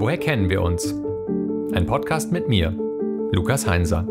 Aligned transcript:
Woher 0.00 0.16
kennen 0.16 0.48
wir 0.48 0.62
uns? 0.62 0.94
Ein 1.72 1.84
Podcast 1.84 2.30
mit 2.30 2.48
mir, 2.48 2.70
Lukas 3.32 3.66
Heinser. 3.66 4.06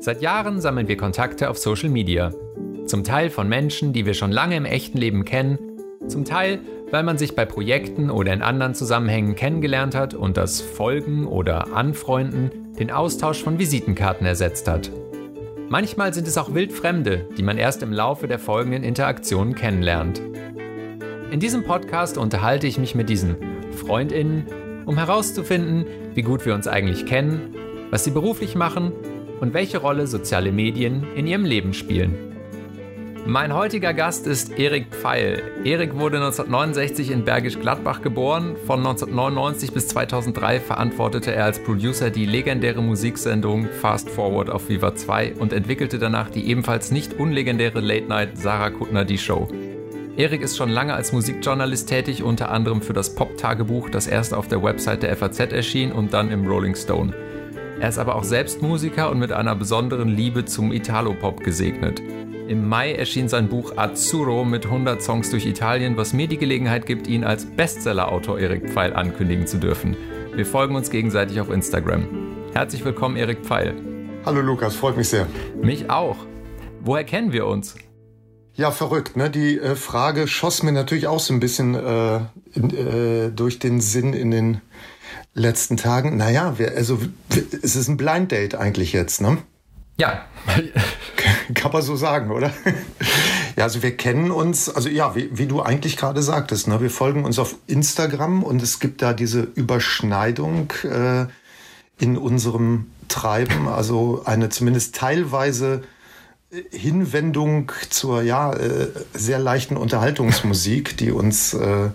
Seit 0.00 0.20
Jahren 0.20 0.60
sammeln 0.60 0.86
wir 0.86 0.98
Kontakte 0.98 1.48
auf 1.48 1.56
Social 1.56 1.88
Media. 1.88 2.34
Zum 2.84 3.04
Teil 3.04 3.30
von 3.30 3.48
Menschen, 3.48 3.94
die 3.94 4.04
wir 4.04 4.12
schon 4.12 4.30
lange 4.30 4.56
im 4.56 4.66
echten 4.66 4.98
Leben 4.98 5.24
kennen, 5.24 5.58
zum 6.08 6.26
Teil, 6.26 6.60
weil 6.90 7.04
man 7.04 7.16
sich 7.16 7.36
bei 7.36 7.46
Projekten 7.46 8.10
oder 8.10 8.34
in 8.34 8.42
anderen 8.42 8.74
Zusammenhängen 8.74 9.34
kennengelernt 9.34 9.94
hat 9.94 10.12
und 10.12 10.36
das 10.36 10.60
Folgen 10.60 11.26
oder 11.26 11.74
Anfreunden 11.74 12.74
den 12.78 12.90
Austausch 12.90 13.42
von 13.42 13.58
Visitenkarten 13.58 14.26
ersetzt 14.26 14.68
hat. 14.68 14.90
Manchmal 15.70 16.12
sind 16.12 16.28
es 16.28 16.36
auch 16.36 16.52
Wildfremde, 16.52 17.26
die 17.38 17.42
man 17.42 17.56
erst 17.56 17.82
im 17.82 17.94
Laufe 17.94 18.28
der 18.28 18.38
folgenden 18.38 18.84
Interaktionen 18.84 19.54
kennenlernt. 19.54 20.20
In 21.30 21.40
diesem 21.40 21.64
Podcast 21.64 22.18
unterhalte 22.18 22.66
ich 22.66 22.76
mich 22.76 22.94
mit 22.94 23.08
diesen 23.08 23.57
Freundinnen, 23.78 24.82
um 24.84 24.98
herauszufinden, 24.98 25.86
wie 26.14 26.22
gut 26.22 26.44
wir 26.44 26.54
uns 26.54 26.66
eigentlich 26.66 27.06
kennen, 27.06 27.54
was 27.90 28.04
sie 28.04 28.10
beruflich 28.10 28.54
machen 28.54 28.92
und 29.40 29.54
welche 29.54 29.78
Rolle 29.78 30.06
soziale 30.06 30.52
Medien 30.52 31.06
in 31.14 31.26
ihrem 31.26 31.44
Leben 31.44 31.72
spielen. 31.72 32.28
Mein 33.26 33.52
heutiger 33.52 33.92
Gast 33.92 34.26
ist 34.26 34.58
Erik 34.58 34.86
Pfeil. 34.90 35.42
Erik 35.62 35.98
wurde 35.98 36.16
1969 36.16 37.10
in 37.10 37.26
Bergisch 37.26 37.60
Gladbach 37.60 38.00
geboren. 38.00 38.56
Von 38.66 38.78
1999 38.78 39.72
bis 39.72 39.88
2003 39.88 40.60
verantwortete 40.60 41.34
er 41.34 41.44
als 41.44 41.62
Producer 41.62 42.08
die 42.08 42.24
legendäre 42.24 42.80
Musiksendung 42.80 43.66
Fast 43.82 44.08
Forward 44.08 44.48
auf 44.48 44.70
Viva 44.70 44.94
2 44.94 45.34
und 45.34 45.52
entwickelte 45.52 45.98
danach 45.98 46.30
die 46.30 46.48
ebenfalls 46.48 46.90
nicht 46.90 47.20
unlegendäre 47.20 47.80
Late 47.80 48.06
Night 48.06 48.38
Sarah 48.38 48.70
Kuttner 48.70 49.04
die 49.04 49.18
Show. 49.18 49.46
Erik 50.18 50.42
ist 50.42 50.56
schon 50.56 50.68
lange 50.68 50.94
als 50.94 51.12
Musikjournalist 51.12 51.88
tätig, 51.88 52.24
unter 52.24 52.50
anderem 52.50 52.82
für 52.82 52.92
das 52.92 53.14
Pop-Tagebuch, 53.14 53.88
das 53.88 54.08
erst 54.08 54.34
auf 54.34 54.48
der 54.48 54.60
Website 54.64 55.04
der 55.04 55.16
FAZ 55.16 55.38
erschien 55.52 55.92
und 55.92 56.12
dann 56.12 56.32
im 56.32 56.44
Rolling 56.44 56.74
Stone. 56.74 57.14
Er 57.78 57.88
ist 57.88 57.98
aber 57.98 58.16
auch 58.16 58.24
selbst 58.24 58.60
Musiker 58.60 59.12
und 59.12 59.20
mit 59.20 59.30
einer 59.30 59.54
besonderen 59.54 60.08
Liebe 60.08 60.44
zum 60.44 60.72
Italo-Pop 60.72 61.44
gesegnet. 61.44 62.02
Im 62.48 62.68
Mai 62.68 62.94
erschien 62.94 63.28
sein 63.28 63.46
Buch 63.48 63.76
Azzurro 63.76 64.44
mit 64.44 64.66
100 64.66 65.00
Songs 65.00 65.30
durch 65.30 65.46
Italien, 65.46 65.96
was 65.96 66.12
mir 66.12 66.26
die 66.26 66.38
Gelegenheit 66.38 66.84
gibt, 66.84 67.06
ihn 67.06 67.22
als 67.22 67.46
Bestseller-Autor 67.46 68.40
Erik 68.40 68.70
Pfeil 68.70 68.94
ankündigen 68.94 69.46
zu 69.46 69.58
dürfen. 69.58 69.96
Wir 70.34 70.46
folgen 70.46 70.74
uns 70.74 70.90
gegenseitig 70.90 71.40
auf 71.40 71.48
Instagram. 71.48 72.08
Herzlich 72.54 72.84
willkommen, 72.84 73.16
Erik 73.16 73.46
Pfeil. 73.46 73.72
Hallo 74.26 74.40
Lukas, 74.40 74.74
freut 74.74 74.96
mich 74.96 75.10
sehr. 75.10 75.28
Mich 75.62 75.88
auch. 75.88 76.16
Woher 76.80 77.04
kennen 77.04 77.32
wir 77.32 77.46
uns? 77.46 77.76
Ja, 78.58 78.72
verrückt. 78.72 79.16
Ne? 79.16 79.30
Die 79.30 79.56
äh, 79.56 79.76
Frage 79.76 80.26
schoss 80.26 80.64
mir 80.64 80.72
natürlich 80.72 81.06
auch 81.06 81.20
so 81.20 81.32
ein 81.32 81.38
bisschen 81.38 81.76
äh, 81.76 82.20
in, 82.54 82.70
äh, 82.76 83.30
durch 83.30 83.60
den 83.60 83.80
Sinn 83.80 84.14
in 84.14 84.32
den 84.32 84.60
letzten 85.32 85.76
Tagen. 85.76 86.16
Naja, 86.16 86.58
wir, 86.58 86.72
also 86.72 86.98
es 87.62 87.76
ist 87.76 87.86
ein 87.86 87.96
Blind 87.96 88.32
Date 88.32 88.56
eigentlich 88.56 88.92
jetzt, 88.92 89.20
ne? 89.20 89.38
Ja. 90.00 90.26
Kann 91.54 91.70
man 91.70 91.82
so 91.82 91.94
sagen, 91.94 92.32
oder? 92.32 92.52
Ja, 93.56 93.64
also 93.64 93.82
wir 93.82 93.96
kennen 93.96 94.30
uns, 94.30 94.68
also 94.68 94.88
ja, 94.88 95.16
wie, 95.16 95.36
wie 95.36 95.46
du 95.48 95.60
eigentlich 95.60 95.96
gerade 95.96 96.22
sagtest, 96.22 96.68
ne? 96.68 96.80
wir 96.80 96.90
folgen 96.90 97.24
uns 97.24 97.40
auf 97.40 97.56
Instagram 97.66 98.44
und 98.44 98.62
es 98.62 98.78
gibt 98.78 99.02
da 99.02 99.12
diese 99.12 99.40
Überschneidung 99.40 100.72
äh, 100.84 101.26
in 101.98 102.16
unserem 102.16 102.86
Treiben, 103.08 103.66
also 103.66 104.22
eine 104.24 104.48
zumindest 104.48 104.94
teilweise 104.94 105.82
Hinwendung 106.70 107.72
zur 107.90 108.22
ja 108.22 108.52
äh, 108.52 108.88
sehr 109.12 109.38
leichten 109.38 109.76
Unterhaltungsmusik, 109.76 110.96
die 110.96 111.12
uns 111.12 111.54
äh, 111.54 111.90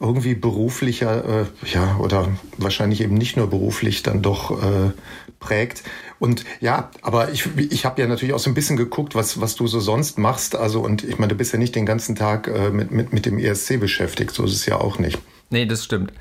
irgendwie 0.00 0.34
beruflicher, 0.34 1.42
äh, 1.42 1.46
ja, 1.72 1.96
oder 1.98 2.28
wahrscheinlich 2.56 3.00
eben 3.00 3.14
nicht 3.14 3.36
nur 3.36 3.50
beruflich 3.50 4.02
dann 4.02 4.22
doch 4.22 4.56
prägt. 5.38 5.82
Und 6.18 6.44
ja, 6.60 6.90
aber 7.02 7.30
ich, 7.30 7.48
ich 7.56 7.84
habe 7.84 8.00
ja 8.00 8.08
natürlich 8.08 8.34
auch 8.34 8.40
so 8.40 8.50
ein 8.50 8.54
bisschen 8.54 8.76
geguckt, 8.76 9.14
was, 9.14 9.40
was 9.40 9.54
du 9.54 9.66
so 9.66 9.80
sonst 9.80 10.18
machst. 10.18 10.56
Also, 10.56 10.80
und 10.80 11.04
ich 11.04 11.18
meine, 11.18 11.28
du 11.28 11.36
bist 11.36 11.52
ja 11.52 11.58
nicht 11.58 11.74
den 11.74 11.86
ganzen 11.86 12.16
Tag 12.16 12.48
äh, 12.48 12.70
mit, 12.70 12.90
mit, 12.90 13.12
mit 13.12 13.26
dem 13.26 13.38
ESC 13.38 13.78
beschäftigt, 13.78 14.32
so 14.32 14.44
ist 14.44 14.54
es 14.54 14.66
ja 14.66 14.76
auch 14.76 14.98
nicht. 14.98 15.18
Nee, 15.50 15.66
das 15.66 15.84
stimmt. 15.84 16.12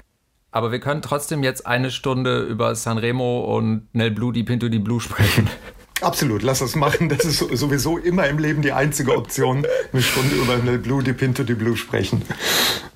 Aber 0.52 0.72
wir 0.72 0.80
können 0.80 1.02
trotzdem 1.02 1.44
jetzt 1.44 1.66
eine 1.66 1.92
Stunde 1.92 2.42
über 2.42 2.74
Sanremo 2.76 3.58
und 3.58 3.88
Nel 3.94 4.12
Blue 4.12 4.34
di 4.34 4.44
Pinto 4.44 4.70
di 4.70 4.80
Blue 4.80 5.02
sprechen. 5.02 5.50
Absolut, 6.02 6.44
lass 6.44 6.60
das 6.60 6.76
machen. 6.76 7.10
Das 7.10 7.26
ist 7.26 7.40
sowieso 7.40 7.98
immer 7.98 8.28
im 8.28 8.38
Leben 8.38 8.62
die 8.62 8.72
einzige 8.72 9.16
Option, 9.16 9.66
eine 9.92 10.02
Stunde 10.02 10.36
über 10.36 10.54
eine 10.54 10.78
Blue, 10.78 11.04
die 11.04 11.14
Pinto, 11.14 11.44
die 11.44 11.56
Blue 11.56 11.76
sprechen. 11.76 12.22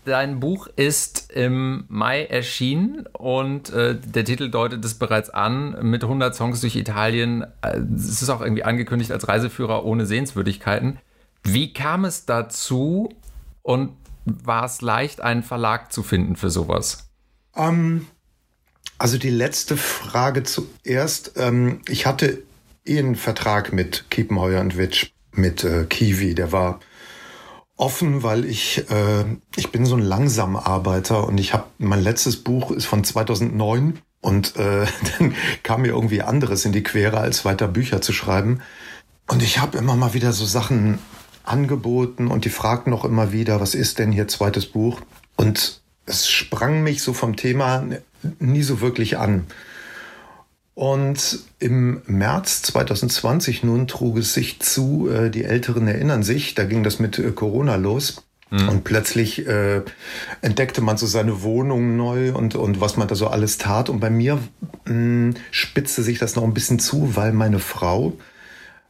Dein 0.06 0.39
Buch 0.39 0.67
ist 0.75 1.31
im 1.31 1.85
Mai 1.88 2.25
erschienen 2.25 3.06
und 3.13 3.72
äh, 3.72 3.95
der 4.00 4.25
Titel 4.25 4.50
deutet 4.50 4.84
es 4.84 4.95
bereits 4.95 5.29
an, 5.29 5.78
mit 5.84 6.03
100 6.03 6.35
Songs 6.35 6.61
durch 6.61 6.75
Italien. 6.75 7.45
Äh, 7.61 7.79
es 7.95 8.22
ist 8.22 8.29
auch 8.29 8.41
irgendwie 8.41 8.63
angekündigt 8.63 9.11
als 9.11 9.28
Reiseführer 9.28 9.85
ohne 9.85 10.06
Sehenswürdigkeiten. 10.06 11.00
Wie 11.44 11.73
kam 11.73 12.06
es 12.06 12.25
dazu 12.25 13.09
und 13.61 13.91
war 14.25 14.66
es 14.66 14.81
leicht, 14.81 15.22
einen 15.22 15.44
Verlag 15.44 15.91
zu 15.91 16.03
finden 16.03 16.35
für 16.35 16.50
sowas? 16.50 17.09
Ähm, 17.56 18.07
also 18.97 19.17
die 19.17 19.29
letzte 19.29 19.78
Frage 19.78 20.44
zuerst. 20.44 21.34
Ähm, 21.35 21.81
ich 21.88 22.06
hatte 22.06 22.44
eh 22.85 23.15
Vertrag 23.15 23.73
mit 23.73 24.05
Kiepenheuer 24.09 24.61
und 24.61 24.77
Witsch, 24.77 25.11
mit 25.33 25.63
äh, 25.63 25.85
Kiwi. 25.85 26.35
Der 26.35 26.51
war 26.51 26.79
offen, 27.75 28.23
weil 28.23 28.45
ich 28.45 28.89
äh, 28.89 29.25
ich 29.55 29.71
bin 29.71 29.85
so 29.85 29.95
ein 29.95 30.01
langsamer 30.01 30.67
Arbeiter 30.67 31.27
und 31.27 31.39
ich 31.39 31.53
habe 31.53 31.65
mein 31.77 32.01
letztes 32.01 32.37
Buch 32.37 32.71
ist 32.71 32.85
von 32.85 33.03
2009 33.03 33.99
und 34.21 34.55
äh, 34.55 34.85
dann 35.19 35.35
kam 35.63 35.81
mir 35.81 35.89
irgendwie 35.89 36.21
anderes 36.21 36.65
in 36.65 36.71
die 36.71 36.83
Quere, 36.83 37.17
als 37.17 37.43
weiter 37.45 37.67
Bücher 37.67 38.01
zu 38.01 38.13
schreiben. 38.13 38.61
Und 39.27 39.41
ich 39.41 39.59
habe 39.59 39.77
immer 39.77 39.95
mal 39.95 40.13
wieder 40.13 40.33
so 40.33 40.45
Sachen 40.45 40.99
angeboten 41.43 42.27
und 42.27 42.45
die 42.45 42.49
fragten 42.49 42.91
noch 42.91 43.05
immer 43.05 43.31
wieder, 43.31 43.59
was 43.59 43.73
ist 43.73 43.99
denn 43.99 44.11
hier 44.11 44.27
zweites 44.27 44.67
Buch? 44.67 45.01
Und 45.37 45.81
es 46.05 46.29
sprang 46.29 46.83
mich 46.83 47.01
so 47.01 47.13
vom 47.13 47.35
Thema 47.35 47.83
nie 48.39 48.61
so 48.61 48.81
wirklich 48.81 49.17
an. 49.17 49.47
Und 50.73 51.39
im 51.59 52.01
März 52.05 52.61
2020 52.63 53.63
nun 53.63 53.87
trug 53.87 54.17
es 54.17 54.33
sich 54.33 54.59
zu, 54.59 55.09
äh, 55.09 55.29
die 55.29 55.43
Älteren 55.43 55.87
erinnern 55.87 56.23
sich, 56.23 56.55
da 56.55 56.63
ging 56.63 56.83
das 56.83 56.99
mit 56.99 57.19
äh, 57.19 57.31
Corona 57.31 57.75
los. 57.75 58.23
Mhm. 58.51 58.69
Und 58.69 58.83
plötzlich 58.83 59.47
äh, 59.47 59.81
entdeckte 60.41 60.81
man 60.81 60.97
so 60.97 61.07
seine 61.07 61.41
Wohnung 61.41 61.95
neu 61.97 62.33
und, 62.33 62.55
und 62.55 62.81
was 62.81 62.97
man 62.97 63.07
da 63.07 63.15
so 63.15 63.27
alles 63.27 63.57
tat. 63.57 63.89
Und 63.89 63.99
bei 63.99 64.09
mir 64.09 64.35
mh, 64.85 64.91
hm, 64.91 65.33
spitzte 65.51 66.03
sich 66.03 66.19
das 66.19 66.35
noch 66.35 66.43
ein 66.43 66.53
bisschen 66.53 66.79
zu, 66.79 67.15
weil 67.15 67.31
meine 67.33 67.59
Frau 67.59 68.13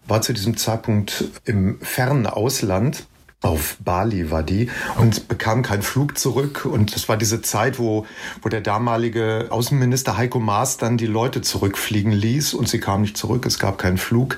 war 0.08 0.22
zu 0.22 0.34
diesem 0.34 0.58
Zeitpunkt 0.58 1.26
im 1.46 1.80
fernen 1.82 2.26
Ausland 2.26 3.06
auf 3.42 3.78
Bali 3.84 4.30
war 4.30 4.44
die 4.44 4.70
und 4.98 5.28
bekam 5.28 5.64
keinen 5.64 5.82
Flug 5.82 6.18
zurück. 6.18 6.66
Und 6.66 6.96
das 6.96 7.10
war 7.10 7.18
diese 7.18 7.42
Zeit, 7.42 7.80
wo, 7.80 8.06
wo 8.42 8.50
der 8.50 8.62
damalige 8.62 9.48
Außenminister 9.50 10.16
Heiko 10.16 10.40
Maas 10.40 10.78
dann 10.78 10.98
die 10.98 11.08
Leute 11.08 11.42
zurückfliegen 11.42 12.12
ließ 12.12 12.54
und 12.54 12.70
sie 12.70 12.80
kam 12.80 13.02
nicht 13.02 13.18
zurück. 13.18 13.46
Es 13.46 13.58
gab 13.58 13.78
keinen 13.80 13.98
Flug. 13.98 14.38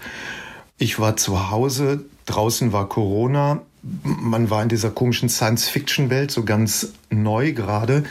Ich 0.77 0.99
war 0.99 1.17
zu 1.17 1.51
Hause, 1.51 2.05
draußen 2.25 2.71
war 2.71 2.87
Corona. 2.87 3.61
Man 4.03 4.49
war 4.49 4.63
in 4.63 4.69
dieser 4.69 4.89
komischen 4.89 5.27
Science-Fiction-Welt 5.27 6.31
so 6.31 6.45
ganz 6.45 6.93
neu 7.09 7.51
gerade. 7.51 8.05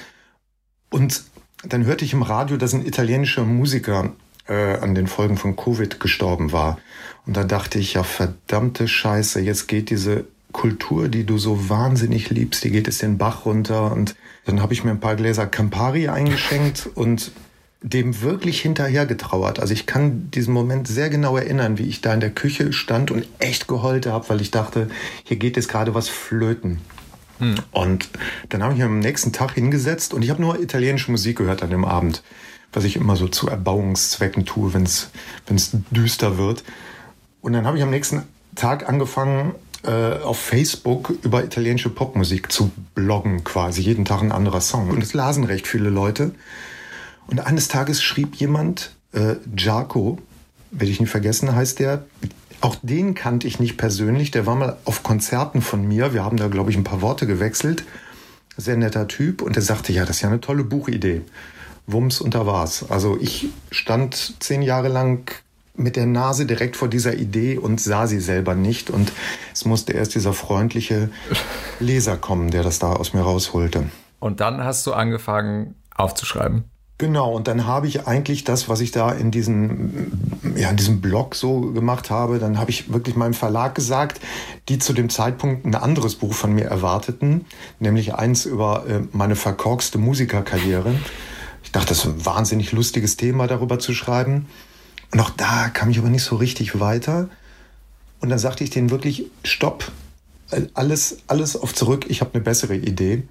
Und 0.90 1.24
dann 1.64 1.86
hörte 1.86 2.04
ich 2.04 2.12
im 2.12 2.22
Radio, 2.22 2.58
dass 2.58 2.74
ein 2.74 2.84
italienischer 2.84 3.44
Musiker 3.44 4.12
äh, 4.46 4.76
an 4.76 4.94
den 4.94 5.06
Folgen 5.06 5.38
von 5.38 5.56
Covid 5.56 6.00
gestorben 6.00 6.52
war. 6.52 6.78
Und 7.26 7.36
da 7.36 7.44
dachte 7.44 7.78
ich, 7.78 7.94
ja, 7.94 8.02
verdammte 8.02 8.88
Scheiße, 8.88 9.40
jetzt 9.40 9.68
geht 9.68 9.88
diese 9.88 10.26
Kultur, 10.52 11.08
die 11.08 11.24
du 11.24 11.38
so 11.38 11.68
wahnsinnig 11.68 12.30
liebst, 12.30 12.62
die 12.64 12.70
geht 12.70 12.88
es 12.88 12.98
den 12.98 13.18
Bach 13.18 13.46
runter. 13.46 13.92
Und 13.92 14.14
dann 14.44 14.60
habe 14.60 14.72
ich 14.72 14.84
mir 14.84 14.90
ein 14.90 15.00
paar 15.00 15.16
Gläser 15.16 15.46
Campari 15.46 16.08
eingeschenkt 16.08 16.88
und 16.94 17.32
dem 17.82 18.22
wirklich 18.22 18.60
hinterher 18.60 19.06
getrauert. 19.06 19.58
Also 19.58 19.74
ich 19.74 19.86
kann 19.86 20.30
diesen 20.30 20.54
Moment 20.54 20.86
sehr 20.86 21.10
genau 21.10 21.36
erinnern, 21.36 21.78
wie 21.78 21.88
ich 21.88 22.00
da 22.00 22.14
in 22.14 22.20
der 22.20 22.30
Küche 22.30 22.72
stand 22.72 23.10
und 23.10 23.26
echt 23.40 23.66
geheult 23.66 24.06
habe, 24.06 24.28
weil 24.28 24.40
ich 24.40 24.50
dachte, 24.50 24.88
hier 25.24 25.36
geht 25.36 25.56
jetzt 25.56 25.68
gerade 25.68 25.94
was 25.94 26.08
flöten. 26.08 26.80
Hm. 27.38 27.56
Und 27.72 28.08
dann 28.50 28.62
habe 28.62 28.72
ich 28.72 28.78
mich 28.78 28.86
am 28.86 29.00
nächsten 29.00 29.32
Tag 29.32 29.54
hingesetzt 29.54 30.14
und 30.14 30.22
ich 30.22 30.30
habe 30.30 30.40
nur 30.40 30.60
italienische 30.60 31.10
Musik 31.10 31.38
gehört 31.38 31.62
an 31.62 31.70
dem 31.70 31.84
Abend, 31.84 32.22
was 32.72 32.84
ich 32.84 32.94
immer 32.94 33.16
so 33.16 33.26
zu 33.26 33.48
Erbauungszwecken 33.48 34.44
tue, 34.44 34.72
wenn 34.74 34.84
es 34.84 35.10
düster 35.90 36.38
wird. 36.38 36.62
Und 37.40 37.52
dann 37.52 37.66
habe 37.66 37.76
ich 37.76 37.82
am 37.82 37.90
nächsten 37.90 38.22
Tag 38.54 38.88
angefangen, 38.88 39.56
äh, 39.84 40.18
auf 40.22 40.38
Facebook 40.38 41.12
über 41.22 41.44
italienische 41.44 41.90
Popmusik 41.90 42.52
zu 42.52 42.70
bloggen, 42.94 43.44
quasi 43.44 43.82
jeden 43.82 44.04
Tag 44.04 44.22
ein 44.22 44.32
anderer 44.32 44.60
Song. 44.60 44.90
Und 44.90 45.02
es 45.02 45.14
lasen 45.14 45.44
recht 45.44 45.66
viele 45.66 45.90
Leute. 45.90 46.32
Und 47.26 47.40
eines 47.40 47.68
Tages 47.68 48.02
schrieb 48.02 48.36
jemand, 48.36 48.94
äh, 49.12 49.36
Jaco, 49.56 50.18
werde 50.70 50.90
ich 50.90 51.00
nie 51.00 51.06
vergessen, 51.06 51.54
heißt 51.54 51.78
der. 51.78 52.04
Auch 52.60 52.76
den 52.82 53.14
kannte 53.14 53.46
ich 53.46 53.58
nicht 53.58 53.76
persönlich. 53.76 54.30
Der 54.30 54.46
war 54.46 54.54
mal 54.54 54.76
auf 54.84 55.02
Konzerten 55.02 55.62
von 55.62 55.86
mir. 55.86 56.14
Wir 56.14 56.24
haben 56.24 56.36
da, 56.36 56.48
glaube 56.48 56.70
ich, 56.70 56.76
ein 56.76 56.84
paar 56.84 57.00
Worte 57.02 57.26
gewechselt. 57.26 57.84
sehr 58.56 58.76
netter 58.76 59.08
Typ 59.08 59.42
und 59.42 59.56
der 59.56 59.62
sagte, 59.62 59.92
ja, 59.92 60.04
das 60.04 60.16
ist 60.16 60.22
ja 60.22 60.28
eine 60.28 60.40
tolle 60.40 60.62
Buchidee. 60.62 61.22
Wumms 61.86 62.20
und 62.20 62.34
da 62.34 62.46
war's. 62.46 62.90
Also 62.90 63.18
ich 63.20 63.48
stand 63.70 64.34
zehn 64.40 64.62
Jahre 64.62 64.88
lang 64.88 65.32
mit 65.74 65.96
der 65.96 66.06
Nase 66.06 66.46
direkt 66.46 66.76
vor 66.76 66.88
dieser 66.88 67.14
Idee 67.14 67.58
und 67.58 67.80
sah 67.80 68.06
sie 68.06 68.20
selber 68.20 68.54
nicht. 68.54 68.90
Und 68.90 69.12
es 69.52 69.64
musste 69.64 69.92
erst 69.92 70.14
dieser 70.14 70.32
freundliche 70.32 71.10
Leser 71.80 72.16
kommen, 72.16 72.50
der 72.50 72.62
das 72.62 72.78
da 72.78 72.92
aus 72.92 73.14
mir 73.14 73.22
rausholte. 73.22 73.84
Und 74.20 74.40
dann 74.40 74.62
hast 74.62 74.86
du 74.86 74.92
angefangen 74.92 75.74
aufzuschreiben. 75.94 76.64
Genau, 76.98 77.34
und 77.34 77.48
dann 77.48 77.66
habe 77.66 77.88
ich 77.88 78.06
eigentlich 78.06 78.44
das, 78.44 78.68
was 78.68 78.80
ich 78.80 78.92
da 78.92 79.10
in 79.10 79.32
diesem, 79.32 80.12
ja, 80.54 80.70
in 80.70 80.76
diesem 80.76 81.00
Blog 81.00 81.34
so 81.34 81.72
gemacht 81.72 82.10
habe, 82.10 82.38
dann 82.38 82.58
habe 82.58 82.70
ich 82.70 82.92
wirklich 82.92 83.16
meinem 83.16 83.34
Verlag 83.34 83.74
gesagt, 83.74 84.20
die 84.68 84.78
zu 84.78 84.92
dem 84.92 85.10
Zeitpunkt 85.10 85.66
ein 85.66 85.74
anderes 85.74 86.14
Buch 86.14 86.32
von 86.32 86.52
mir 86.52 86.66
erwarteten, 86.66 87.44
nämlich 87.80 88.14
eins 88.14 88.46
über 88.46 88.86
äh, 88.86 89.00
meine 89.10 89.34
verkorkste 89.34 89.98
Musikerkarriere. 89.98 90.94
Ich 91.64 91.72
dachte, 91.72 91.88
das 91.88 92.04
ist 92.04 92.06
ein 92.06 92.24
wahnsinnig 92.24 92.70
lustiges 92.70 93.16
Thema, 93.16 93.48
darüber 93.48 93.80
zu 93.80 93.94
schreiben. 93.94 94.46
Und 95.12 95.20
auch 95.20 95.30
da 95.30 95.68
kam 95.68 95.90
ich 95.90 95.98
aber 95.98 96.10
nicht 96.10 96.24
so 96.24 96.36
richtig 96.36 96.80
weiter. 96.80 97.28
Und 98.20 98.30
dann 98.30 98.38
sagte 98.38 98.64
ich 98.64 98.70
denen 98.70 98.90
wirklich, 98.90 99.26
stopp, 99.44 99.92
alles, 100.74 101.18
alles 101.26 101.56
auf 101.56 101.74
zurück, 101.74 102.06
ich 102.08 102.20
habe 102.20 102.34
eine 102.34 102.42
bessere 102.42 102.76
Idee. 102.76 103.22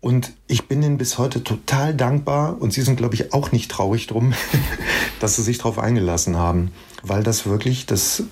Und 0.00 0.32
ich 0.46 0.68
bin 0.68 0.82
ihnen 0.82 0.96
bis 0.96 1.18
heute 1.18 1.42
total 1.42 1.94
dankbar 1.94 2.60
und 2.60 2.72
sie 2.72 2.82
sind, 2.82 2.96
glaube 2.96 3.14
ich, 3.14 3.32
auch 3.32 3.50
nicht 3.50 3.70
traurig 3.70 4.06
drum, 4.06 4.32
dass 5.20 5.36
sie 5.36 5.42
sich 5.42 5.58
darauf 5.58 5.78
eingelassen 5.78 6.36
haben, 6.36 6.70
weil 7.02 7.24
das 7.24 7.46
wirklich 7.46 7.86
das 7.86 8.22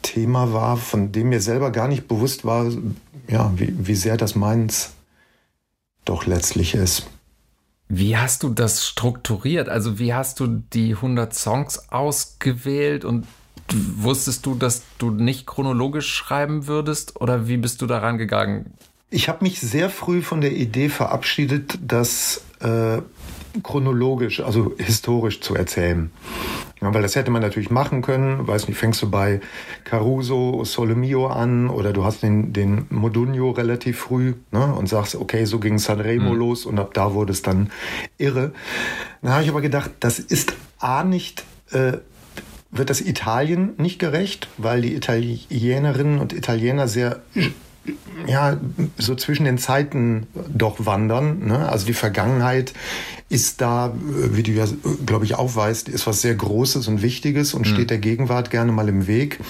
Thema 0.00 0.54
war, 0.54 0.78
von 0.78 1.12
dem 1.12 1.28
mir 1.28 1.42
selber 1.42 1.70
gar 1.70 1.88
nicht 1.88 2.08
bewusst 2.08 2.46
war, 2.46 2.70
ja, 3.28 3.52
wie, 3.56 3.74
wie 3.86 3.94
sehr 3.94 4.16
das 4.16 4.34
meins 4.34 4.92
doch 6.06 6.24
letztlich 6.24 6.74
ist. 6.74 7.06
Wie 7.92 8.16
hast 8.16 8.44
du 8.44 8.50
das 8.50 8.86
strukturiert? 8.86 9.68
Also 9.68 9.98
wie 9.98 10.14
hast 10.14 10.38
du 10.38 10.46
die 10.46 10.94
100 10.94 11.34
Songs 11.34 11.90
ausgewählt 11.90 13.04
und 13.04 13.26
wusstest 13.72 14.46
du, 14.46 14.54
dass 14.54 14.82
du 14.98 15.10
nicht 15.10 15.44
chronologisch 15.44 16.08
schreiben 16.08 16.68
würdest 16.68 17.20
oder 17.20 17.48
wie 17.48 17.56
bist 17.56 17.82
du 17.82 17.86
daran 17.86 18.16
gegangen? 18.16 18.72
Ich 19.10 19.28
habe 19.28 19.42
mich 19.42 19.60
sehr 19.60 19.90
früh 19.90 20.22
von 20.22 20.40
der 20.40 20.52
Idee 20.52 20.88
verabschiedet, 20.88 21.80
das 21.84 22.44
äh, 22.60 22.98
chronologisch, 23.62 24.40
also 24.40 24.74
historisch 24.78 25.40
zu 25.40 25.54
erzählen. 25.54 26.10
Ja, 26.80 26.94
weil 26.94 27.02
das 27.02 27.16
hätte 27.16 27.30
man 27.30 27.42
natürlich 27.42 27.70
machen 27.70 28.02
können. 28.02 28.46
Weiß 28.46 28.68
nicht, 28.68 28.78
fängst 28.78 29.02
du 29.02 29.10
bei 29.10 29.40
Caruso, 29.84 30.64
Solomio 30.64 31.26
an 31.26 31.68
oder 31.68 31.92
du 31.92 32.04
hast 32.04 32.22
den, 32.22 32.52
den 32.52 32.86
Modugno 32.90 33.50
relativ 33.50 33.98
früh 33.98 34.34
ne, 34.50 34.74
und 34.74 34.88
sagst, 34.88 35.14
okay, 35.14 35.44
so 35.44 35.58
ging 35.58 35.78
Sanremo 35.78 36.32
mhm. 36.32 36.38
los 36.38 36.66
und 36.66 36.78
ab 36.78 36.94
da 36.94 37.12
wurde 37.12 37.32
es 37.32 37.42
dann 37.42 37.70
irre. 38.18 38.52
Dann 39.22 39.32
habe 39.32 39.42
ich 39.42 39.50
aber 39.50 39.60
gedacht, 39.60 39.90
das 40.00 40.18
ist 40.18 40.54
A 40.78 41.04
nicht 41.04 41.44
äh, 41.72 41.98
wird 42.70 42.90
das 42.90 43.00
Italien 43.00 43.74
nicht 43.78 43.98
gerecht, 43.98 44.48
weil 44.56 44.82
die 44.82 44.94
Italienerinnen 44.94 46.18
und 46.18 46.32
Italiener 46.32 46.86
sehr 46.88 47.22
ja, 48.26 48.58
so 48.98 49.14
zwischen 49.14 49.44
den 49.44 49.58
Zeiten 49.58 50.26
doch 50.52 50.86
wandern. 50.86 51.46
Ne? 51.46 51.68
Also 51.68 51.86
die 51.86 51.94
Vergangenheit 51.94 52.72
ist 53.28 53.60
da, 53.60 53.94
wie 53.96 54.42
du 54.42 54.52
ja, 54.52 54.66
glaube 55.06 55.24
ich, 55.24 55.34
aufweist, 55.34 55.88
ist 55.88 56.06
was 56.06 56.20
sehr 56.20 56.34
Großes 56.34 56.88
und 56.88 57.02
Wichtiges 57.02 57.54
und 57.54 57.66
mhm. 57.66 57.72
steht 57.72 57.90
der 57.90 57.98
Gegenwart 57.98 58.50
gerne 58.50 58.72
mal 58.72 58.88
im 58.88 59.06
Weg. 59.06 59.40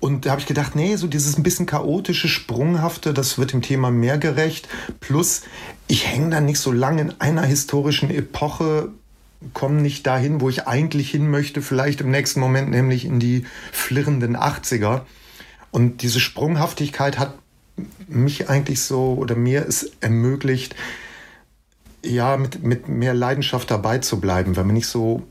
Und 0.00 0.26
da 0.26 0.30
habe 0.30 0.40
ich 0.40 0.46
gedacht, 0.46 0.76
nee, 0.76 0.94
so 0.96 1.08
dieses 1.08 1.36
ein 1.36 1.42
bisschen 1.42 1.66
chaotische, 1.66 2.28
sprunghafte, 2.28 3.12
das 3.12 3.38
wird 3.38 3.52
dem 3.52 3.62
Thema 3.62 3.90
mehr 3.90 4.18
gerecht. 4.18 4.68
Plus, 5.00 5.42
ich 5.88 6.06
hänge 6.06 6.30
da 6.30 6.40
nicht 6.40 6.60
so 6.60 6.70
lange 6.70 7.02
in 7.02 7.14
einer 7.18 7.42
historischen 7.42 8.10
Epoche, 8.10 8.90
komme 9.54 9.80
nicht 9.80 10.06
dahin, 10.06 10.40
wo 10.40 10.48
ich 10.48 10.68
eigentlich 10.68 11.10
hin 11.10 11.28
möchte, 11.30 11.62
vielleicht 11.62 12.00
im 12.00 12.10
nächsten 12.10 12.38
Moment, 12.38 12.70
nämlich 12.70 13.04
in 13.04 13.18
die 13.18 13.44
flirrenden 13.72 14.36
80er. 14.36 15.02
Und 15.70 16.02
diese 16.02 16.20
Sprunghaftigkeit 16.20 17.18
hat 17.18 17.34
mich 18.08 18.48
eigentlich 18.48 18.82
so 18.82 19.14
oder 19.14 19.36
mir 19.36 19.66
es 19.66 19.92
ermöglicht, 20.00 20.74
ja, 22.04 22.36
mit, 22.36 22.62
mit 22.62 22.88
mehr 22.88 23.14
Leidenschaft 23.14 23.70
dabei 23.70 23.98
zu 23.98 24.20
bleiben, 24.20 24.56
weil 24.56 24.64
man 24.64 24.74
nicht 24.74 24.86
so 24.86 25.24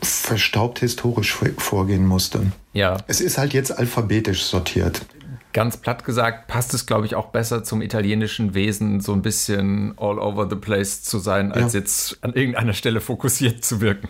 verstaubt 0.00 0.78
historisch 0.78 1.36
vorgehen 1.58 2.06
musste. 2.06 2.52
Ja. 2.72 2.98
Es 3.08 3.20
ist 3.20 3.38
halt 3.38 3.52
jetzt 3.52 3.76
alphabetisch 3.76 4.44
sortiert. 4.44 5.04
Ganz 5.52 5.76
platt 5.76 6.04
gesagt, 6.04 6.46
passt 6.46 6.72
es, 6.72 6.86
glaube 6.86 7.04
ich, 7.04 7.14
auch 7.14 7.26
besser 7.26 7.62
zum 7.62 7.82
italienischen 7.82 8.54
Wesen, 8.54 9.00
so 9.00 9.12
ein 9.12 9.20
bisschen 9.20 9.92
all 9.98 10.18
over 10.18 10.48
the 10.48 10.56
place 10.56 11.02
zu 11.02 11.18
sein, 11.18 11.52
als 11.52 11.74
ja. 11.74 11.80
jetzt 11.80 12.18
an 12.22 12.32
irgendeiner 12.32 12.72
Stelle 12.72 13.00
fokussiert 13.00 13.62
zu 13.64 13.80
wirken. 13.80 14.08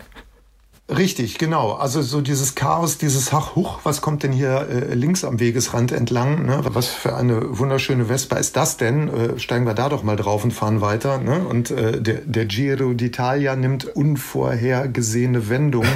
Richtig, 0.88 1.38
genau. 1.38 1.72
Also 1.72 2.02
so 2.02 2.20
dieses 2.20 2.54
Chaos, 2.54 2.98
dieses 2.98 3.32
Ach, 3.32 3.54
huch, 3.54 3.78
was 3.84 4.02
kommt 4.02 4.24
denn 4.24 4.32
hier 4.32 4.68
äh, 4.68 4.94
links 4.94 5.24
am 5.24 5.38
Wegesrand 5.38 5.92
entlang? 5.92 6.44
Ne? 6.44 6.60
Was 6.64 6.88
für 6.88 7.16
eine 7.16 7.58
wunderschöne 7.58 8.06
Vespa 8.06 8.36
ist 8.36 8.56
das 8.56 8.76
denn? 8.76 9.08
Äh, 9.08 9.38
steigen 9.38 9.64
wir 9.64 9.74
da 9.74 9.88
doch 9.88 10.02
mal 10.02 10.16
drauf 10.16 10.44
und 10.44 10.52
fahren 10.52 10.80
weiter. 10.80 11.18
Ne? 11.18 11.46
Und 11.46 11.70
äh, 11.70 12.02
der, 12.02 12.22
der 12.22 12.46
Giro 12.46 12.90
d'Italia 12.90 13.54
nimmt 13.54 13.84
unvorhergesehene 13.84 15.48
Wendungen. 15.48 15.92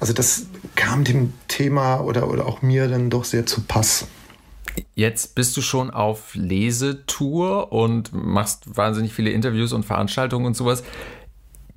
Also 0.00 0.14
das 0.14 0.46
kam 0.74 1.04
dem 1.04 1.34
Thema 1.46 2.00
oder, 2.00 2.28
oder 2.28 2.46
auch 2.46 2.62
mir 2.62 2.88
dann 2.88 3.10
doch 3.10 3.24
sehr 3.24 3.46
zu 3.46 3.60
Pass. 3.60 4.06
Jetzt 4.94 5.34
bist 5.34 5.56
du 5.56 5.62
schon 5.62 5.90
auf 5.90 6.34
Lesetour 6.34 7.72
und 7.72 8.12
machst 8.12 8.76
wahnsinnig 8.76 9.12
viele 9.12 9.30
Interviews 9.30 9.72
und 9.72 9.84
Veranstaltungen 9.84 10.46
und 10.46 10.56
sowas. 10.56 10.82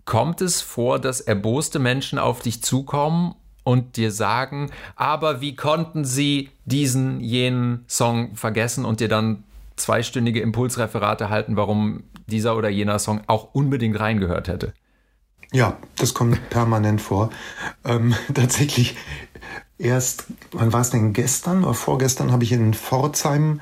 Kommt 0.06 0.42
es 0.42 0.62
vor, 0.62 1.00
dass 1.00 1.22
erboste 1.22 1.80
Menschen 1.80 2.20
auf 2.20 2.42
dich 2.42 2.62
zukommen 2.62 3.36
und 3.64 3.96
dir 3.98 4.12
sagen, 4.12 4.70
aber 4.96 5.42
wie 5.42 5.56
konnten 5.56 6.04
sie 6.04 6.50
diesen, 6.66 7.22
jenen 7.22 7.86
Song 7.88 8.36
vergessen 8.36 8.84
und 8.86 9.00
dir 9.00 9.08
dann 9.08 9.44
zweistündige 9.76 10.42
Impulsreferate 10.42 11.30
halten, 11.30 11.56
warum 11.56 12.04
dieser 12.28 12.58
oder 12.58 12.70
jener 12.70 13.00
Song 13.00 13.22
auch 13.28 13.54
unbedingt 13.54 14.00
reingehört 14.00 14.48
hätte? 14.48 14.74
Ja, 15.52 15.78
das 15.98 16.14
kommt 16.14 16.50
permanent 16.50 17.02
vor. 17.02 17.30
Ähm, 17.86 18.16
tatsächlich 18.34 18.96
erst, 19.78 20.26
wann 20.52 20.74
war 20.74 20.82
es 20.82 20.90
denn 20.90 21.14
gestern 21.14 21.64
oder 21.64 21.74
vorgestern, 21.74 22.32
habe 22.32 22.44
ich 22.44 22.52
in 22.52 22.74
Pforzheim 22.74 23.62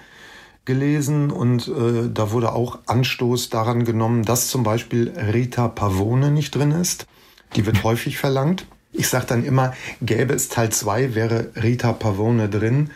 gelesen 0.66 1.32
und 1.32 1.68
äh, 1.68 2.10
da 2.14 2.32
wurde 2.32 2.54
auch 2.54 2.80
Anstoß 2.86 3.50
daran 3.50 3.84
genommen, 3.84 4.24
dass 4.24 4.48
zum 4.48 4.64
Beispiel 4.64 5.12
Rita 5.34 5.68
Pavone 5.68 6.32
nicht 6.32 6.56
drin 6.56 6.72
ist. 6.72 7.08
Die 7.56 7.66
wird 7.66 7.84
häufig 7.84 8.18
verlangt. 8.18 8.66
Ich 8.94 9.08
sage 9.08 9.26
dann 9.28 9.46
immer, 9.46 9.74
gäbe 10.02 10.34
es 10.34 10.50
Teil 10.50 10.70
2, 10.70 11.16
wäre 11.16 11.52
Rita 11.56 11.94
Pavone 11.94 12.50
drin. 12.50 12.92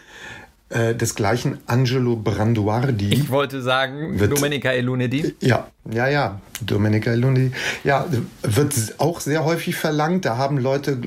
Äh, 0.70 0.96
desgleichen 0.96 1.60
Angelo 1.68 2.16
Branduardi. 2.16 3.14
Ich 3.14 3.30
wollte 3.30 3.62
sagen, 3.62 4.20
wird, 4.20 4.36
Domenica 4.36 4.72
Elunedi. 4.72 5.36
Ja, 5.40 5.68
ja, 5.90 6.08
ja, 6.08 6.42
Domenica 6.62 7.12
Elunedi. 7.12 7.52
Ja, 7.84 8.08
wird 8.42 8.74
auch 8.98 9.20
sehr 9.20 9.46
häufig 9.46 9.76
verlangt. 9.76 10.26
Da 10.26 10.38
haben 10.38 10.58
Leute 10.58 10.98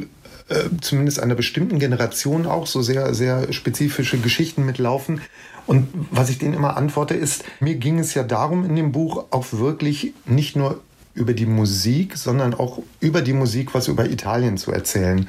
äh, 0.48 0.64
zumindest 0.80 1.20
einer 1.20 1.34
bestimmten 1.34 1.78
Generation 1.78 2.46
auch 2.46 2.66
so 2.66 2.82
sehr, 2.82 3.14
sehr 3.14 3.52
spezifische 3.52 4.18
Geschichten 4.18 4.64
mitlaufen. 4.64 5.20
Und 5.66 5.88
was 6.10 6.30
ich 6.30 6.38
denen 6.38 6.54
immer 6.54 6.76
antworte 6.76 7.14
ist, 7.14 7.44
mir 7.60 7.74
ging 7.74 7.98
es 7.98 8.14
ja 8.14 8.22
darum 8.22 8.64
in 8.64 8.74
dem 8.74 8.92
Buch 8.92 9.26
auch 9.30 9.46
wirklich 9.52 10.14
nicht 10.24 10.56
nur 10.56 10.80
über 11.14 11.34
die 11.34 11.46
Musik, 11.46 12.16
sondern 12.16 12.54
auch 12.54 12.80
über 13.00 13.20
die 13.20 13.32
Musik 13.32 13.74
was 13.74 13.88
über 13.88 14.08
Italien 14.08 14.56
zu 14.56 14.72
erzählen. 14.72 15.28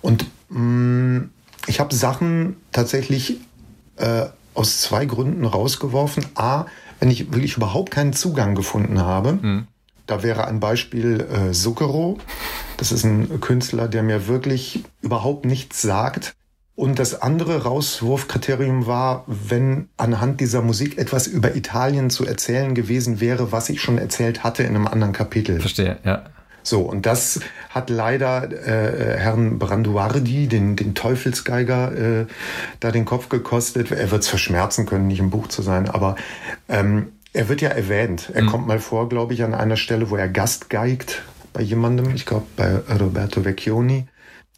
Und 0.00 0.26
mh, 0.50 0.60
mm, 0.60 1.30
ich 1.66 1.80
habe 1.80 1.94
Sachen 1.94 2.56
tatsächlich 2.70 3.38
äh, 3.96 4.26
aus 4.54 4.80
zwei 4.80 5.06
Gründen 5.06 5.44
rausgeworfen. 5.44 6.26
A, 6.34 6.66
wenn 7.00 7.10
ich 7.10 7.32
wirklich 7.32 7.56
überhaupt 7.56 7.90
keinen 7.90 8.12
Zugang 8.12 8.54
gefunden 8.54 9.00
habe. 9.00 9.32
Mhm. 9.32 9.66
Da 10.06 10.22
wäre 10.22 10.46
ein 10.46 10.60
Beispiel 10.60 11.20
äh, 11.20 11.52
Zucchero. 11.52 12.18
Das 12.76 12.92
ist 12.92 13.04
ein 13.04 13.40
Künstler, 13.40 13.88
der 13.88 14.02
mir 14.02 14.26
wirklich 14.26 14.84
überhaupt 15.00 15.44
nichts 15.44 15.82
sagt. 15.82 16.34
Und 16.74 16.98
das 16.98 17.20
andere 17.20 17.64
Rauswurfkriterium 17.64 18.86
war, 18.86 19.24
wenn 19.26 19.88
anhand 19.98 20.40
dieser 20.40 20.62
Musik 20.62 20.98
etwas 20.98 21.26
über 21.26 21.54
Italien 21.54 22.08
zu 22.08 22.24
erzählen 22.24 22.74
gewesen 22.74 23.20
wäre, 23.20 23.52
was 23.52 23.68
ich 23.68 23.82
schon 23.82 23.98
erzählt 23.98 24.42
hatte 24.42 24.62
in 24.62 24.70
einem 24.70 24.86
anderen 24.86 25.12
Kapitel. 25.12 25.60
Verstehe, 25.60 25.98
ja. 26.02 26.24
So, 26.62 26.80
und 26.82 27.06
das 27.06 27.40
hat 27.70 27.90
leider 27.90 28.50
äh, 28.50 29.18
Herrn 29.18 29.58
Branduardi, 29.58 30.46
den, 30.46 30.76
den 30.76 30.94
Teufelsgeiger, 30.94 32.20
äh, 32.20 32.26
da 32.80 32.90
den 32.90 33.04
Kopf 33.04 33.28
gekostet. 33.28 33.90
Er 33.90 34.10
wird 34.10 34.22
es 34.22 34.28
verschmerzen 34.28 34.86
können, 34.86 35.08
nicht 35.08 35.18
im 35.18 35.30
Buch 35.30 35.48
zu 35.48 35.62
sein, 35.62 35.90
aber 35.90 36.16
ähm, 36.68 37.12
er 37.32 37.48
wird 37.48 37.60
ja 37.60 37.70
erwähnt. 37.70 38.30
Er 38.34 38.42
mhm. 38.42 38.46
kommt 38.46 38.66
mal 38.66 38.78
vor, 38.78 39.08
glaube 39.08 39.34
ich, 39.34 39.42
an 39.42 39.54
einer 39.54 39.76
Stelle, 39.76 40.10
wo 40.10 40.16
er 40.16 40.28
Gast 40.28 40.70
geigt 40.70 41.22
bei 41.52 41.62
jemandem, 41.62 42.14
ich 42.14 42.26
glaube 42.26 42.46
bei 42.56 42.76
Roberto 42.98 43.44
Vecchioni. 43.44 44.06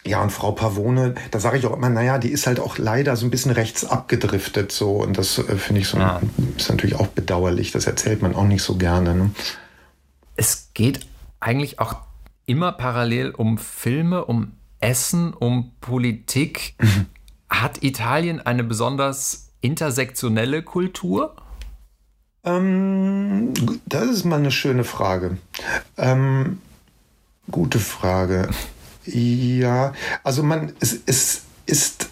Ja, 0.07 0.23
und 0.23 0.31
Frau 0.31 0.53
Pavone, 0.53 1.15
da 1.31 1.41
sage 1.41 1.57
ich 1.57 1.67
auch 1.67 1.75
immer, 1.75 1.89
naja, 1.89 2.19
die 2.19 2.29
ist 2.29 2.47
halt 2.47 2.61
auch 2.61 2.77
leider 2.77 3.17
so 3.17 3.27
ein 3.27 3.31
bisschen 3.31 3.53
rechts 3.53 3.87
abgedriftet 3.87 4.71
so. 4.71 4.97
Und 4.97 5.17
das 5.17 5.39
äh, 5.39 5.57
finde 5.57 5.81
ich 5.81 5.89
so, 5.89 5.97
ja. 5.97 6.21
ist 6.59 6.69
natürlich 6.69 6.97
auch 6.97 7.07
bedauerlich. 7.07 7.73
Das 7.73 7.87
erzählt 7.87 8.21
man 8.21 8.35
auch 8.35 8.45
nicht 8.45 8.63
so 8.63 8.77
gerne. 8.77 9.15
Ne? 9.15 9.31
Es 10.37 10.71
geht 10.75 11.01
eigentlich 11.41 11.79
auch 11.79 11.97
immer 12.45 12.73
parallel 12.73 13.31
um 13.31 13.57
Filme, 13.57 14.27
um 14.27 14.53
Essen, 14.79 15.33
um 15.33 15.73
Politik. 15.81 16.75
Mhm. 16.79 17.07
Hat 17.49 17.83
Italien 17.83 18.41
eine 18.41 18.63
besonders 18.63 19.53
intersektionelle 19.63 20.63
Kultur? 20.63 21.35
Ähm, 22.45 23.53
das 23.87 24.09
ist 24.09 24.25
mal 24.25 24.39
eine 24.39 24.51
schöne 24.51 24.85
Frage. 24.85 25.39
Ähm, 25.97 26.59
gute 27.51 27.79
Frage. 27.79 28.49
Ja, 29.07 29.93
also 30.23 30.43
man, 30.43 30.73
es, 30.81 30.99
es 31.07 31.43
ist, 31.67 32.11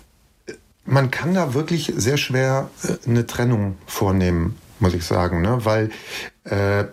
man 0.85 1.11
kann 1.11 1.35
da 1.35 1.55
wirklich 1.55 1.93
sehr 1.97 2.17
schwer 2.17 2.71
äh, 2.83 3.09
eine 3.09 3.27
Trennung 3.27 3.77
vornehmen, 3.87 4.59
muss 4.79 4.95
ich 4.95 5.05
sagen, 5.05 5.43
ne? 5.43 5.65
weil 5.65 5.91
äh, 6.45 6.85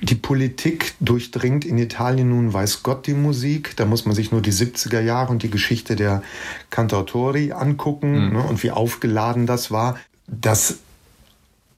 die 0.00 0.14
Politik 0.14 0.94
durchdringt 1.00 1.64
in 1.64 1.76
Italien 1.76 2.28
nun 2.28 2.52
weiß 2.52 2.82
Gott 2.82 3.06
die 3.06 3.14
Musik. 3.14 3.76
Da 3.76 3.84
muss 3.84 4.04
man 4.04 4.14
sich 4.14 4.30
nur 4.30 4.40
die 4.40 4.52
70er 4.52 5.00
Jahre 5.00 5.32
und 5.32 5.42
die 5.42 5.50
Geschichte 5.50 5.96
der 5.96 6.22
Cantautori 6.70 7.52
angucken 7.52 8.26
mhm. 8.26 8.32
ne, 8.34 8.42
und 8.42 8.62
wie 8.62 8.70
aufgeladen 8.70 9.46
das 9.46 9.70
war. 9.70 9.98
Das 10.28 10.78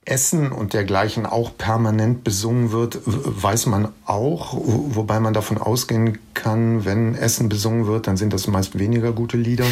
Essen 0.03 0.51
und 0.51 0.73
dergleichen 0.73 1.27
auch 1.27 1.55
permanent 1.57 2.23
besungen 2.23 2.71
wird, 2.71 2.99
weiß 3.05 3.67
man 3.67 3.89
auch, 4.05 4.55
wobei 4.55 5.19
man 5.19 5.33
davon 5.33 5.59
ausgehen 5.59 6.17
kann, 6.33 6.85
wenn 6.85 7.13
Essen 7.13 7.49
besungen 7.49 7.85
wird, 7.85 8.07
dann 8.07 8.17
sind 8.17 8.33
das 8.33 8.47
meist 8.47 8.79
weniger 8.79 9.11
gute 9.11 9.37
Lieder. 9.37 9.65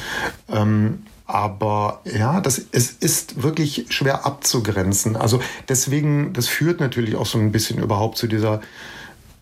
ähm, 0.48 1.04
aber 1.26 2.00
ja, 2.04 2.40
das, 2.40 2.60
es 2.72 2.90
ist 2.90 3.42
wirklich 3.42 3.86
schwer 3.90 4.26
abzugrenzen. 4.26 5.16
Also 5.16 5.40
deswegen, 5.68 6.32
das 6.32 6.48
führt 6.48 6.80
natürlich 6.80 7.14
auch 7.14 7.26
so 7.26 7.38
ein 7.38 7.52
bisschen 7.52 7.78
überhaupt 7.78 8.16
zu 8.16 8.26
dieser, 8.26 8.60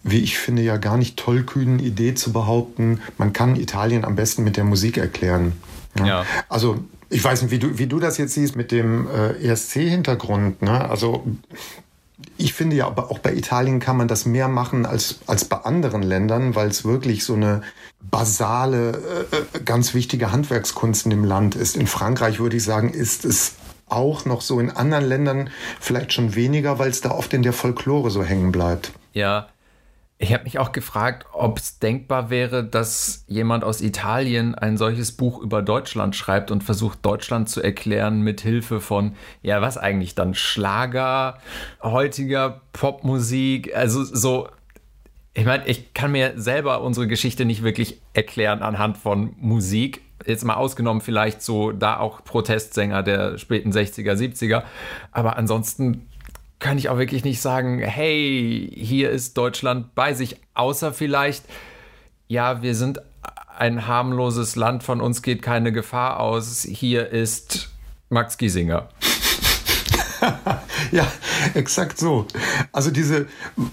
wie 0.03 0.21
ich 0.21 0.37
finde, 0.39 0.63
ja 0.63 0.77
gar 0.77 0.99
nicht 0.99 1.19
tollkühnen 1.19 1.79
Idee 1.79 2.15
zu 2.15 2.33
behaupten, 2.33 3.01
man 3.17 3.33
kann 3.33 3.57
Italien 3.57 4.05
am 4.05 4.15
besten 4.15 4.45
mit 4.45 4.59
der 4.59 4.65
Musik 4.65 4.99
erklären. 4.99 5.53
Ja. 5.99 6.07
ja. 6.07 6.27
Also 6.49 6.85
ich 7.15 7.23
weiß 7.23 7.43
nicht, 7.43 7.53
wie 7.53 7.61
du, 7.61 7.79
wie 7.79 7.87
du 7.87 8.01
das 8.01 8.19
jetzt 8.19 8.35
siehst 8.35 8.57
mit 8.57 8.73
dem 8.73 9.07
äh, 9.07 9.35
ESC-Hintergrund. 9.47 10.63
Ne? 10.63 10.91
Also 10.91 11.25
ich 12.37 12.55
finde 12.55 12.75
ja, 12.75 12.89
aber 12.89 13.13
auch 13.13 13.21
bei 13.21 13.33
Italien 13.33 13.79
kann 13.79 13.97
man 13.97 14.09
das 14.09 14.27
mehr 14.27 14.49
machen 14.49 14.85
als, 14.85 15.21
als 15.27 15.45
bei 15.45 15.59
anderen 15.59 16.03
Ländern, 16.03 16.57
weil 16.57 16.69
es 16.69 16.85
wirklich 16.85 17.25
so 17.25 17.35
eine 17.35 17.63
basale, 18.01 19.27
äh, 19.31 19.61
ganz 19.65 19.95
wichtige 19.95 20.33
Handwerkskunst 20.33 21.07
in 21.07 21.11
dem 21.11 21.25
Land 21.25 21.55
ist. 21.55 21.77
In 21.77 21.87
Frankreich 21.87 22.41
würde 22.41 22.57
ich 22.57 22.65
sagen, 22.65 22.91
ist 22.91 23.25
es 23.25 23.53
auch 23.87 24.25
noch 24.25 24.41
so 24.41 24.59
in 24.59 24.71
anderen 24.71 25.05
Ländern 25.05 25.51
vielleicht 25.79 26.13
schon 26.13 26.35
weniger, 26.35 26.81
weil 26.81 26.91
es 26.91 27.01
da 27.01 27.13
oft 27.13 27.33
in 27.33 27.45
der 27.45 27.53
Folklore 27.53 28.11
so 28.11 28.25
hängen 28.25 28.51
bleibt. 28.51 28.91
Ja, 29.13 29.51
ich 30.19 30.33
habe 30.33 30.45
mich 30.45 30.59
auch 30.59 30.73
gefragt, 30.73 31.27
ob 31.33 31.59
es 31.59 31.81
denkbar 31.81 32.31
wäre, 32.31 32.65
dass 32.65 33.25
jemand 33.27 33.65
aus 33.65 33.81
Italien 33.81 34.55
ein 34.55 34.77
solches 34.77 35.13
Buch 35.13 35.41
über 35.41 35.61
Deutschland 35.61 36.15
schreibt 36.15 36.51
und 36.53 36.63
versucht, 36.63 37.05
Deutschland 37.05 37.49
zu 37.49 37.61
erklären 37.61 38.21
mit 38.21 38.41
Hilfe 38.41 38.81
von, 38.81 39.17
ja, 39.43 39.61
was 39.61 39.77
eigentlich 39.77 40.15
dann 40.15 40.35
Schlager, 40.35 41.39
heutiger 41.83 42.61
Popmusik, 42.73 43.75
also 43.75 44.05
so. 44.05 44.49
Ich 45.37 45.45
meine, 45.45 45.67
ich 45.67 45.95
kann 45.95 46.13
mir 46.13 46.35
selber 46.37 46.81
unsere 46.83 47.09
Geschichte 47.09 47.45
nicht 47.45 47.65
wirklich 47.65 48.01
erklären 48.13 48.63
anhand 48.63 48.97
von 48.97 49.35
Musik. 49.41 50.01
Jetzt 50.25 50.45
mal 50.45 50.55
ausgenommen, 50.55 51.01
vielleicht 51.01 51.43
so 51.43 51.73
da 51.73 51.99
auch 51.99 52.23
Protestsänger 52.23 53.03
der 53.03 53.37
späten 53.37 53.73
60er, 53.73 54.13
70er. 54.13 54.63
Aber 55.11 55.37
ansonsten 55.37 56.07
kann 56.59 56.79
ich 56.79 56.89
auch 56.89 56.99
wirklich 56.99 57.25
nicht 57.25 57.41
sagen, 57.41 57.79
hey, 57.79 58.73
hier 58.75 59.11
ist 59.11 59.37
Deutschland 59.37 59.95
bei 59.95 60.15
sich, 60.15 60.41
außer 60.55 60.93
vielleicht, 60.93 61.45
ja, 62.29 62.63
wir 62.63 62.75
sind 62.75 63.01
ein 63.57 63.87
harmloses 63.87 64.57
Land, 64.57 64.83
von 64.83 65.01
uns 65.01 65.23
geht 65.23 65.43
keine 65.43 65.73
Gefahr 65.73 66.21
aus, 66.21 66.63
hier 66.63 67.09
ist 67.11 67.71
Max 68.09 68.39
Giesinger. 68.39 68.89
ja, 70.93 71.07
exakt 71.55 71.99
so. 71.99 72.27
Also 72.73 72.91
diese, 72.91 73.27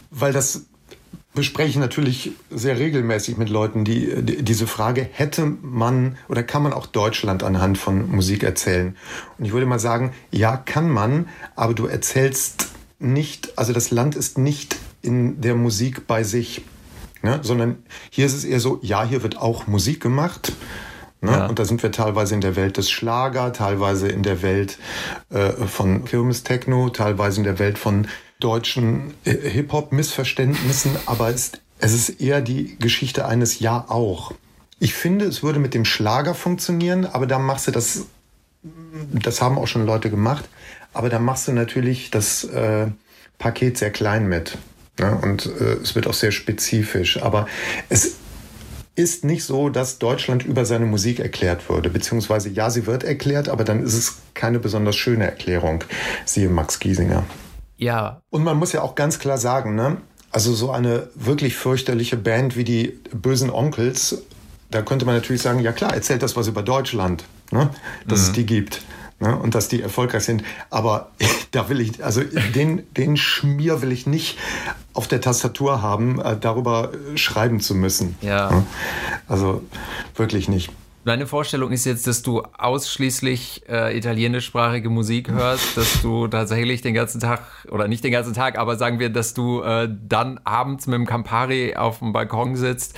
weil 0.09 0.33
das 0.33 0.65
bespreche 1.33 1.69
ich 1.69 1.77
natürlich 1.77 2.31
sehr 2.49 2.77
regelmäßig 2.77 3.37
mit 3.37 3.49
Leuten, 3.49 3.85
die, 3.85 4.21
die, 4.21 4.43
diese 4.43 4.67
Frage, 4.67 5.07
hätte 5.09 5.45
man 5.45 6.17
oder 6.27 6.43
kann 6.43 6.63
man 6.63 6.73
auch 6.73 6.85
Deutschland 6.85 7.43
anhand 7.43 7.77
von 7.77 8.09
Musik 8.11 8.43
erzählen? 8.43 8.97
Und 9.37 9.45
ich 9.45 9.53
würde 9.53 9.65
mal 9.65 9.79
sagen, 9.79 10.11
ja, 10.31 10.57
kann 10.57 10.89
man, 10.89 11.29
aber 11.55 11.73
du 11.73 11.85
erzählst 11.85 12.67
nicht, 12.99 13.57
also 13.57 13.73
das 13.73 13.91
Land 13.91 14.15
ist 14.15 14.37
nicht 14.37 14.75
in 15.01 15.41
der 15.41 15.55
Musik 15.55 16.05
bei 16.05 16.23
sich, 16.23 16.63
ne? 17.21 17.39
sondern 17.41 17.77
hier 18.09 18.25
ist 18.25 18.33
es 18.33 18.43
eher 18.43 18.59
so, 18.59 18.79
ja, 18.81 19.05
hier 19.05 19.23
wird 19.23 19.37
auch 19.37 19.67
Musik 19.67 20.01
gemacht. 20.01 20.53
Ne? 21.21 21.31
Ja. 21.31 21.45
Und 21.47 21.59
da 21.59 21.65
sind 21.65 21.83
wir 21.83 21.91
teilweise 21.91 22.33
in 22.33 22.41
der 22.41 22.55
Welt 22.55 22.77
des 22.77 22.89
Schlager, 22.89 23.53
teilweise 23.53 24.07
in 24.07 24.23
der 24.23 24.41
Welt 24.41 24.79
äh, 25.29 25.51
von 25.51 26.03
Kirmes-Techno, 26.03 26.89
teilweise 26.89 27.37
in 27.37 27.43
der 27.43 27.59
Welt 27.59 27.77
von 27.77 28.07
deutschen 28.43 29.13
äh, 29.23 29.35
Hip-Hop-Missverständnissen, 29.35 30.91
aber 31.05 31.29
es, 31.29 31.53
es 31.79 31.93
ist 31.93 32.21
eher 32.21 32.41
die 32.41 32.77
Geschichte 32.77 33.25
eines 33.25 33.59
Ja 33.59 33.85
auch. 33.87 34.33
Ich 34.79 34.93
finde, 34.93 35.25
es 35.25 35.43
würde 35.43 35.59
mit 35.59 35.73
dem 35.73 35.85
Schlager 35.85 36.33
funktionieren, 36.33 37.05
aber 37.05 37.27
da 37.27 37.39
machst 37.39 37.67
du 37.67 37.71
das, 37.71 38.05
das 39.13 39.41
haben 39.41 39.57
auch 39.57 39.67
schon 39.67 39.85
Leute 39.85 40.09
gemacht, 40.09 40.49
aber 40.93 41.09
dann 41.09 41.23
machst 41.23 41.47
du 41.47 41.53
natürlich 41.53 42.11
das 42.11 42.43
äh, 42.45 42.87
Paket 43.37 43.77
sehr 43.77 43.91
klein 43.91 44.27
mit. 44.27 44.57
Ne? 44.99 45.17
Und 45.21 45.45
äh, 45.45 45.77
es 45.81 45.95
wird 45.95 46.07
auch 46.07 46.13
sehr 46.13 46.31
spezifisch. 46.31 47.21
Aber 47.21 47.47
es 47.89 48.15
ist 48.95 49.23
nicht 49.23 49.43
so, 49.43 49.69
dass 49.69 49.99
Deutschland 49.99 50.43
über 50.45 50.65
seine 50.65 50.85
Musik 50.85 51.19
erklärt 51.19 51.69
würde. 51.69 51.89
Beziehungsweise 51.89 52.49
ja, 52.49 52.69
sie 52.69 52.85
wird 52.85 53.03
erklärt, 53.03 53.49
aber 53.49 53.63
dann 53.63 53.83
ist 53.83 53.93
es 53.93 54.17
keine 54.33 54.59
besonders 54.59 54.95
schöne 54.95 55.25
Erklärung. 55.25 55.83
Siehe 56.25 56.49
Max 56.49 56.79
Giesinger. 56.79 57.25
Ja. 57.81 58.21
Und 58.29 58.43
man 58.43 58.57
muss 58.57 58.73
ja 58.73 58.81
auch 58.83 58.93
ganz 58.93 59.17
klar 59.17 59.39
sagen, 59.39 59.73
ne? 59.75 59.97
Also 60.31 60.53
so 60.53 60.71
eine 60.71 61.09
wirklich 61.15 61.57
fürchterliche 61.57 62.15
Band 62.15 62.55
wie 62.55 62.63
die 62.63 62.99
Bösen 63.11 63.49
Onkels, 63.49 64.21
da 64.69 64.81
könnte 64.81 65.05
man 65.05 65.15
natürlich 65.15 65.41
sagen, 65.41 65.59
ja 65.59 65.73
klar, 65.73 65.93
erzählt 65.93 66.23
das 66.23 66.37
was 66.37 66.47
über 66.47 66.61
Deutschland, 66.61 67.25
ne? 67.51 67.69
dass 68.07 68.21
mhm. 68.21 68.25
es 68.25 68.31
die 68.33 68.45
gibt 68.45 68.81
ne, 69.19 69.35
und 69.35 69.55
dass 69.55 69.67
die 69.67 69.81
erfolgreich 69.81 70.23
sind. 70.23 70.43
Aber 70.69 71.11
da 71.51 71.67
will 71.67 71.81
ich, 71.81 72.03
also 72.03 72.21
den, 72.55 72.83
den 72.93 73.17
Schmier 73.17 73.81
will 73.81 73.91
ich 73.91 74.07
nicht 74.07 74.37
auf 74.93 75.07
der 75.07 75.19
Tastatur 75.19 75.81
haben, 75.81 76.21
äh, 76.21 76.37
darüber 76.39 76.91
schreiben 77.15 77.59
zu 77.59 77.75
müssen. 77.75 78.15
Ja. 78.21 78.51
Ne? 78.51 78.65
Also 79.27 79.63
wirklich 80.15 80.47
nicht. 80.47 80.71
Meine 81.03 81.25
Vorstellung 81.25 81.71
ist 81.71 81.85
jetzt, 81.85 82.05
dass 82.05 82.21
du 82.21 82.43
ausschließlich 82.57 83.63
äh, 83.67 83.97
italienischsprachige 83.97 84.89
Musik 84.89 85.31
hörst, 85.31 85.75
dass 85.77 86.01
du 86.03 86.27
tatsächlich 86.27 86.81
den 86.81 86.93
ganzen 86.93 87.19
Tag, 87.19 87.41
oder 87.71 87.87
nicht 87.87 88.03
den 88.03 88.11
ganzen 88.11 88.33
Tag, 88.33 88.57
aber 88.57 88.75
sagen 88.77 88.99
wir, 88.99 89.09
dass 89.09 89.33
du 89.33 89.63
äh, 89.63 89.89
dann 90.07 90.39
abends 90.43 90.85
mit 90.85 90.95
dem 90.95 91.07
Campari 91.07 91.75
auf 91.75 91.99
dem 91.99 92.13
Balkon 92.13 92.55
sitzt 92.55 92.95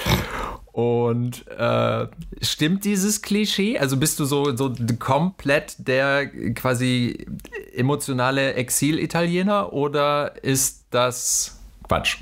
und 0.74 1.48
äh, 1.48 2.07
stimmt 2.41 2.83
dieses 2.83 3.22
Klischee? 3.22 3.79
Also 3.79 3.95
bist 3.95 4.19
du 4.19 4.25
so, 4.25 4.53
so 4.55 4.74
komplett 5.00 5.75
der 5.77 6.27
quasi 6.55 7.25
emotionale 7.74 8.55
Exil-Italiener 8.55 9.72
oder 9.72 10.43
ist 10.43 10.88
das 10.89 11.57
Quatsch? 11.88 12.17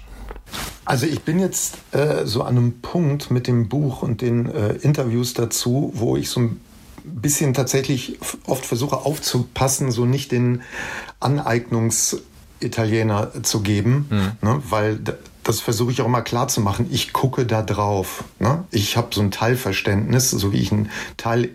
Also 0.85 1.05
ich 1.05 1.21
bin 1.21 1.39
jetzt 1.39 1.77
äh, 1.91 2.25
so 2.25 2.43
an 2.43 2.57
einem 2.57 2.81
Punkt 2.81 3.31
mit 3.31 3.47
dem 3.47 3.69
Buch 3.69 4.01
und 4.01 4.19
den 4.21 4.49
äh, 4.49 4.73
Interviews 4.73 5.33
dazu, 5.33 5.93
wo 5.95 6.17
ich 6.17 6.29
so 6.29 6.41
ein 6.41 6.59
bisschen 7.03 7.53
tatsächlich 7.53 8.19
oft 8.45 8.65
versuche 8.65 8.97
aufzupassen, 8.97 9.91
so 9.91 10.05
nicht 10.05 10.31
den 10.31 10.61
Aneignungs-Italiener 11.19 13.43
zu 13.43 13.61
geben, 13.61 14.07
mhm. 14.09 14.31
ne, 14.41 14.63
weil 14.69 14.99
das 15.43 15.59
versuche 15.59 15.91
ich 15.91 16.01
auch 16.01 16.05
immer 16.05 16.21
klar 16.21 16.47
zu 16.47 16.61
machen. 16.61 16.87
Ich 16.91 17.11
gucke 17.13 17.45
da 17.45 17.61
drauf. 17.61 18.23
Ne? 18.39 18.63
Ich 18.71 18.97
habe 18.97 19.09
so 19.13 19.21
ein 19.21 19.29
Teilverständnis, 19.31 20.31
so 20.31 20.53
wie 20.53 20.59
ich 20.59 20.71
ein 20.71 20.89
Teil 21.17 21.49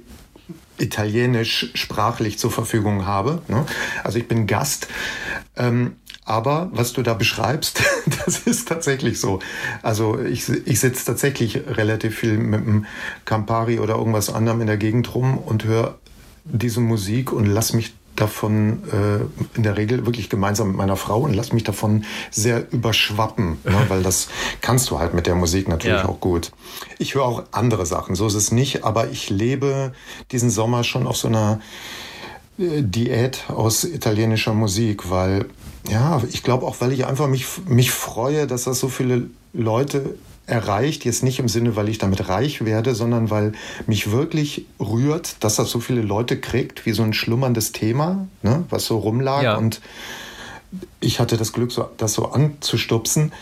italienisch 0.79 1.71
sprachlich 1.75 2.39
zur 2.39 2.51
Verfügung 2.51 3.07
habe. 3.07 3.43
Ne? 3.49 3.65
Also 4.05 4.19
ich 4.19 4.29
bin 4.29 4.47
Gast. 4.47 4.89
Ähm, 5.57 5.97
aber 6.27 6.69
was 6.73 6.93
du 6.93 7.03
da 7.03 7.15
beschreibst, 7.15 7.81
das 8.25 8.41
ist 8.41 8.69
tatsächlich 8.69 9.21
so. 9.21 9.39
Also 9.83 10.21
ich, 10.21 10.49
ich 10.67 10.81
sitze 10.81 11.07
tatsächlich 11.07 11.63
relativ 11.69 12.19
viel 12.19 12.37
mit 12.37 12.67
dem 12.67 12.85
Campari 13.25 13.79
oder 13.79 13.95
irgendwas 13.95 14.29
anderem 14.29 14.61
in 14.61 14.67
der 14.67 14.77
Gegend 14.77 15.15
rum 15.15 15.39
und 15.39 15.65
höre 15.65 15.95
diese 16.45 16.81
Musik 16.81 17.33
und 17.33 17.47
lass 17.47 17.73
mich 17.73 17.95
davon 18.17 18.83
äh, 18.93 19.57
in 19.57 19.63
der 19.63 19.77
Regel 19.77 20.07
wirklich 20.07 20.29
gemeinsam 20.29 20.69
mit 20.69 20.77
meiner 20.77 20.97
Frau 20.97 21.21
und 21.21 21.35
lasse 21.35 21.55
mich 21.55 21.65
davon 21.65 22.05
sehr 22.31 22.73
überschwappen, 22.73 23.59
ne? 23.65 23.77
weil 23.89 24.03
das 24.03 24.29
kannst 24.61 24.91
du 24.91 24.99
halt 24.99 25.15
mit 25.15 25.27
der 25.27 25.35
Musik 25.35 25.69
natürlich 25.69 26.01
ja. 26.01 26.09
auch 26.09 26.21
gut. 26.21 26.51
Ich 26.99 27.15
höre 27.15 27.25
auch 27.25 27.45
andere 27.53 27.87
Sachen, 27.87 28.15
so 28.15 28.27
ist 28.27 28.35
es 28.35 28.53
nicht, 28.53 28.85
aber 28.85 29.11
ich 29.11 29.31
lebe 29.31 29.93
diesen 30.33 30.51
Sommer 30.51 30.83
schon 30.83 31.07
auf 31.07 31.17
so 31.17 31.29
einer 31.29 31.61
äh, 32.59 32.83
Diät 32.83 33.45
aus 33.49 33.85
italienischer 33.85 34.55
Musik, 34.55 35.11
weil 35.11 35.47
ja, 35.89 36.23
ich 36.31 36.43
glaube 36.43 36.67
auch, 36.67 36.77
weil 36.81 36.93
ich 36.93 37.07
einfach 37.07 37.29
mich, 37.29 37.47
mich 37.67 37.91
freue, 37.91 38.47
dass 38.47 38.65
das 38.65 38.81
so 38.81 38.89
viele 38.89 39.29
Leute 39.53 40.17
erreicht. 40.47 41.05
Jetzt 41.05 41.23
nicht 41.23 41.39
im 41.39 41.49
Sinne, 41.49 41.77
weil 41.77 41.89
ich 41.89 41.99
damit 41.99 42.29
reich 42.29 42.65
werde, 42.65 42.95
sondern 42.95 43.31
weil 43.31 43.53
mich 43.87 44.11
wirklich 44.11 44.67
rührt, 44.81 45.37
dass 45.41 45.57
das 45.57 45.71
so 45.71 45.81
viele 45.81 46.03
Leute 46.03 46.39
kriegt, 46.41 46.87
wie 46.87 46.93
so 46.93 47.03
ein 47.03 47.13
schlummerndes 47.13 47.73
Thema, 47.73 48.27
ne, 48.43 48.65
was 48.71 48.87
so 48.87 48.99
rumlag. 48.99 49.43
Ja. 49.43 49.57
Und 49.57 49.81
ich 51.01 51.21
hatte 51.21 51.37
das 51.37 51.53
Glück, 51.53 51.73
so, 51.73 51.89
das 51.97 52.15
so 52.15 52.27
anzustupsen. 52.27 53.33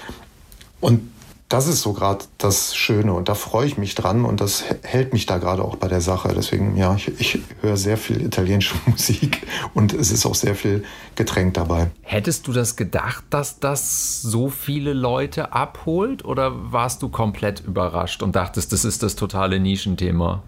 Und 0.81 1.11
das 1.55 1.69
ist 1.69 1.83
so 1.83 1.93
gerade 1.93 2.25
das 2.37 2.75
Schöne 2.75 3.13
und 3.13 3.29
da 3.29 3.37
freue 3.37 3.65
ich 3.65 3.79
mich 3.79 3.95
dran 3.95 4.25
und 4.25 4.41
das 4.41 4.65
hält 4.83 5.13
mich 5.13 5.27
da 5.27 5.39
gerade 5.39 5.63
auch 5.63 5.77
bei 5.77 5.87
der 5.87 6.01
Sache. 6.01 6.35
Deswegen, 6.37 6.77
ja, 6.77 6.97
ich, 6.97 7.13
ich 7.21 7.39
höre 7.61 7.77
sehr 7.77 7.97
viel 7.97 8.23
italienische 8.23 8.75
Musik 8.87 9.47
und 9.73 9.93
es 9.93 10.11
ist 10.11 10.27
auch 10.27 10.35
sehr 10.35 10.57
viel 10.57 10.83
Getränk 11.15 11.55
dabei. 11.55 11.93
Hättest 12.03 12.49
du 12.49 12.53
das 12.53 12.75
gedacht, 12.75 13.23
dass 13.31 13.61
das 13.61 14.21
so 14.21 14.49
viele 14.49 14.95
Leute 14.95 15.53
abholt 15.53 16.25
oder 16.25 16.73
warst 16.73 17.03
du 17.03 17.09
komplett 17.09 17.61
überrascht 17.61 18.25
und 18.25 18.35
dachtest, 18.35 18.73
das 18.73 18.85
ist 18.85 19.05
das 19.05 19.15
totale 19.15 19.61
Nischenthema? 19.61 20.43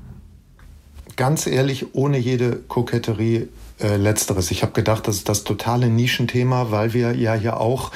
Ganz 1.15 1.47
ehrlich, 1.47 1.95
ohne 1.95 2.19
jede 2.19 2.57
Koketterie, 2.57 3.47
äh, 3.79 3.97
letzteres. 3.97 4.51
Ich 4.51 4.63
habe 4.63 4.73
gedacht, 4.73 5.07
das 5.07 5.19
ist 5.19 5.29
das 5.29 5.45
totale 5.45 5.89
Nischenthema, 5.89 6.73
weil 6.73 6.95
wir 6.95 7.15
ja 7.15 7.35
hier 7.35 7.61
auch 7.61 7.93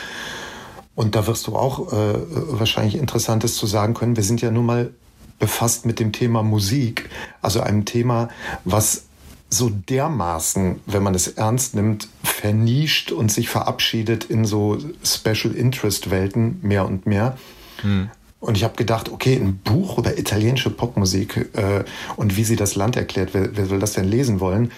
und 1.01 1.15
da 1.15 1.27
wirst 1.27 1.47
du 1.47 1.57
auch 1.57 1.95
äh, 1.95 2.15
wahrscheinlich 2.29 2.95
Interessantes 2.95 3.57
zu 3.57 3.67
sagen 3.67 3.95
können. 3.95 4.17
Wir 4.17 4.23
sind 4.23 4.43
ja 4.43 4.51
nun 4.51 4.67
mal 4.67 4.91
befasst 5.39 5.87
mit 5.87 5.99
dem 5.99 6.13
Thema 6.13 6.43
Musik, 6.43 7.09
also 7.41 7.63
einem 7.63 7.87
Thema, 7.87 8.29
was 8.67 9.05
so 9.49 9.71
dermaßen, 9.71 10.81
wenn 10.85 11.03
man 11.03 11.15
es 11.15 11.27
ernst 11.27 11.75
nimmt, 11.75 12.09
vernischt 12.23 13.13
und 13.13 13.33
sich 13.33 13.49
verabschiedet 13.49 14.25
in 14.25 14.45
so 14.45 14.77
Special 15.03 15.55
Interest 15.55 16.11
Welten 16.11 16.59
mehr 16.61 16.85
und 16.85 17.07
mehr. 17.07 17.39
Hm. 17.81 18.11
Und 18.39 18.59
ich 18.59 18.65
habe 18.65 18.77
gedacht, 18.77 19.11
okay, 19.11 19.37
ein 19.37 19.57
Buch 19.57 19.97
über 19.97 20.19
italienische 20.19 20.69
Popmusik 20.69 21.49
äh, 21.55 21.83
und 22.17 22.37
wie 22.37 22.45
sie 22.45 22.57
das 22.57 22.75
Land 22.75 22.97
erklärt, 22.97 23.31
wer, 23.33 23.57
wer 23.57 23.65
soll 23.65 23.79
das 23.79 23.95
denn 23.95 24.05
lesen 24.07 24.39
wollen? 24.39 24.71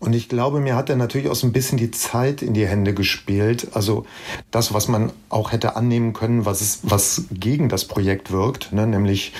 Und 0.00 0.14
ich 0.14 0.30
glaube, 0.30 0.60
mir 0.60 0.76
hat 0.76 0.88
er 0.88 0.96
natürlich 0.96 1.28
auch 1.28 1.34
so 1.34 1.46
ein 1.46 1.52
bisschen 1.52 1.76
die 1.76 1.90
Zeit 1.90 2.40
in 2.40 2.54
die 2.54 2.66
Hände 2.66 2.94
gespielt. 2.94 3.68
Also 3.74 4.06
das, 4.50 4.72
was 4.72 4.88
man 4.88 5.12
auch 5.28 5.52
hätte 5.52 5.76
annehmen 5.76 6.14
können, 6.14 6.46
was, 6.46 6.62
es, 6.62 6.80
was 6.82 7.24
gegen 7.30 7.68
das 7.68 7.84
Projekt 7.84 8.30
wirkt, 8.32 8.72
ne? 8.72 8.86
nämlich 8.86 9.34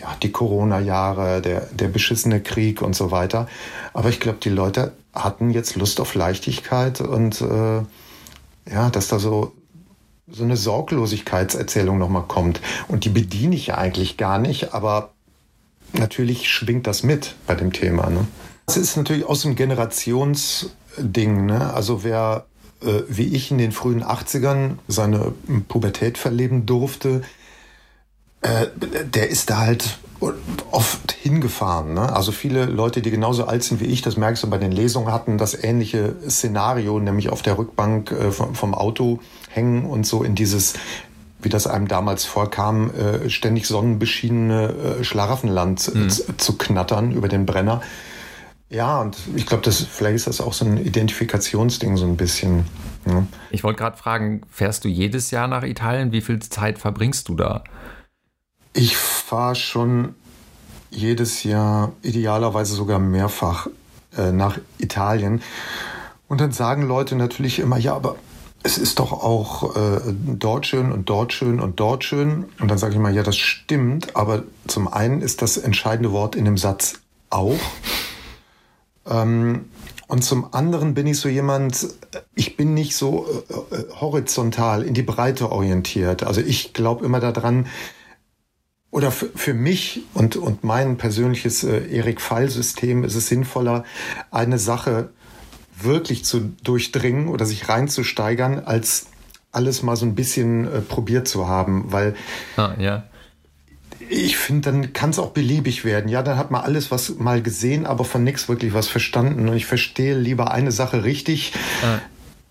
ja, 0.00 0.16
die 0.22 0.32
Corona-Jahre, 0.32 1.40
der, 1.40 1.60
der 1.66 1.86
beschissene 1.86 2.40
Krieg 2.40 2.82
und 2.82 2.96
so 2.96 3.12
weiter. 3.12 3.48
Aber 3.92 4.08
ich 4.08 4.18
glaube, 4.18 4.38
die 4.42 4.50
Leute 4.50 4.92
hatten 5.14 5.50
jetzt 5.50 5.76
Lust 5.76 6.00
auf 6.00 6.14
Leichtigkeit 6.14 7.00
und 7.00 7.40
äh, 7.40 7.82
ja, 8.72 8.90
dass 8.90 9.06
da 9.06 9.20
so, 9.20 9.52
so 10.28 10.42
eine 10.42 10.56
Sorglosigkeitserzählung 10.56 11.96
nochmal 11.96 12.24
kommt. 12.26 12.60
Und 12.88 13.04
die 13.04 13.08
bediene 13.08 13.54
ich 13.54 13.68
ja 13.68 13.78
eigentlich 13.78 14.16
gar 14.16 14.38
nicht, 14.38 14.74
aber 14.74 15.12
natürlich 15.92 16.48
schwingt 16.48 16.88
das 16.88 17.04
mit 17.04 17.36
bei 17.46 17.54
dem 17.54 17.72
Thema. 17.72 18.10
Ne? 18.10 18.26
Das 18.70 18.76
ist 18.76 18.96
natürlich 18.96 19.24
aus 19.24 19.42
dem 19.42 19.56
Generationsding. 19.56 21.44
Ne? 21.44 21.74
Also 21.74 22.04
wer 22.04 22.46
äh, 22.82 23.02
wie 23.08 23.34
ich 23.34 23.50
in 23.50 23.58
den 23.58 23.72
frühen 23.72 24.04
80ern 24.04 24.76
seine 24.86 25.32
Pubertät 25.66 26.18
verleben 26.18 26.66
durfte, 26.66 27.22
äh, 28.42 28.66
der 29.12 29.28
ist 29.28 29.50
da 29.50 29.58
halt 29.58 29.98
oft 30.70 31.10
hingefahren. 31.10 31.94
Ne? 31.94 32.12
Also 32.12 32.30
viele 32.30 32.66
Leute, 32.66 33.02
die 33.02 33.10
genauso 33.10 33.44
alt 33.44 33.64
sind 33.64 33.80
wie 33.80 33.86
ich, 33.86 34.02
das 34.02 34.16
merkst 34.16 34.44
du 34.44 34.48
bei 34.48 34.58
den 34.58 34.70
Lesungen, 34.70 35.12
hatten 35.12 35.36
das 35.36 35.60
ähnliche 35.60 36.14
Szenario, 36.28 37.00
nämlich 37.00 37.28
auf 37.30 37.42
der 37.42 37.58
Rückbank 37.58 38.12
äh, 38.12 38.30
vom, 38.30 38.54
vom, 38.54 38.74
Auto 38.74 39.18
hängen 39.48 39.84
und 39.84 40.06
so 40.06 40.22
in 40.22 40.36
dieses 40.36 40.74
wie 41.42 41.48
das 41.48 41.66
einem 41.66 41.88
damals 41.88 42.24
vorkam, 42.24 42.90
äh, 42.90 43.30
ständig 43.30 43.66
sonnenbeschienene 43.66 44.98
äh, 45.00 45.04
Schlaraffenland 45.04 45.92
mhm. 45.92 46.10
zu 46.36 46.56
knattern 46.56 47.10
über 47.10 47.26
den 47.28 47.46
Brenner. 47.46 47.80
Ja, 48.70 49.00
und 49.00 49.18
ich 49.34 49.46
glaube, 49.46 49.64
das 49.64 49.82
vielleicht 49.82 50.14
ist 50.14 50.26
das 50.28 50.40
auch 50.40 50.52
so 50.52 50.64
ein 50.64 50.76
Identifikationsding 50.78 51.96
so 51.96 52.06
ein 52.06 52.16
bisschen. 52.16 52.64
Ja. 53.04 53.26
Ich 53.50 53.64
wollte 53.64 53.80
gerade 53.80 53.96
fragen, 53.96 54.42
fährst 54.48 54.84
du 54.84 54.88
jedes 54.88 55.32
Jahr 55.32 55.48
nach 55.48 55.64
Italien? 55.64 56.12
Wie 56.12 56.20
viel 56.20 56.38
Zeit 56.38 56.78
verbringst 56.78 57.28
du 57.28 57.34
da? 57.34 57.64
Ich 58.72 58.96
fahre 58.96 59.56
schon 59.56 60.14
jedes 60.90 61.42
Jahr, 61.42 61.92
idealerweise 62.02 62.74
sogar 62.74 63.00
mehrfach 63.00 63.66
äh, 64.16 64.30
nach 64.30 64.58
Italien. 64.78 65.42
Und 66.28 66.40
dann 66.40 66.52
sagen 66.52 66.82
Leute 66.82 67.16
natürlich 67.16 67.58
immer, 67.58 67.76
ja, 67.76 67.94
aber 67.96 68.16
es 68.62 68.78
ist 68.78 69.00
doch 69.00 69.12
auch 69.12 69.74
äh, 69.74 70.00
dort 70.12 70.66
schön 70.66 70.92
und 70.92 71.08
dort 71.08 71.32
schön 71.32 71.58
und 71.58 71.80
dort 71.80 72.04
schön. 72.04 72.44
Und 72.60 72.70
dann 72.70 72.78
sage 72.78 72.94
ich 72.94 73.00
mal, 73.00 73.12
ja, 73.12 73.24
das 73.24 73.36
stimmt, 73.36 74.14
aber 74.14 74.44
zum 74.68 74.86
einen 74.86 75.22
ist 75.22 75.42
das 75.42 75.56
entscheidende 75.56 76.12
Wort 76.12 76.36
in 76.36 76.44
dem 76.44 76.56
Satz 76.56 77.00
auch. 77.30 77.58
Ähm, 79.06 79.66
und 80.06 80.24
zum 80.24 80.52
anderen 80.52 80.94
bin 80.94 81.06
ich 81.06 81.18
so 81.18 81.28
jemand, 81.28 81.86
ich 82.34 82.56
bin 82.56 82.74
nicht 82.74 82.96
so 82.96 83.26
äh, 83.48 83.76
äh 83.76 83.84
horizontal 84.00 84.82
in 84.82 84.94
die 84.94 85.02
Breite 85.02 85.52
orientiert. 85.52 86.24
Also 86.24 86.40
ich 86.40 86.72
glaube 86.72 87.04
immer 87.04 87.20
daran, 87.20 87.66
oder 88.90 89.12
für, 89.12 89.28
für 89.34 89.54
mich 89.54 90.02
und, 90.14 90.36
und 90.36 90.64
mein 90.64 90.96
persönliches 90.96 91.62
äh, 91.62 91.86
Erik-Fall-System 91.88 93.04
ist 93.04 93.14
es 93.14 93.28
sinnvoller, 93.28 93.84
eine 94.32 94.58
Sache 94.58 95.10
wirklich 95.80 96.24
zu 96.24 96.52
durchdringen 96.64 97.28
oder 97.28 97.46
sich 97.46 97.68
reinzusteigern, 97.68 98.58
als 98.58 99.06
alles 99.52 99.82
mal 99.82 99.96
so 99.96 100.06
ein 100.06 100.14
bisschen 100.14 100.66
äh, 100.66 100.80
probiert 100.80 101.28
zu 101.28 101.46
haben, 101.46 101.92
weil 101.92 102.14
ah, 102.56 102.74
ja 102.78 103.04
ich 104.08 104.36
finde, 104.36 104.70
dann 104.70 104.92
kann 104.92 105.10
es 105.10 105.18
auch 105.18 105.30
beliebig 105.30 105.84
werden. 105.84 106.08
Ja, 106.08 106.22
dann 106.22 106.38
hat 106.38 106.50
man 106.50 106.62
alles 106.62 106.90
was 106.90 107.18
mal 107.18 107.42
gesehen, 107.42 107.86
aber 107.86 108.04
von 108.04 108.24
nichts 108.24 108.48
wirklich 108.48 108.72
was 108.72 108.88
verstanden. 108.88 109.48
Und 109.48 109.56
ich 109.56 109.66
verstehe 109.66 110.16
lieber 110.16 110.50
eine 110.50 110.72
Sache 110.72 111.04
richtig, 111.04 111.52
ja. 111.82 112.00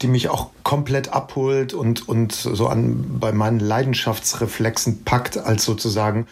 die 0.01 0.07
mich 0.07 0.29
auch 0.29 0.51
komplett 0.63 1.13
abholt 1.13 1.73
und, 1.73 2.07
und 2.07 2.31
so 2.33 2.67
an 2.67 3.19
bei 3.19 3.31
meinen 3.31 3.59
Leidenschaftsreflexen 3.59 5.03
packt, 5.03 5.37
als 5.37 5.65
sozusagen, 5.65 6.27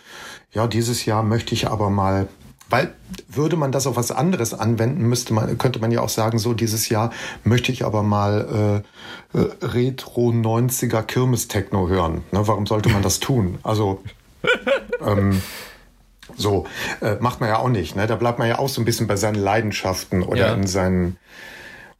ja, 0.51 0.67
dieses 0.67 1.05
Jahr 1.05 1.23
möchte 1.23 1.53
ich 1.53 1.67
aber 1.67 1.89
mal 1.89 2.27
weil 2.69 2.93
würde 3.29 3.55
man 3.55 3.71
das 3.71 3.87
auf 3.87 3.95
was 3.95 4.11
anderes 4.11 4.53
anwenden, 4.53 5.03
müsste 5.03 5.33
man, 5.33 5.57
könnte 5.57 5.79
man 5.79 5.91
ja 5.91 6.01
auch 6.01 6.09
sagen, 6.09 6.37
so 6.37 6.53
dieses 6.53 6.89
Jahr 6.89 7.11
möchte 7.43 7.71
ich 7.71 7.85
aber 7.85 8.03
mal 8.03 8.83
äh, 9.33 9.39
äh 9.39 9.49
Retro 9.61 10.31
90er 10.31 11.01
Kirmes-Techno 11.03 11.87
hören. 11.87 12.23
Ne, 12.31 12.47
warum 12.47 12.65
sollte 12.65 12.89
man 12.89 13.01
das 13.01 13.19
tun? 13.19 13.59
Also 13.63 14.03
ähm, 15.05 15.41
so, 16.35 16.65
äh, 17.01 17.15
macht 17.19 17.39
man 17.39 17.49
ja 17.49 17.57
auch 17.57 17.69
nicht. 17.69 17.95
Ne? 17.95 18.07
Da 18.07 18.15
bleibt 18.15 18.39
man 18.39 18.47
ja 18.47 18.59
auch 18.59 18.69
so 18.69 18.81
ein 18.81 18.85
bisschen 18.85 19.07
bei 19.07 19.15
seinen 19.15 19.35
Leidenschaften 19.35 20.23
oder 20.23 20.47
ja. 20.47 20.53
in 20.53 20.67
seinen 20.67 21.17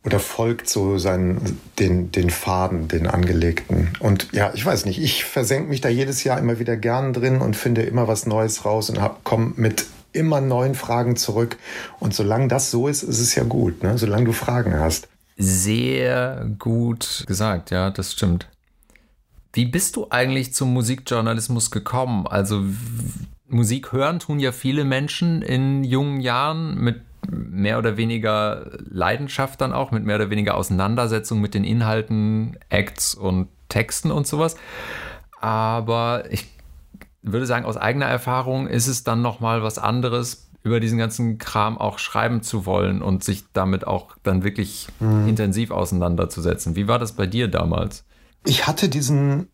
oder 0.08 0.20
folgt 0.20 0.70
so 0.70 0.98
seinen, 0.98 1.60
den, 1.80 2.14
den 2.14 2.30
Faden, 2.30 2.88
den 2.88 3.08
angelegten. 3.08 3.90
Und 4.00 4.30
ja, 4.32 4.52
ich 4.54 4.66
weiß 4.66 4.86
nicht, 4.86 5.02
ich 5.02 5.26
versenke 5.26 5.70
mich 5.70 5.82
da 5.82 5.90
jedes 5.90 6.24
Jahr 6.24 6.40
immer 6.40 6.60
wieder 6.60 6.78
gern 6.78 7.12
drin 7.12 7.42
und 7.42 7.58
finde 7.58 7.82
immer 7.82 8.08
was 8.08 8.26
Neues 8.26 8.64
raus 8.64 8.90
und 8.90 9.00
komme 9.26 9.52
mit 9.58 9.86
immer 10.14 10.40
neuen 10.40 10.76
Fragen 10.76 11.18
zurück. 11.18 11.58
Und 12.00 12.14
solange 12.14 12.48
das 12.48 12.72
so 12.72 12.88
ist, 12.88 13.04
ist 13.04 13.20
es 13.20 13.36
ja 13.36 13.44
gut, 13.44 13.84
ne? 13.84 13.98
solange 13.98 14.26
du 14.26 14.32
Fragen 14.32 14.80
hast. 14.80 15.10
Sehr 15.36 16.48
gut 16.58 17.26
gesagt, 17.28 17.70
ja, 17.72 17.90
das 17.92 18.14
stimmt. 18.14 18.48
Wie 19.54 19.66
bist 19.66 19.96
du 19.96 20.08
eigentlich 20.10 20.54
zum 20.54 20.74
Musikjournalismus 20.74 21.72
gekommen? 21.72 22.28
Also 22.28 22.64
Musik 23.48 23.92
hören 23.92 24.20
tun 24.20 24.40
ja 24.40 24.52
viele 24.52 24.84
Menschen 24.84 25.42
in 25.42 25.84
jungen 25.84 26.20
Jahren 26.20 26.76
mit 26.80 27.02
mehr 27.30 27.78
oder 27.78 27.98
weniger 27.98 28.72
Leidenschaft 28.90 29.60
dann 29.62 29.74
auch, 29.74 29.92
mit 29.92 30.06
mehr 30.06 30.16
oder 30.16 30.30
weniger 30.30 30.56
Auseinandersetzung 30.56 31.42
mit 31.42 31.54
den 31.54 31.64
Inhalten, 31.64 32.58
Acts 32.70 33.16
und 33.16 33.50
Texten 33.70 34.12
und 34.12 34.28
sowas. 34.28 34.56
Aber 35.42 36.26
ich 36.32 36.48
würde 37.22 37.46
sagen, 37.46 37.66
aus 37.66 37.78
eigener 37.78 38.06
Erfahrung 38.06 38.68
ist 38.68 38.88
es 38.88 39.04
dann 39.04 39.22
nochmal 39.22 39.64
was 39.64 39.78
anderes, 39.78 40.50
über 40.64 40.80
diesen 40.80 40.98
ganzen 40.98 41.38
Kram 41.38 41.78
auch 41.78 42.00
schreiben 42.00 42.42
zu 42.42 42.66
wollen 42.66 43.02
und 43.02 43.24
sich 43.24 43.46
damit 43.54 43.88
auch 43.88 44.16
dann 44.24 44.44
wirklich 44.44 44.88
mhm. 45.00 45.28
intensiv 45.28 45.72
auseinanderzusetzen. 45.72 46.76
Wie 46.76 46.88
war 46.88 47.00
das 47.00 47.14
bei 47.14 47.26
dir 47.26 47.48
damals? 47.48 48.06
Ich 48.46 48.68
hatte 48.68 48.90
diesen 48.90 49.50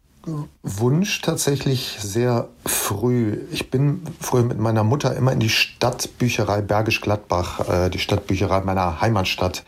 Wunsch 0.61 1.21
tatsächlich 1.21 1.97
sehr 1.99 2.47
früh. 2.65 3.41
Ich 3.51 3.69
bin 3.69 4.03
früher 4.21 4.43
mit 4.43 4.57
meiner 4.57 4.83
Mutter 4.83 5.15
immer 5.15 5.33
in 5.33 5.39
die 5.39 5.49
Stadtbücherei 5.49 6.61
Bergisch 6.61 7.01
Gladbach, 7.01 7.67
äh, 7.67 7.89
die 7.89 7.99
Stadtbücherei 7.99 8.61
meiner 8.61 9.01
Heimatstadt, 9.01 9.63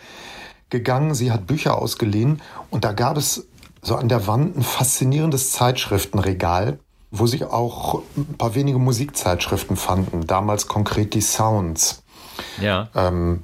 gegangen. 0.69 1.13
Sie 1.13 1.31
hat 1.31 1.45
Bücher 1.45 1.77
ausgeliehen 1.77 2.41
und 2.69 2.85
da 2.85 2.93
gab 2.93 3.17
es 3.17 3.47
so 3.81 3.95
an 3.95 4.09
der 4.09 4.27
Wand 4.27 4.57
ein 4.57 4.63
faszinierendes 4.63 5.51
Zeitschriftenregal, 5.51 6.79
wo 7.11 7.27
sich 7.27 7.43
auch 7.43 8.01
ein 8.17 8.37
paar 8.37 8.55
wenige 8.55 8.79
Musikzeitschriften 8.79 9.75
fanden. 9.75 10.25
Damals 10.25 10.67
konkret 10.67 11.13
die 11.13 11.21
Sounds. 11.21 12.03
Ja. 12.59 12.89
Ähm, 12.95 13.43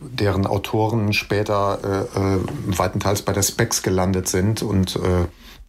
deren 0.00 0.46
Autoren 0.46 1.12
später 1.12 2.06
äh, 2.14 2.18
äh, 2.18 2.38
weitenteils 2.78 3.22
bei 3.22 3.32
der 3.32 3.42
Specs 3.42 3.82
gelandet 3.82 4.28
sind 4.28 4.62
und 4.62 4.96
äh, 4.96 5.26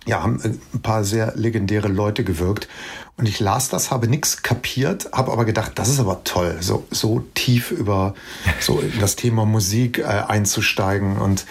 ja, 0.08 0.24
haben 0.24 0.40
ein 0.44 0.82
paar 0.82 1.04
sehr 1.04 1.34
legendäre 1.36 1.90
Leute 1.90 2.24
gewirkt. 2.24 2.68
Und 3.18 3.28
ich 3.28 3.40
las 3.40 3.68
das, 3.70 3.92
habe 3.92 4.08
nichts 4.08 4.44
kapiert, 4.44 5.10
habe 5.12 5.32
aber 5.32 5.44
gedacht, 5.44 5.74
das 5.76 5.90
ist 5.90 6.00
aber 6.00 6.24
toll, 6.24 6.58
so, 6.62 6.86
so 6.92 7.24
tief 7.34 7.72
über 7.72 8.14
so 8.60 8.82
das 9.00 9.16
Thema 9.16 9.46
Musik 9.46 10.00
äh, 10.00 10.04
einzusteigen. 10.04 11.18
Und 11.18 11.46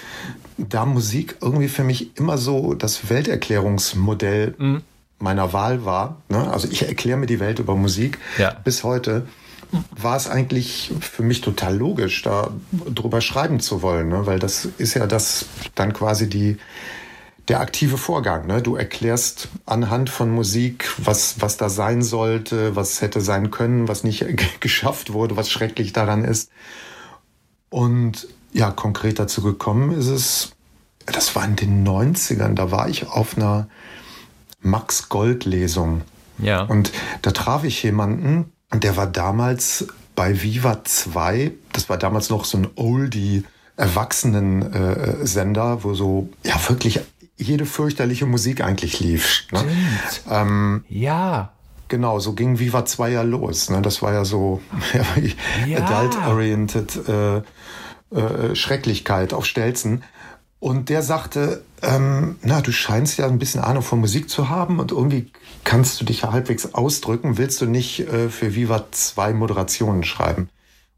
da 0.56 0.86
Musik 0.86 1.36
irgendwie 1.40 1.68
für 1.68 1.84
mich 1.84 2.16
immer 2.16 2.38
so 2.38 2.74
das 2.74 3.10
Welterklärungsmodell 3.10 4.54
mhm. 4.56 4.82
meiner 5.18 5.52
Wahl 5.52 5.84
war, 5.84 6.22
ne? 6.28 6.50
also 6.50 6.68
ich 6.70 6.86
erkläre 6.86 7.18
mir 7.18 7.26
die 7.26 7.40
Welt 7.40 7.58
über 7.58 7.76
Musik 7.76 8.18
ja. 8.38 8.56
bis 8.64 8.84
heute, 8.84 9.26
war 9.90 10.16
es 10.16 10.28
eigentlich 10.28 10.92
für 11.00 11.22
mich 11.22 11.40
total 11.40 11.76
logisch, 11.76 12.22
da 12.22 12.50
drüber 12.72 13.20
schreiben 13.20 13.60
zu 13.60 13.82
wollen, 13.82 14.08
ne? 14.08 14.26
weil 14.26 14.38
das 14.38 14.68
ist 14.78 14.94
ja 14.94 15.06
das 15.06 15.46
dann 15.74 15.92
quasi 15.92 16.28
die 16.28 16.58
der 17.48 17.60
aktive 17.60 17.96
Vorgang. 17.96 18.46
Ne? 18.46 18.60
Du 18.60 18.74
erklärst 18.74 19.48
anhand 19.66 20.10
von 20.10 20.30
Musik, 20.30 20.90
was, 20.98 21.40
was 21.40 21.56
da 21.56 21.68
sein 21.68 22.02
sollte, 22.02 22.74
was 22.74 23.00
hätte 23.00 23.20
sein 23.20 23.50
können, 23.50 23.88
was 23.88 24.02
nicht 24.02 24.24
geschafft 24.60 25.12
wurde, 25.12 25.36
was 25.36 25.50
schrecklich 25.50 25.92
daran 25.92 26.24
ist. 26.24 26.50
Und 27.70 28.28
ja, 28.52 28.70
konkret 28.70 29.18
dazu 29.18 29.42
gekommen 29.42 29.92
ist 29.92 30.08
es, 30.08 30.52
das 31.04 31.36
war 31.36 31.44
in 31.44 31.56
den 31.56 31.86
90ern, 31.86 32.54
da 32.54 32.70
war 32.70 32.88
ich 32.88 33.06
auf 33.06 33.36
einer 33.36 33.68
Max 34.60 35.08
Gold 35.08 35.44
Lesung. 35.44 36.02
Ja. 36.38 36.62
Und 36.62 36.92
da 37.22 37.30
traf 37.30 37.64
ich 37.64 37.82
jemanden, 37.82 38.52
der 38.74 38.96
war 38.96 39.06
damals 39.06 39.86
bei 40.14 40.42
Viva 40.42 40.82
2, 40.84 41.52
das 41.72 41.88
war 41.88 41.98
damals 41.98 42.30
noch 42.30 42.44
so 42.44 42.58
ein 42.58 42.68
Oldie 42.74 43.44
Erwachsenen-Sender, 43.76 45.72
äh, 45.78 45.84
wo 45.84 45.94
so 45.94 46.28
ja 46.42 46.54
wirklich 46.68 47.00
jede 47.36 47.66
fürchterliche 47.66 48.26
Musik 48.26 48.62
eigentlich 48.62 49.00
lief. 49.00 49.44
Ne? 49.52 49.64
Ähm, 50.30 50.84
ja. 50.88 51.52
Genau, 51.88 52.18
so 52.18 52.32
ging 52.32 52.58
Viva 52.58 52.84
2 52.84 53.10
ja 53.10 53.22
los. 53.22 53.70
Ne? 53.70 53.80
Das 53.82 54.02
war 54.02 54.12
ja 54.12 54.24
so 54.24 54.60
ja, 55.66 55.84
adult-oriented 55.84 57.08
äh, 57.08 57.36
äh, 58.16 58.54
Schrecklichkeit 58.56 59.32
auf 59.32 59.46
Stelzen. 59.46 60.02
Und 60.58 60.88
der 60.88 61.02
sagte, 61.02 61.62
ähm, 61.82 62.36
na, 62.42 62.60
du 62.60 62.72
scheinst 62.72 63.18
ja 63.18 63.26
ein 63.26 63.38
bisschen 63.38 63.60
Ahnung 63.60 63.82
von 63.82 64.00
Musik 64.00 64.30
zu 64.30 64.48
haben 64.48 64.80
und 64.80 64.90
irgendwie 64.90 65.30
kannst 65.64 66.00
du 66.00 66.04
dich 66.04 66.22
ja 66.22 66.32
halbwegs 66.32 66.74
ausdrücken. 66.74 67.36
Willst 67.36 67.60
du 67.60 67.66
nicht 67.66 68.00
äh, 68.00 68.30
für 68.30 68.54
Viva 68.54 68.86
2 68.90 69.34
Moderationen 69.34 70.02
schreiben? 70.02 70.48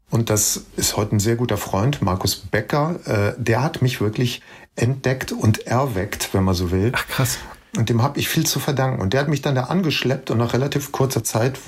Und 0.09 0.29
das 0.29 0.65
ist 0.75 0.97
heute 0.97 1.15
ein 1.15 1.19
sehr 1.19 1.35
guter 1.35 1.57
Freund, 1.57 2.01
Markus 2.01 2.35
Becker. 2.35 2.99
Äh, 3.05 3.33
der 3.37 3.61
hat 3.61 3.81
mich 3.81 4.01
wirklich 4.01 4.41
entdeckt 4.75 5.31
und 5.31 5.67
erweckt, 5.67 6.33
wenn 6.33 6.43
man 6.43 6.55
so 6.55 6.71
will. 6.71 6.91
Ach 6.95 7.07
krass. 7.07 7.37
Und 7.77 7.89
dem 7.89 8.01
habe 8.01 8.19
ich 8.19 8.27
viel 8.27 8.45
zu 8.45 8.59
verdanken. 8.59 9.01
Und 9.01 9.13
der 9.13 9.21
hat 9.21 9.27
mich 9.27 9.41
dann 9.41 9.53
da 9.53 9.65
angeschleppt 9.65 10.31
und 10.31 10.39
nach 10.39 10.53
relativ 10.53 10.91
kurzer 10.91 11.23
Zeit 11.23 11.59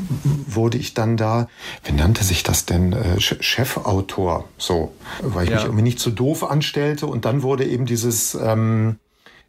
wurde 0.48 0.78
ich 0.78 0.94
dann 0.94 1.16
da, 1.16 1.48
wie 1.84 1.92
nannte 1.92 2.24
sich 2.24 2.44
das 2.44 2.66
denn, 2.66 2.94
äh, 2.94 3.20
Chefautor, 3.20 4.46
so, 4.58 4.94
weil 5.22 5.44
ich 5.44 5.52
ja. 5.52 5.58
mich 5.58 5.66
irgendwie 5.66 5.84
nicht 5.84 6.00
zu 6.00 6.10
so 6.10 6.16
doof 6.16 6.50
anstellte. 6.50 7.06
Und 7.06 7.26
dann 7.26 7.44
wurde 7.44 7.66
eben 7.66 7.86
dieses, 7.86 8.34
ähm, 8.34 8.98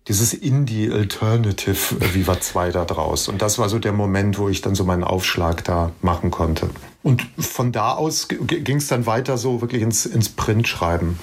dieses 0.08 0.34
Indie 0.34 0.90
Alternative 0.90 2.14
Viva 2.14 2.38
2 2.38 2.70
da 2.70 2.84
draus. 2.84 3.28
Und 3.28 3.40
das 3.40 3.58
war 3.58 3.70
so 3.70 3.78
der 3.78 3.92
Moment, 3.92 4.38
wo 4.38 4.50
ich 4.50 4.60
dann 4.60 4.74
so 4.74 4.84
meinen 4.84 5.04
Aufschlag 5.04 5.64
da 5.64 5.92
machen 6.02 6.30
konnte. 6.30 6.68
Und 7.02 7.26
von 7.38 7.72
da 7.72 7.92
aus 7.92 8.28
ging 8.28 8.76
es 8.76 8.88
dann 8.88 9.06
weiter 9.06 9.38
so 9.38 9.62
wirklich 9.62 9.80
ins, 9.80 10.04
ins 10.04 10.28
Printschreiben. 10.28 11.18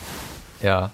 Ja 0.61 0.91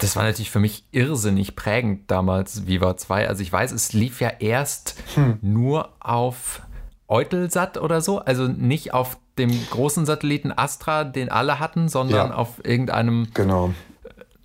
das 0.00 0.16
war 0.16 0.24
natürlich 0.24 0.50
für 0.50 0.60
mich 0.60 0.84
irrsinnig 0.92 1.56
prägend 1.56 2.10
damals, 2.10 2.66
Viva 2.66 2.96
2. 2.96 3.28
Also 3.28 3.42
ich 3.42 3.52
weiß, 3.52 3.72
es 3.72 3.92
lief 3.92 4.20
ja 4.20 4.30
erst 4.40 4.96
hm. 5.14 5.38
nur 5.42 5.90
auf 6.00 6.62
Eutelsat 7.06 7.76
oder 7.78 8.00
so, 8.00 8.18
also 8.18 8.48
nicht 8.48 8.94
auf 8.94 9.18
dem 9.36 9.50
großen 9.70 10.06
Satelliten 10.06 10.52
Astra, 10.56 11.04
den 11.04 11.28
alle 11.28 11.60
hatten, 11.60 11.88
sondern 11.88 12.30
ja. 12.30 12.34
auf 12.34 12.64
irgendeinem 12.64 13.28
genau. 13.34 13.72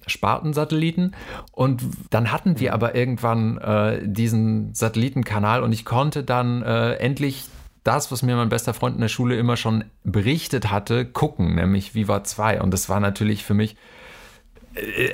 Spartensatelliten. 0.08 1.16
Und 1.52 1.84
dann 2.10 2.32
hatten 2.32 2.60
wir 2.60 2.74
aber 2.74 2.96
irgendwann 2.96 3.58
äh, 3.58 4.02
diesen 4.06 4.74
Satellitenkanal 4.74 5.64
und 5.64 5.72
ich 5.72 5.86
konnte 5.86 6.24
dann 6.24 6.64
äh, 6.64 6.94
endlich 6.96 7.46
das, 7.84 8.12
was 8.12 8.24
mir 8.24 8.36
mein 8.36 8.50
bester 8.50 8.74
Freund 8.74 8.96
in 8.96 9.02
der 9.02 9.10
Schule 9.10 9.38
immer 9.38 9.58
schon 9.58 9.86
berichtet 10.04 10.72
hatte, 10.72 11.06
gucken, 11.06 11.56
nämlich 11.56 11.94
Viva 11.94 12.24
2. 12.24 12.62
Und 12.62 12.72
das 12.72 12.90
war 12.90 13.00
natürlich 13.00 13.44
für 13.44 13.54
mich 13.54 13.74
äh, 13.74 13.95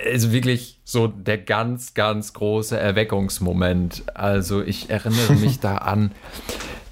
also 0.05 0.31
wirklich 0.31 0.79
so 0.83 1.07
der 1.07 1.37
ganz, 1.37 1.93
ganz 1.93 2.33
große 2.33 2.77
Erweckungsmoment. 2.77 4.03
Also 4.13 4.61
ich 4.61 4.89
erinnere 4.89 5.33
mich 5.33 5.59
da 5.59 5.77
an, 5.77 6.11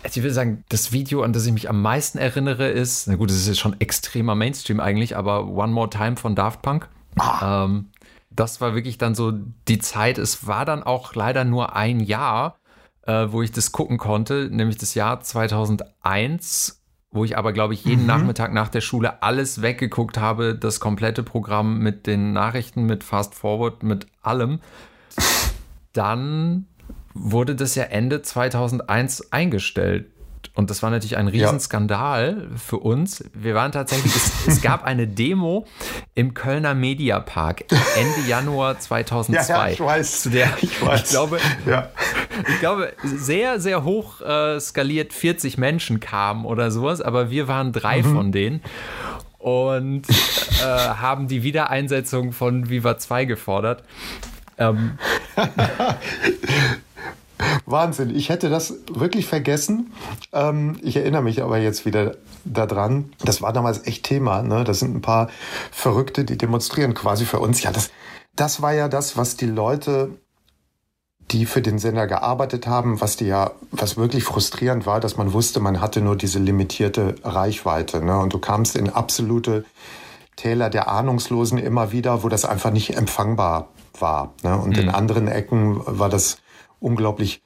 also 0.04 0.20
ich 0.20 0.24
will 0.24 0.32
sagen, 0.32 0.64
das 0.70 0.92
Video, 0.92 1.24
an 1.24 1.34
das 1.34 1.46
ich 1.46 1.54
mich 1.54 1.70
am 1.70 1.82
meisten 1.82 2.18
erinnere, 2.18 2.70
ist, 2.70 3.08
na 3.08 3.16
gut, 3.16 3.32
es 3.32 3.38
ist 3.38 3.48
jetzt 3.48 3.60
schon 3.60 3.80
extremer 3.80 4.36
Mainstream 4.36 4.80
eigentlich, 4.80 5.18
aber 5.18 5.48
One 5.48 5.74
More 5.74 5.90
Time 5.90 6.16
von 6.16 6.36
Daft 6.36 6.62
Punk. 6.62 6.88
Ah. 7.18 7.66
Ähm, 7.66 7.90
das 8.30 8.62
war 8.62 8.76
wirklich 8.76 8.98
dann 8.98 9.16
so 9.16 9.34
die 9.68 9.80
Zeit. 9.80 10.18
Es 10.18 10.48
war 10.48 10.64
dann 10.64 10.84
auch 10.84 11.16
leider 11.16 11.44
nur 11.44 11.76
ein 11.76 12.00
Jahr, 12.00 12.58
äh, 13.06 13.28
wo 13.30 13.42
ich 13.42 13.52
das 13.52 13.72
gucken 13.72 13.98
konnte, 13.98 14.50
nämlich 14.52 14.78
das 14.78 14.94
Jahr 14.94 15.20
2001 15.20 16.79
wo 17.12 17.26
ich 17.26 17.38
aber, 17.38 17.54
glaube 17.54 17.74
ich, 17.74 17.84
jeden 17.86 18.02
mhm. 18.02 18.08
Nachmittag 18.08 18.54
nach 18.54 18.70
der 18.70 18.82
Schule 18.82 19.24
alles 19.24 19.62
weggeguckt 19.62 20.18
habe, 20.18 20.56
das 20.56 20.80
komplette 20.80 21.24
Programm 21.24 21.80
mit 21.80 22.06
den 22.06 22.34
Nachrichten, 22.34 22.84
mit 22.84 23.04
Fast 23.04 23.34
Forward, 23.36 23.84
mit 23.84 24.08
allem. 24.22 24.60
Dann 25.94 26.68
wurde 27.14 27.56
das 27.56 27.76
ja 27.76 27.84
Ende 27.86 28.22
2001 28.22 29.32
eingestellt. 29.32 30.12
Und 30.54 30.70
das 30.70 30.84
war 30.84 30.90
natürlich 30.90 31.18
ein 31.18 31.28
Riesenskandal 31.28 32.48
ja. 32.50 32.58
für 32.58 32.78
uns. 32.78 33.24
Wir 33.34 33.56
waren 33.56 33.72
tatsächlich, 33.72 34.16
es, 34.16 34.48
es, 34.48 34.62
gab 34.62 34.84
eine 34.84 35.08
Demo 35.08 35.66
im 36.16 36.34
Kölner 36.34 36.76
Mediapark 36.76 37.66
Ende 37.98 38.28
Januar 38.28 38.80
2002. 38.80 39.54
Ja, 39.54 39.66
ja, 39.66 39.72
ich 39.72 39.80
weiß. 39.80 40.22
Zu 40.22 40.30
der, 40.30 40.50
ich, 40.62 40.86
weiß. 40.86 41.04
ich 41.04 41.10
glaube, 41.10 41.40
ja. 41.66 41.90
Ich 42.48 42.60
glaube, 42.60 42.94
sehr, 43.04 43.60
sehr 43.60 43.84
hoch 43.84 44.22
äh, 44.22 44.60
skaliert 44.60 45.14
40 45.14 45.58
Menschen 45.58 46.00
kamen 46.00 46.46
oder 46.46 46.72
sowas, 46.72 47.02
aber 47.02 47.30
wir 47.30 47.48
waren 47.48 47.72
drei 47.72 48.02
mhm. 48.02 48.14
von 48.16 48.32
denen 48.32 48.62
und 49.38 50.04
äh, 50.10 50.64
haben 50.64 51.28
die 51.28 51.44
Wiedereinsetzung 51.44 52.34
von 52.34 52.70
Viva 52.70 52.98
2 52.98 53.26
gefordert. 53.26 53.84
Ähm, 54.58 54.98
Wahnsinn. 57.66 58.14
Ich 58.16 58.30
hätte 58.30 58.50
das 58.50 58.74
wirklich 58.92 59.26
vergessen. 59.26 59.94
Ähm, 60.34 60.78
ich 60.82 60.98
erinnere 60.98 61.22
mich 61.22 61.42
aber 61.42 61.58
jetzt 61.58 61.86
wieder 61.86 62.18
daran. 62.44 63.14
Das 63.24 63.42
war 63.42 63.54
damals 63.54 63.88
echt 63.88 64.04
Thema. 64.04 64.42
Ne? 64.44 64.64
Das 64.66 64.80
sind 64.80 64.96
ein 64.96 65.02
paar 65.02 65.30
Verrückte, 65.72 66.26
die 66.26 66.38
demonstrieren 66.38 66.94
quasi 66.94 67.26
für 67.26 67.40
uns. 67.40 67.64
Ja, 67.64 67.72
das, 67.72 67.92
das 68.36 68.62
war 68.62 68.74
ja 68.74 68.90
das, 68.90 69.16
was 69.16 69.38
die 69.38 69.46
Leute, 69.46 70.12
die 71.32 71.46
für 71.46 71.62
den 71.62 71.78
Sender 71.78 72.08
gearbeitet 72.08 72.66
haben, 72.68 73.02
was 73.02 73.16
die 73.16 73.28
ja, 73.28 73.52
was 73.72 73.98
wirklich 73.98 74.24
frustrierend 74.24 74.86
war, 74.86 75.00
dass 75.00 75.18
man 75.18 75.34
wusste, 75.34 75.60
man 75.60 75.82
hatte 75.82 76.02
nur 76.02 76.16
diese 76.16 76.40
limitierte 76.40 77.16
Reichweite. 77.24 78.04
Ne? 78.04 78.18
Und 78.18 78.34
du 78.34 78.40
kamst 78.40 78.76
in 78.76 78.90
absolute 78.90 79.66
Täler 80.36 80.70
der 80.70 80.90
Ahnungslosen 80.90 81.58
immer 81.58 81.92
wieder, 81.92 82.24
wo 82.24 82.30
das 82.30 82.46
einfach 82.46 82.72
nicht 82.72 82.96
empfangbar 82.96 83.70
war. 84.00 84.34
Ne? 84.44 84.58
Und 84.58 84.78
mhm. 84.78 84.84
in 84.84 84.90
anderen 84.90 85.28
Ecken 85.28 85.82
war 85.86 86.10
das 86.10 86.38
unglaublich, 86.80 87.42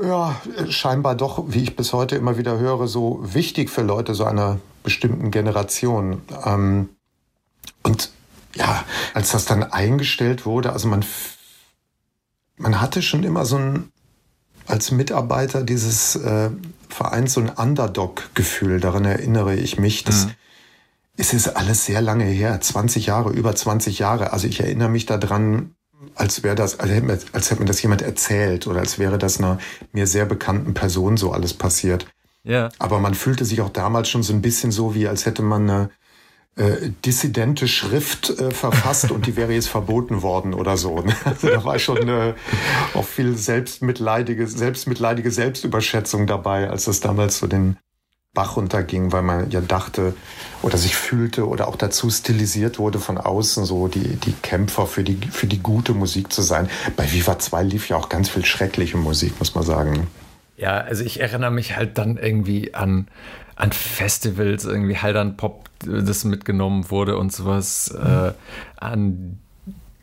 ja, 0.00 0.34
scheinbar 0.68 1.14
doch, 1.14 1.44
wie 1.48 1.62
ich 1.62 1.76
bis 1.76 1.92
heute 1.92 2.16
immer 2.16 2.38
wieder 2.38 2.58
höre, 2.58 2.88
so 2.88 3.20
wichtig 3.22 3.70
für 3.70 3.82
Leute 3.82 4.14
so 4.14 4.24
einer 4.24 4.58
bestimmten 4.82 5.30
Generation. 5.30 6.22
Ähm, 6.44 6.88
und 7.82 8.10
ja, 8.54 8.84
als 9.12 9.32
das 9.32 9.44
dann 9.44 9.62
eingestellt 9.62 10.46
wurde, 10.46 10.72
also 10.72 10.88
man, 10.88 11.04
man 12.56 12.80
hatte 12.80 13.02
schon 13.02 13.24
immer 13.24 13.44
so 13.44 13.56
ein, 13.56 13.92
als 14.66 14.90
Mitarbeiter 14.90 15.62
dieses 15.62 16.16
äh, 16.16 16.50
Vereins 16.88 17.32
so 17.34 17.40
ein 17.40 17.50
Underdog-Gefühl, 17.50 18.80
daran 18.80 19.04
erinnere 19.04 19.54
ich 19.54 19.78
mich. 19.78 20.04
Das, 20.04 20.26
mhm. 20.26 20.32
Es 21.16 21.32
ist 21.32 21.48
alles 21.48 21.84
sehr 21.84 22.00
lange 22.00 22.24
her, 22.24 22.60
20 22.60 23.06
Jahre, 23.06 23.30
über 23.30 23.54
20 23.54 24.00
Jahre. 24.00 24.32
Also 24.32 24.48
ich 24.48 24.60
erinnere 24.60 24.88
mich 24.88 25.06
daran, 25.06 25.74
als 26.16 26.42
wäre 26.42 26.56
das, 26.56 26.80
als 26.80 26.90
hätte, 26.90 27.06
mir, 27.06 27.18
als 27.32 27.50
hätte 27.50 27.60
mir 27.60 27.66
das 27.66 27.82
jemand 27.82 28.02
erzählt 28.02 28.66
oder 28.66 28.80
als 28.80 28.98
wäre 28.98 29.18
das 29.18 29.38
einer 29.38 29.58
mir 29.92 30.06
sehr 30.06 30.26
bekannten 30.26 30.74
Person 30.74 31.16
so 31.16 31.32
alles 31.32 31.54
passiert. 31.54 32.06
Ja. 32.42 32.68
Aber 32.78 32.98
man 32.98 33.14
fühlte 33.14 33.44
sich 33.44 33.60
auch 33.60 33.70
damals 33.70 34.08
schon 34.08 34.22
so 34.22 34.32
ein 34.32 34.42
bisschen 34.42 34.70
so, 34.70 34.94
wie 34.94 35.08
als 35.08 35.24
hätte 35.24 35.42
man 35.42 35.70
eine 35.70 35.90
äh, 36.56 36.90
dissidente 37.04 37.66
Schrift 37.66 38.30
äh, 38.30 38.50
verfasst 38.52 39.10
und 39.10 39.26
die 39.26 39.36
wäre 39.36 39.52
jetzt 39.52 39.68
verboten 39.68 40.22
worden 40.22 40.54
oder 40.54 40.76
so. 40.76 41.00
Ne? 41.00 41.14
Also 41.24 41.48
da 41.48 41.64
war 41.64 41.78
schon 41.78 42.08
äh, 42.08 42.34
auch 42.94 43.04
viel 43.04 43.36
selbstmitleidige, 43.36 44.46
selbstmitleidige 44.46 45.30
Selbstüberschätzung 45.30 46.26
dabei, 46.26 46.70
als 46.70 46.84
das 46.84 47.00
damals 47.00 47.38
so 47.38 47.46
den 47.46 47.76
Bach 48.34 48.56
runterging, 48.56 49.12
weil 49.12 49.22
man 49.22 49.50
ja 49.50 49.60
dachte 49.60 50.14
oder 50.62 50.76
sich 50.76 50.96
fühlte 50.96 51.48
oder 51.48 51.68
auch 51.68 51.76
dazu 51.76 52.10
stilisiert 52.10 52.78
wurde 52.78 52.98
von 52.98 53.16
außen, 53.16 53.64
so 53.64 53.86
die, 53.88 54.16
die 54.16 54.32
Kämpfer 54.32 54.86
für 54.86 55.04
die, 55.04 55.16
für 55.30 55.46
die 55.46 55.60
gute 55.60 55.94
Musik 55.94 56.32
zu 56.32 56.42
sein. 56.42 56.68
Bei 56.96 57.10
Viva 57.10 57.38
2 57.38 57.62
lief 57.62 57.88
ja 57.88 57.96
auch 57.96 58.08
ganz 58.08 58.28
viel 58.28 58.44
schreckliche 58.44 58.96
Musik, 58.96 59.38
muss 59.38 59.54
man 59.54 59.64
sagen. 59.64 60.08
Ja, 60.56 60.78
also 60.78 61.04
ich 61.04 61.20
erinnere 61.20 61.50
mich 61.50 61.76
halt 61.76 61.98
dann 61.98 62.16
irgendwie 62.16 62.74
an, 62.74 63.08
an 63.56 63.72
Festivals, 63.72 64.64
irgendwie 64.64 64.98
halt 64.98 65.16
an 65.16 65.36
Pop, 65.36 65.68
das 65.80 66.24
mitgenommen 66.24 66.90
wurde 66.90 67.16
und 67.16 67.32
sowas. 67.32 67.88
Äh, 67.90 68.32
an 68.76 69.38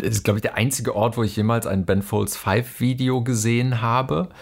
das 0.02 0.10
ist, 0.18 0.24
glaube 0.24 0.40
ich, 0.40 0.42
der 0.42 0.56
einzige 0.56 0.96
Ort, 0.96 1.16
wo 1.18 1.24
ich 1.24 1.36
jemals 1.36 1.68
ein 1.68 1.86
Ben 1.86 2.02
Folds 2.02 2.36
5 2.36 2.80
Video 2.80 3.22
gesehen 3.24 3.82
habe. 3.82 4.30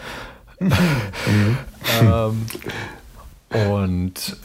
Mhm. 0.62 1.58
ähm, 2.02 2.46
und 3.50 4.38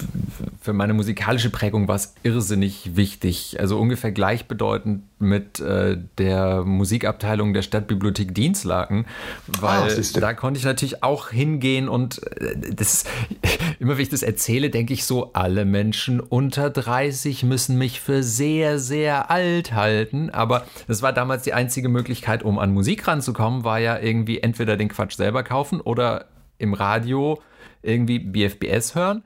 für 0.62 0.72
meine 0.72 0.94
musikalische 0.94 1.50
Prägung 1.50 1.88
war 1.88 1.96
es 1.96 2.14
irrsinnig 2.22 2.96
wichtig. 2.96 3.60
Also 3.60 3.78
ungefähr 3.78 4.12
gleichbedeutend 4.12 5.02
mit 5.18 5.60
äh, 5.60 5.98
der 6.16 6.64
Musikabteilung 6.64 7.52
der 7.52 7.60
Stadtbibliothek 7.60 8.34
Dienstlaken, 8.34 9.04
weil 9.46 9.90
ah, 9.92 10.20
da 10.20 10.32
konnte 10.32 10.58
ich 10.58 10.64
natürlich 10.64 11.02
auch 11.02 11.28
hingehen 11.28 11.90
und 11.90 12.22
äh, 12.40 12.56
das 12.74 13.04
immer 13.78 13.96
wenn 13.96 14.02
ich 14.02 14.08
das 14.08 14.22
erzähle, 14.22 14.70
denke 14.70 14.94
ich 14.94 15.04
so, 15.04 15.34
alle 15.34 15.66
Menschen 15.66 16.20
unter 16.20 16.70
30 16.70 17.42
müssen 17.42 17.76
mich 17.76 18.00
für 18.00 18.22
sehr, 18.22 18.78
sehr 18.78 19.30
alt 19.30 19.74
halten. 19.74 20.30
Aber 20.30 20.64
das 20.86 21.02
war 21.02 21.12
damals 21.12 21.42
die 21.42 21.52
einzige 21.52 21.90
Möglichkeit, 21.90 22.42
um 22.42 22.58
an 22.58 22.72
Musik 22.72 23.06
ranzukommen, 23.06 23.64
war 23.64 23.80
ja 23.80 23.98
irgendwie 23.98 24.40
entweder 24.40 24.78
den 24.78 24.88
Quatsch 24.88 25.16
selber 25.16 25.42
kaufen 25.42 25.82
oder 25.82 26.24
im 26.56 26.72
Radio 26.72 27.38
irgendwie 27.84 28.18
BFBS 28.18 28.94
hören. 28.94 29.22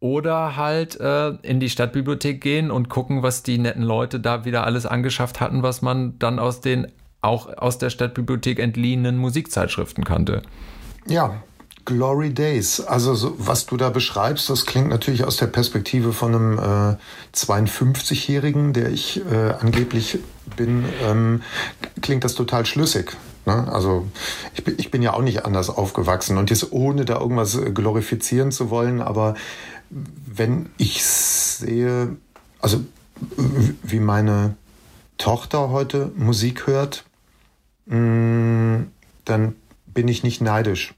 Oder 0.00 0.56
halt 0.56 0.98
äh, 0.98 1.30
in 1.42 1.60
die 1.60 1.70
Stadtbibliothek 1.70 2.40
gehen 2.40 2.72
und 2.72 2.88
gucken, 2.88 3.22
was 3.22 3.44
die 3.44 3.58
netten 3.58 3.84
Leute 3.84 4.18
da 4.18 4.44
wieder 4.44 4.64
alles 4.64 4.84
angeschafft 4.84 5.40
hatten, 5.40 5.62
was 5.62 5.80
man 5.80 6.18
dann 6.18 6.40
aus 6.40 6.60
den 6.60 6.88
auch 7.20 7.56
aus 7.56 7.78
der 7.78 7.88
Stadtbibliothek 7.88 8.58
entliehenen 8.58 9.16
Musikzeitschriften 9.16 10.04
kannte. 10.04 10.42
Ja, 11.06 11.40
Glory 11.84 12.32
Days. 12.32 12.80
Also 12.80 13.14
so, 13.14 13.34
was 13.38 13.66
du 13.66 13.76
da 13.76 13.90
beschreibst, 13.90 14.48
das 14.50 14.66
klingt 14.66 14.88
natürlich 14.88 15.24
aus 15.24 15.36
der 15.36 15.46
Perspektive 15.46 16.12
von 16.12 16.34
einem 16.34 16.58
äh, 16.58 17.36
52-Jährigen, 17.36 18.72
der 18.72 18.90
ich 18.90 19.20
äh, 19.30 19.54
angeblich 19.60 20.18
bin, 20.56 20.84
ähm, 21.04 21.42
klingt 22.00 22.24
das 22.24 22.34
total 22.34 22.66
schlüssig. 22.66 23.16
Ne? 23.44 23.72
Also 23.72 24.06
ich, 24.54 24.66
ich 24.66 24.90
bin 24.90 25.02
ja 25.02 25.14
auch 25.14 25.22
nicht 25.22 25.44
anders 25.44 25.70
aufgewachsen 25.70 26.38
und 26.38 26.50
jetzt 26.50 26.72
ohne 26.72 27.04
da 27.04 27.20
irgendwas 27.20 27.56
äh, 27.56 27.70
glorifizieren 27.70 28.52
zu 28.52 28.70
wollen, 28.70 29.00
aber 29.00 29.34
wenn 29.90 30.70
ich 30.78 31.04
sehe, 31.04 32.16
also 32.60 32.80
wie 33.82 34.00
meine 34.00 34.56
Tochter 35.18 35.70
heute 35.70 36.10
Musik 36.16 36.66
hört, 36.66 37.04
mm, 37.86 38.84
dann 39.24 39.54
bin 39.86 40.08
ich 40.08 40.22
nicht 40.22 40.40
neidisch 40.40 40.94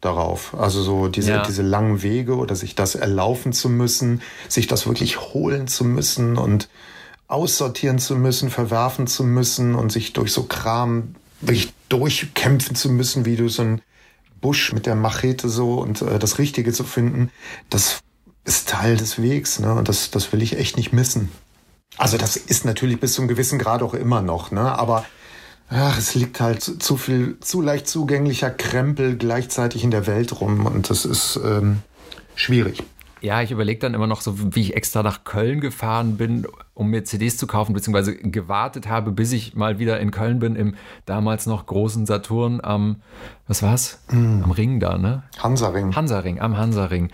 darauf. 0.00 0.54
Also 0.54 0.82
so 0.82 1.08
diese, 1.08 1.32
ja. 1.32 1.42
diese 1.42 1.62
langen 1.62 2.02
Wege 2.02 2.36
oder 2.36 2.54
sich 2.56 2.74
das 2.74 2.94
erlaufen 2.94 3.52
zu 3.52 3.68
müssen, 3.68 4.20
sich 4.48 4.66
das 4.66 4.86
wirklich 4.86 5.18
holen 5.20 5.66
zu 5.66 5.84
müssen 5.84 6.36
und 6.36 6.68
aussortieren 7.26 7.98
zu 7.98 8.14
müssen, 8.16 8.50
verwerfen 8.50 9.06
zu 9.06 9.24
müssen 9.24 9.74
und 9.74 9.90
sich 9.90 10.12
durch 10.12 10.32
so 10.32 10.44
Kram 10.44 11.14
wirklich 11.46 11.72
durchkämpfen 11.88 12.76
zu 12.76 12.90
müssen, 12.90 13.24
wie 13.24 13.36
du 13.36 13.48
so 13.48 13.62
ein 13.62 13.80
Busch 14.40 14.72
mit 14.72 14.86
der 14.86 14.94
Machete 14.94 15.48
so 15.48 15.80
und 15.80 16.02
äh, 16.02 16.18
das 16.18 16.38
Richtige 16.38 16.72
zu 16.72 16.84
finden, 16.84 17.30
das 17.70 18.00
ist 18.44 18.68
Teil 18.68 18.96
des 18.96 19.20
Wegs, 19.22 19.58
ne? 19.58 19.72
Und 19.74 19.88
das, 19.88 20.10
das 20.10 20.32
will 20.32 20.42
ich 20.42 20.58
echt 20.58 20.76
nicht 20.76 20.92
missen. 20.92 21.30
Also 21.96 22.18
das 22.18 22.36
ist 22.36 22.64
natürlich 22.64 23.00
bis 23.00 23.14
zu 23.14 23.22
einem 23.22 23.28
gewissen 23.28 23.58
Grad 23.58 23.82
auch 23.82 23.94
immer 23.94 24.20
noch, 24.20 24.50
ne? 24.50 24.78
Aber 24.78 25.06
ach, 25.70 25.98
es 25.98 26.14
liegt 26.14 26.40
halt 26.40 26.62
zu 26.62 26.96
viel, 26.96 27.38
zu 27.40 27.62
leicht 27.62 27.88
zugänglicher 27.88 28.50
Krempel 28.50 29.16
gleichzeitig 29.16 29.82
in 29.82 29.90
der 29.90 30.06
Welt 30.06 30.40
rum 30.40 30.66
und 30.66 30.90
das 30.90 31.04
ist 31.04 31.40
ähm, 31.42 31.78
schwierig. 32.34 32.82
Ja, 33.24 33.40
ich 33.40 33.50
überlege 33.50 33.80
dann 33.80 33.94
immer 33.94 34.06
noch 34.06 34.20
so, 34.20 34.54
wie 34.54 34.60
ich 34.60 34.76
extra 34.76 35.02
nach 35.02 35.24
Köln 35.24 35.60
gefahren 35.60 36.18
bin, 36.18 36.46
um 36.74 36.90
mir 36.90 37.04
CDs 37.04 37.38
zu 37.38 37.46
kaufen, 37.46 37.72
beziehungsweise 37.72 38.14
gewartet 38.14 38.86
habe, 38.86 39.12
bis 39.12 39.32
ich 39.32 39.54
mal 39.54 39.78
wieder 39.78 39.98
in 39.98 40.10
Köln 40.10 40.40
bin, 40.40 40.56
im 40.56 40.74
damals 41.06 41.46
noch 41.46 41.64
großen 41.64 42.04
Saturn 42.04 42.60
am, 42.62 42.96
was 43.48 43.62
war's? 43.62 44.04
Mm. 44.10 44.42
Am 44.44 44.50
Ring 44.50 44.78
da, 44.78 44.98
ne? 44.98 45.22
Hansaring. 45.38 45.96
Hansaring, 45.96 46.38
am 46.38 46.58
Hansaring. 46.58 47.08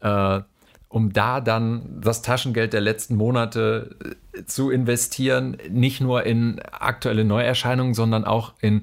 Äh, 0.00 0.42
um 0.90 1.12
da 1.12 1.40
dann 1.40 2.00
das 2.02 2.22
Taschengeld 2.22 2.72
der 2.72 2.80
letzten 2.80 3.16
Monate 3.16 3.96
äh, 4.34 4.44
zu 4.44 4.70
investieren, 4.70 5.56
nicht 5.68 6.00
nur 6.00 6.22
in 6.22 6.60
aktuelle 6.70 7.24
Neuerscheinungen, 7.24 7.94
sondern 7.94 8.24
auch 8.24 8.54
in 8.60 8.82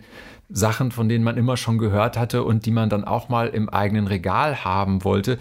Sachen, 0.49 0.91
von 0.91 1.07
denen 1.07 1.23
man 1.23 1.37
immer 1.37 1.55
schon 1.55 1.77
gehört 1.77 2.17
hatte 2.17 2.43
und 2.43 2.65
die 2.65 2.71
man 2.71 2.89
dann 2.89 3.05
auch 3.05 3.29
mal 3.29 3.47
im 3.47 3.69
eigenen 3.69 4.07
Regal 4.07 4.65
haben 4.65 5.05
wollte, 5.05 5.39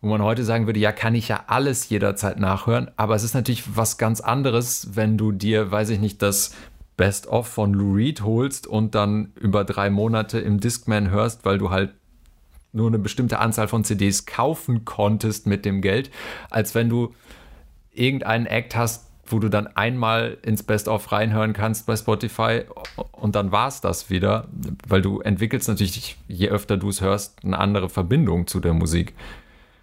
wo 0.00 0.08
man 0.08 0.22
heute 0.22 0.44
sagen 0.44 0.66
würde, 0.66 0.80
ja, 0.80 0.92
kann 0.92 1.14
ich 1.14 1.28
ja 1.28 1.44
alles 1.46 1.88
jederzeit 1.88 2.38
nachhören, 2.38 2.90
aber 2.96 3.14
es 3.14 3.22
ist 3.22 3.34
natürlich 3.34 3.76
was 3.76 3.98
ganz 3.98 4.20
anderes, 4.20 4.90
wenn 4.94 5.16
du 5.16 5.32
dir, 5.32 5.70
weiß 5.70 5.90
ich 5.90 6.00
nicht, 6.00 6.22
das 6.22 6.54
Best-of 6.96 7.46
von 7.46 7.74
Lou 7.74 7.94
Reed 7.94 8.22
holst 8.22 8.66
und 8.66 8.94
dann 8.94 9.32
über 9.34 9.64
drei 9.64 9.90
Monate 9.90 10.38
im 10.38 10.60
Discman 10.60 11.10
hörst, 11.10 11.44
weil 11.44 11.58
du 11.58 11.70
halt 11.70 11.92
nur 12.72 12.88
eine 12.88 12.98
bestimmte 12.98 13.38
Anzahl 13.38 13.68
von 13.68 13.84
CDs 13.84 14.26
kaufen 14.26 14.84
konntest 14.84 15.46
mit 15.46 15.64
dem 15.64 15.80
Geld, 15.80 16.10
als 16.50 16.74
wenn 16.74 16.88
du 16.88 17.14
irgendeinen 17.92 18.46
Act 18.46 18.76
hast, 18.76 19.06
wo 19.26 19.38
du 19.38 19.48
dann 19.48 19.66
einmal 19.66 20.38
ins 20.42 20.62
Best-of 20.62 21.10
reinhören 21.10 21.52
kannst 21.52 21.86
bei 21.86 21.96
Spotify 21.96 22.62
und 23.12 23.34
dann 23.34 23.50
war 23.50 23.68
es 23.68 23.80
das 23.80 24.08
wieder, 24.08 24.46
weil 24.86 25.02
du 25.02 25.20
entwickelst 25.20 25.68
natürlich, 25.68 26.16
je 26.28 26.48
öfter 26.48 26.76
du 26.76 26.90
es 26.90 27.00
hörst, 27.00 27.44
eine 27.44 27.58
andere 27.58 27.88
Verbindung 27.88 28.46
zu 28.46 28.60
der 28.60 28.74
Musik. 28.74 29.14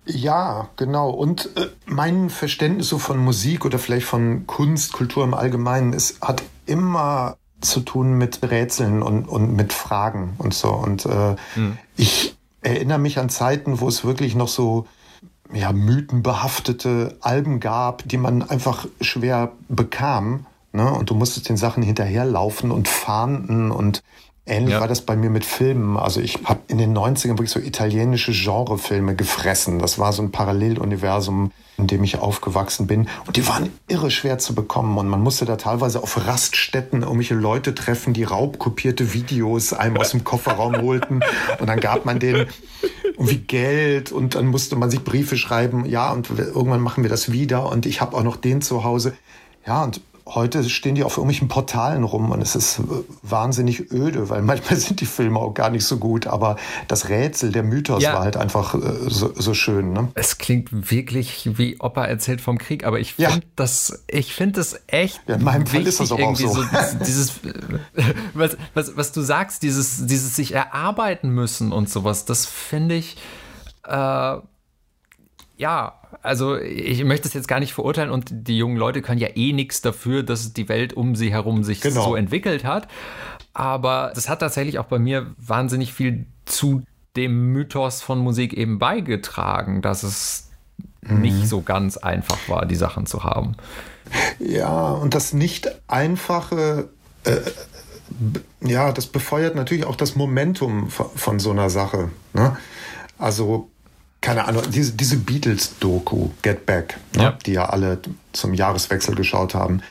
Ja, 0.06 0.70
genau. 0.76 1.10
Und 1.10 1.50
äh, 1.56 1.68
mein 1.86 2.30
Verständnis 2.30 2.90
so 2.90 2.98
von 2.98 3.18
Musik 3.18 3.66
oder 3.66 3.80
vielleicht 3.80 4.06
von 4.06 4.46
Kunst, 4.48 4.94
Kultur 4.94 5.24
im 5.24 5.34
Allgemeinen, 5.34 5.94
es 5.94 6.20
hat 6.22 6.44
immer 6.66 7.38
zu 7.62 7.80
tun 7.80 8.18
mit 8.18 8.44
Rätseln 8.44 9.02
und, 9.02 9.28
und 9.28 9.56
mit 9.56 9.72
Fragen 9.72 10.36
und 10.38 10.54
so. 10.54 10.70
Und 10.70 11.06
äh, 11.06 11.36
hm. 11.54 11.78
ich 11.96 12.36
erinnere 12.62 13.00
mich 13.00 13.20
an 13.20 13.30
Zeiten, 13.30 13.80
wo 13.80 13.88
es 13.88 14.04
wirklich 14.04 14.36
noch 14.36 14.50
so 14.50 14.86
ja, 15.54 15.72
mythenbehaftete 15.72 17.18
Alben 17.22 17.60
gab, 17.60 18.08
die 18.08 18.18
man 18.18 18.42
einfach 18.44 18.88
schwer 19.00 19.54
bekam. 19.70 20.46
Ne? 20.74 20.92
Und 20.92 21.10
du 21.10 21.16
musstest 21.16 21.48
den 21.48 21.58
Sachen 21.58 21.84
hinterherlaufen 21.84 22.72
und 22.72 22.88
fahnden 22.88 23.72
und 23.72 24.04
Ähnlich 24.46 24.74
ja. 24.74 24.82
war 24.82 24.90
das 24.90 25.02
bei 25.02 25.16
mir 25.16 25.30
mit 25.30 25.46
Filmen. 25.46 25.96
Also 25.96 26.20
ich 26.20 26.40
habe 26.44 26.60
in 26.68 26.78
den 26.78 26.98
90ern 26.98 27.30
wirklich 27.30 27.50
so 27.50 27.62
italienische 27.62 28.34
Genrefilme 28.34 29.16
gefressen. 29.16 29.80
Das 29.80 30.00
war 30.00 30.12
so 30.12 30.22
ein 30.22 30.32
Paralleluniversum, 30.32 31.52
in 31.78 31.88
dem 31.88 32.04
ich 32.04 32.20
aufgewachsen 32.20 32.86
bin. 32.86 33.08
Und 33.26 33.38
die 33.38 33.48
waren 33.48 33.72
irre 33.88 34.12
schwer 34.12 34.40
zu 34.40 34.54
bekommen. 34.54 34.98
Und 34.98 35.08
man 35.08 35.22
musste 35.22 35.46
da 35.46 35.56
teilweise 35.56 36.04
auf 36.04 36.28
Raststätten 36.28 37.04
irgendwelche 37.04 37.36
Leute 37.36 37.74
treffen, 37.74 38.14
die 38.14 38.26
raubkopierte 38.26 39.14
Videos 39.14 39.72
einem 39.72 39.96
aus 39.96 40.12
dem 40.12 40.26
Kofferraum 40.26 40.82
holten. 40.82 41.22
Und 41.60 41.68
dann 41.68 41.80
gab 41.80 42.04
man 42.04 42.20
denen 42.20 42.48
irgendwie 43.04 43.38
Geld 43.38 44.12
und 44.12 44.36
dann 44.36 44.48
musste 44.48 44.76
man 44.76 44.92
sich 44.92 45.06
Briefe 45.06 45.38
schreiben. 45.38 45.86
Ja, 45.86 46.12
und 46.12 46.30
irgendwann 46.30 46.82
machen 46.82 47.04
wir 47.04 47.10
das 47.10 47.32
wieder. 47.32 47.72
Und 47.72 47.86
ich 47.86 48.02
habe 48.02 48.18
auch 48.18 48.24
noch 48.24 48.36
den 48.36 48.62
zu 48.62 48.84
Hause. 48.84 49.14
Ja, 49.66 49.86
und 49.86 50.02
heute 50.26 50.70
stehen 50.70 50.96
die 50.96 51.04
auf 51.04 51.18
irgendwelchen 51.18 51.48
Portalen 51.48 52.04
rum 52.04 52.32
und 52.32 52.42
es 52.42 52.56
ist 52.56 52.82
wahnsinnig 53.22 53.92
öde, 53.92 54.30
weil 54.30 54.42
manchmal 54.44 54.78
sind 54.78 55.02
die 55.02 55.06
Filme 55.06 55.40
auch 55.40 55.54
gar 55.54 55.70
nicht 55.70 55.86
so 55.86 55.98
gut, 55.98 56.28
aber 56.28 56.56
das 56.88 57.10
Rätsel, 57.10 57.52
der 57.52 57.64
Mythos 57.64 58.04
ja. 58.04 58.14
war 58.14 58.22
halt 58.22 58.38
einfach 58.38 58.76
äh, 58.76 58.80
so, 59.10 59.34
so, 59.36 59.54
schön. 59.54 59.94
Ne? 59.94 60.10
Es 60.16 60.38
klingt 60.38 60.92
wirklich 60.92 61.58
wie 61.58 61.80
Opa 61.80 62.06
erzählt 62.06 62.42
vom 62.42 62.58
Krieg, 62.58 62.86
aber 62.86 63.00
ich 63.00 63.16
finde 63.16 63.32
ja. 63.32 63.42
das, 63.56 64.04
ich 64.08 64.34
finde 64.34 64.54
das 64.54 64.80
echt. 64.88 65.22
Ja, 65.28 65.36
in 65.36 65.44
meinem 65.44 65.66
Fall 65.66 65.86
ist 65.86 66.00
das 66.00 66.12
auch, 66.12 66.20
auch 66.20 66.36
so. 66.36 66.48
so 66.48 66.64
dieses, 67.00 67.40
was, 68.34 68.58
was, 68.74 68.98
was 68.98 69.12
du 69.12 69.22
sagst, 69.22 69.64
dieses, 69.64 70.06
dieses 70.06 70.36
sich 70.36 70.54
erarbeiten 70.54 71.30
müssen 71.30 71.72
und 71.72 71.90
sowas, 71.90 72.26
das 72.26 72.46
finde 72.46 72.96
ich, 72.96 73.18
äh, 73.86 74.38
ja, 75.58 76.00
also 76.24 76.58
ich 76.58 77.04
möchte 77.04 77.28
es 77.28 77.34
jetzt 77.34 77.48
gar 77.48 77.60
nicht 77.60 77.74
verurteilen 77.74 78.10
und 78.10 78.28
die 78.32 78.58
jungen 78.58 78.78
Leute 78.78 79.02
können 79.02 79.20
ja 79.20 79.28
eh 79.36 79.52
nichts 79.52 79.82
dafür, 79.82 80.24
dass 80.24 80.54
die 80.54 80.70
Welt 80.70 80.94
um 80.94 81.16
sie 81.16 81.32
herum 81.32 81.64
sich 81.64 81.82
genau. 81.82 82.06
so 82.06 82.16
entwickelt 82.16 82.64
hat. 82.64 82.88
Aber 83.54 84.12
das 84.16 84.30
hat 84.30 84.40
tatsächlich 84.40 84.80
auch 84.80 84.86
bei 84.86 85.00
mir 85.00 85.36
wahnsinnig 85.38 85.94
viel 85.94 86.26
zu 86.46 86.84
dem 87.16 87.52
Mythos 87.52 88.02
von 88.02 88.20
Musik 88.20 88.54
eben 88.54 88.80
beigetragen, 88.80 89.82
dass 89.82 90.04
es 90.04 90.50
mhm. 91.02 91.22
nicht 91.22 91.48
so 91.48 91.62
ganz 91.62 91.98
einfach 91.98 92.40
war, 92.48 92.66
die 92.66 92.76
Sachen 92.76 93.06
zu 93.06 93.24
haben. 93.24 93.56
Ja, 94.40 94.92
und 94.92 95.14
das 95.14 95.34
nicht 95.34 95.70
einfache, 95.88 96.90
äh, 97.26 97.40
ja, 98.62 98.92
das 98.92 99.08
befeuert 99.08 99.56
natürlich 99.56 99.86
auch 99.86 99.96
das 99.96 100.16
Momentum 100.16 100.90
von, 100.90 101.10
von 101.16 101.40
so 101.40 101.52
einer 101.52 101.70
Sache. 101.70 102.10
Ne? 102.34 102.58
Also, 103.18 103.70
keine 104.24 104.46
Ahnung, 104.46 104.64
diese, 104.72 104.94
diese 104.94 105.18
Beatles-Doku, 105.18 106.30
Get 106.42 106.66
Back, 106.66 106.98
ne? 107.16 107.24
ja. 107.24 107.38
die 107.46 107.52
ja 107.52 107.66
alle 107.66 108.00
zum 108.32 108.54
Jahreswechsel 108.54 109.16
geschaut 109.16 109.54
haben. 109.54 109.82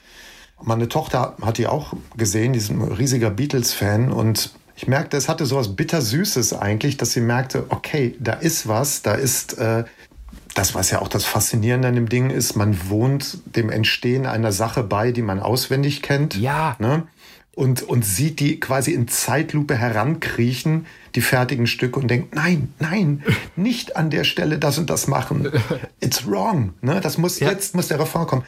Meine 0.63 0.89
Tochter 0.89 1.37
hat 1.43 1.59
die 1.59 1.67
auch 1.67 1.93
gesehen, 2.17 2.55
die 2.55 2.59
ist 2.59 2.71
ein 2.71 2.81
riesiger 2.81 3.31
Beatles-Fan 3.31 4.11
und 4.11 4.55
ich 4.75 4.89
merkte, 4.89 5.19
es 5.19 5.29
hatte 5.29 5.45
so 5.45 5.57
was 5.57 5.77
Bittersüßes 5.77 6.55
eigentlich, 6.55 6.97
dass 6.97 7.13
sie 7.13 7.21
merkte, 7.21 7.67
okay, 7.69 8.17
da 8.21 8.33
ist 8.33 8.67
was, 8.67 9.03
da 9.03 9.13
ist 9.13 9.59
äh, 9.59 9.85
das, 10.55 10.75
was 10.75 10.91
ja 10.91 11.03
auch 11.03 11.09
das 11.09 11.27
Faszinierende 11.27 11.89
an 11.89 11.95
dem 11.95 12.09
Ding 12.09 12.31
ist, 12.31 12.57
man 12.57 12.89
wohnt 12.89 13.39
dem 13.55 13.69
Entstehen 13.69 14.25
einer 14.25 14.53
Sache 14.53 14.83
bei, 14.83 15.13
die 15.13 15.23
man 15.23 15.41
auswendig 15.41 16.01
kennt. 16.01 16.37
Ja. 16.37 16.75
Ne? 16.79 17.03
Und, 17.55 17.83
und 17.83 18.05
sieht 18.05 18.41
die 18.41 18.59
quasi 18.61 18.93
in 18.93 19.09
Zeitlupe 19.09 19.77
herankriechen, 19.77 20.87
die 21.15 21.21
fertigen 21.21 21.67
Stücke 21.67 22.01
und 22.01 22.09
denkt, 22.09 22.35
nein, 22.35 22.73
nein, 22.79 23.23
nicht 23.57 23.97
an 23.97 24.09
der 24.09 24.25
Stelle 24.25 24.59
das 24.59 24.79
und 24.79 24.89
das 24.89 25.07
machen. 25.07 25.51
It's 26.01 26.27
wrong. 26.27 26.73
Ne? 26.81 27.01
Das 27.03 27.19
muss, 27.19 27.41
ja. 27.41 27.51
jetzt 27.51 27.75
muss 27.75 27.89
der 27.89 28.01
Refrain 28.01 28.27
kommen. 28.27 28.45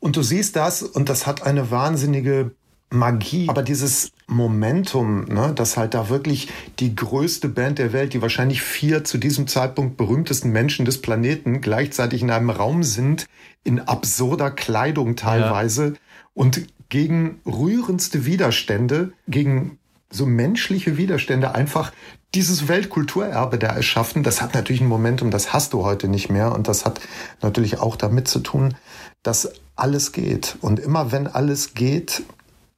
Und 0.00 0.16
du 0.16 0.22
siehst 0.22 0.56
das 0.56 0.82
und 0.82 1.08
das 1.08 1.26
hat 1.26 1.44
eine 1.44 1.70
wahnsinnige 1.70 2.50
Magie. 2.92 3.48
Aber 3.48 3.62
dieses 3.62 4.12
Momentum, 4.26 5.24
ne, 5.24 5.52
dass 5.54 5.76
halt 5.76 5.94
da 5.94 6.08
wirklich 6.08 6.48
die 6.78 6.94
größte 6.94 7.48
Band 7.48 7.78
der 7.78 7.92
Welt, 7.92 8.12
die 8.12 8.22
wahrscheinlich 8.22 8.62
vier 8.62 9.04
zu 9.04 9.18
diesem 9.18 9.46
Zeitpunkt 9.46 9.96
berühmtesten 9.96 10.50
Menschen 10.50 10.84
des 10.84 11.00
Planeten 11.00 11.60
gleichzeitig 11.60 12.22
in 12.22 12.30
einem 12.30 12.50
Raum 12.50 12.82
sind, 12.82 13.26
in 13.64 13.80
absurder 13.80 14.50
Kleidung 14.50 15.16
teilweise 15.16 15.86
ja. 15.86 15.94
und 16.34 16.66
gegen 16.92 17.40
rührendste 17.46 18.26
Widerstände, 18.26 19.14
gegen 19.26 19.78
so 20.10 20.26
menschliche 20.26 20.98
Widerstände 20.98 21.54
einfach 21.54 21.90
dieses 22.34 22.68
Weltkulturerbe 22.68 23.56
da 23.58 23.68
erschaffen, 23.68 24.22
das 24.22 24.42
hat 24.42 24.52
natürlich 24.52 24.82
ein 24.82 24.88
Momentum, 24.88 25.30
das 25.30 25.54
hast 25.54 25.72
du 25.72 25.84
heute 25.84 26.06
nicht 26.08 26.28
mehr. 26.28 26.52
Und 26.52 26.68
das 26.68 26.84
hat 26.84 27.00
natürlich 27.40 27.78
auch 27.78 27.96
damit 27.96 28.28
zu 28.28 28.40
tun, 28.40 28.74
dass 29.22 29.52
alles 29.74 30.12
geht. 30.12 30.56
Und 30.60 30.80
immer 30.80 31.12
wenn 31.12 31.26
alles 31.26 31.72
geht, 31.72 32.24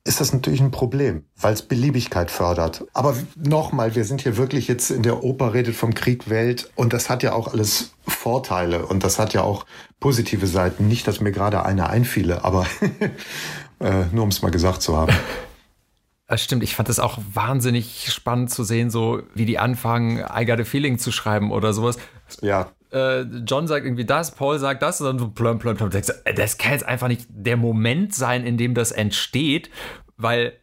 ist 0.04 0.20
das 0.20 0.32
natürlich 0.32 0.60
ein 0.60 0.70
Problem, 0.70 1.24
weil 1.40 1.54
es 1.54 1.62
Beliebigkeit 1.62 2.30
fördert. 2.30 2.84
Aber 2.92 3.16
nochmal, 3.34 3.96
wir 3.96 4.04
sind 4.04 4.20
hier 4.20 4.36
wirklich 4.36 4.68
jetzt 4.68 4.90
in 4.90 5.02
der 5.02 5.24
Oper 5.24 5.54
redet 5.54 5.74
vom 5.74 5.94
Krieg 5.94 6.28
Welt 6.28 6.70
und 6.76 6.92
das 6.92 7.08
hat 7.08 7.22
ja 7.22 7.32
auch 7.32 7.52
alles 7.52 7.94
Vorteile 8.06 8.84
und 8.86 9.02
das 9.02 9.18
hat 9.18 9.32
ja 9.32 9.42
auch 9.42 9.64
positive 10.00 10.46
Seiten. 10.46 10.88
Nicht, 10.88 11.08
dass 11.08 11.20
mir 11.20 11.32
gerade 11.32 11.64
eine 11.64 11.88
einfiele, 11.88 12.44
aber 12.44 12.66
äh, 13.80 14.04
nur 14.12 14.24
um 14.24 14.30
es 14.30 14.42
mal 14.42 14.50
gesagt 14.50 14.82
zu 14.82 14.96
haben. 14.96 15.12
Das 16.26 16.42
stimmt, 16.42 16.62
ich 16.62 16.74
fand 16.74 16.88
es 16.88 16.98
auch 16.98 17.18
wahnsinnig 17.34 18.10
spannend 18.10 18.50
zu 18.50 18.64
sehen, 18.64 18.88
so 18.88 19.22
wie 19.34 19.44
die 19.44 19.58
anfangen, 19.58 20.20
I 20.20 20.46
got 20.46 20.58
a 20.58 20.64
feeling 20.64 20.98
zu 20.98 21.12
schreiben 21.12 21.52
oder 21.52 21.74
sowas. 21.74 21.98
Ja. 22.40 22.72
Äh, 22.90 23.20
John 23.46 23.66
sagt 23.66 23.84
irgendwie 23.84 24.06
das, 24.06 24.30
Paul 24.30 24.58
sagt 24.58 24.80
das 24.80 25.02
und 25.02 25.06
dann 25.06 25.18
so 25.18 25.28
plöm, 25.28 25.58
plöm, 25.58 25.76
plöm. 25.76 25.90
Das 25.90 26.56
kann 26.56 26.72
jetzt 26.72 26.86
einfach 26.86 27.08
nicht 27.08 27.26
der 27.28 27.58
Moment 27.58 28.14
sein, 28.14 28.46
in 28.46 28.56
dem 28.56 28.72
das 28.72 28.90
entsteht, 28.90 29.68
weil 30.16 30.54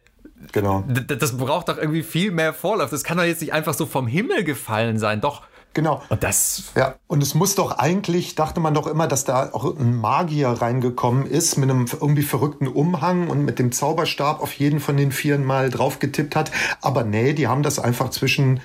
Genau. 0.50 0.84
Das 1.06 1.36
braucht 1.36 1.68
doch 1.68 1.78
irgendwie 1.78 2.02
viel 2.02 2.32
mehr 2.32 2.52
Vorlauf. 2.52 2.90
Das 2.90 3.04
kann 3.04 3.16
doch 3.16 3.24
jetzt 3.24 3.40
nicht 3.40 3.52
einfach 3.52 3.74
so 3.74 3.86
vom 3.86 4.08
Himmel 4.08 4.42
gefallen 4.42 4.98
sein. 4.98 5.20
Doch. 5.20 5.42
Genau. 5.74 6.02
Und 6.08 6.22
das. 6.22 6.64
Ja, 6.76 6.96
und 7.06 7.22
es 7.22 7.34
muss 7.34 7.54
doch 7.54 7.78
eigentlich, 7.78 8.34
dachte 8.34 8.60
man 8.60 8.74
doch 8.74 8.86
immer, 8.86 9.06
dass 9.06 9.24
da 9.24 9.50
auch 9.52 9.76
ein 9.76 9.96
Magier 9.96 10.48
reingekommen 10.48 11.26
ist 11.26 11.56
mit 11.56 11.70
einem 11.70 11.86
irgendwie 11.90 12.22
verrückten 12.22 12.68
Umhang 12.68 13.28
und 13.28 13.44
mit 13.44 13.58
dem 13.58 13.72
Zauberstab 13.72 14.42
auf 14.42 14.52
jeden 14.54 14.80
von 14.80 14.96
den 14.96 15.12
Vieren 15.12 15.44
mal 15.44 15.70
drauf 15.70 15.98
getippt 15.98 16.36
hat. 16.36 16.50
Aber 16.80 17.04
nee, 17.04 17.32
die 17.32 17.48
haben 17.48 17.62
das 17.62 17.78
einfach 17.78 18.10
zwischen 18.10 18.60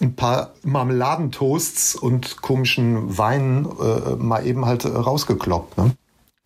ein 0.00 0.16
paar 0.16 0.52
Marmeladentoasts 0.62 1.94
und 1.94 2.42
komischen 2.42 3.16
Weinen 3.18 3.66
äh, 3.66 4.16
mal 4.16 4.46
eben 4.46 4.66
halt 4.66 4.84
äh, 4.84 4.88
rausgekloppt. 4.88 5.78
Ne? 5.78 5.92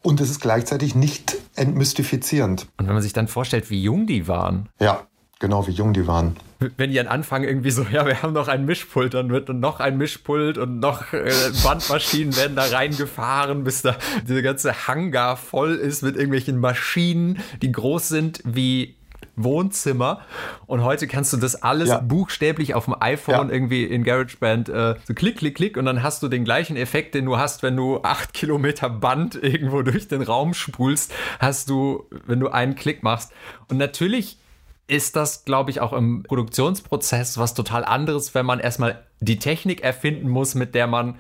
Und 0.02 0.20
es 0.20 0.30
ist 0.30 0.40
gleichzeitig 0.40 0.94
nicht 0.94 1.36
entmystifizierend. 1.56 2.68
Und 2.76 2.86
wenn 2.86 2.94
man 2.94 3.02
sich 3.02 3.12
dann 3.12 3.28
vorstellt, 3.28 3.70
wie 3.70 3.82
jung 3.82 4.06
die 4.06 4.28
waren. 4.28 4.68
Ja, 4.78 5.06
genau, 5.40 5.66
wie 5.66 5.72
jung 5.72 5.92
die 5.94 6.06
waren. 6.06 6.36
Wenn 6.76 6.90
die 6.90 7.00
an 7.00 7.06
Anfang 7.06 7.44
irgendwie 7.44 7.70
so, 7.70 7.82
ja, 7.90 8.06
wir 8.06 8.22
haben 8.22 8.32
noch 8.32 8.48
ein 8.48 8.64
Mischpult, 8.64 9.14
dann 9.14 9.30
wird 9.30 9.48
noch 9.48 9.80
ein 9.80 9.98
Mischpult 9.98 10.58
und 10.58 10.80
noch 10.80 11.12
äh, 11.12 11.30
Bandmaschinen 11.62 12.36
werden 12.36 12.56
da 12.56 12.64
reingefahren, 12.64 13.64
bis 13.64 13.82
da 13.82 13.96
diese 14.26 14.42
ganze 14.42 14.86
Hangar 14.86 15.36
voll 15.36 15.74
ist 15.74 16.02
mit 16.02 16.16
irgendwelchen 16.16 16.58
Maschinen, 16.58 17.38
die 17.62 17.72
groß 17.72 18.08
sind 18.08 18.40
wie 18.44 18.96
Wohnzimmer. 19.36 20.22
Und 20.66 20.82
heute 20.82 21.06
kannst 21.06 21.32
du 21.32 21.36
das 21.36 21.62
alles 21.62 21.90
ja. 21.90 21.98
buchstäblich 21.98 22.74
auf 22.74 22.86
dem 22.86 22.96
iPhone 22.98 23.48
ja. 23.48 23.54
irgendwie 23.54 23.84
in 23.84 24.02
GarageBand 24.02 24.68
äh, 24.68 24.94
so 25.04 25.14
klick, 25.14 25.38
klick, 25.38 25.54
klick 25.54 25.76
und 25.76 25.84
dann 25.84 26.02
hast 26.02 26.22
du 26.22 26.28
den 26.28 26.44
gleichen 26.44 26.76
Effekt, 26.76 27.14
den 27.14 27.26
du 27.26 27.36
hast, 27.36 27.62
wenn 27.62 27.76
du 27.76 28.02
acht 28.02 28.32
Kilometer 28.32 28.88
Band 28.90 29.34
irgendwo 29.42 29.82
durch 29.82 30.08
den 30.08 30.22
Raum 30.22 30.54
spulst, 30.54 31.12
hast 31.38 31.70
du, 31.70 32.06
wenn 32.26 32.40
du 32.40 32.48
einen 32.48 32.74
Klick 32.74 33.02
machst. 33.02 33.32
Und 33.68 33.76
natürlich 33.76 34.38
ist 34.88 35.16
das, 35.16 35.44
glaube 35.44 35.70
ich, 35.70 35.80
auch 35.80 35.92
im 35.92 36.22
Produktionsprozess 36.22 37.38
was 37.38 37.54
total 37.54 37.84
anderes, 37.84 38.34
wenn 38.34 38.46
man 38.46 38.60
erstmal 38.60 39.04
die 39.20 39.38
Technik 39.38 39.82
erfinden 39.82 40.28
muss, 40.28 40.54
mit 40.54 40.74
der 40.74 40.86
man 40.86 41.16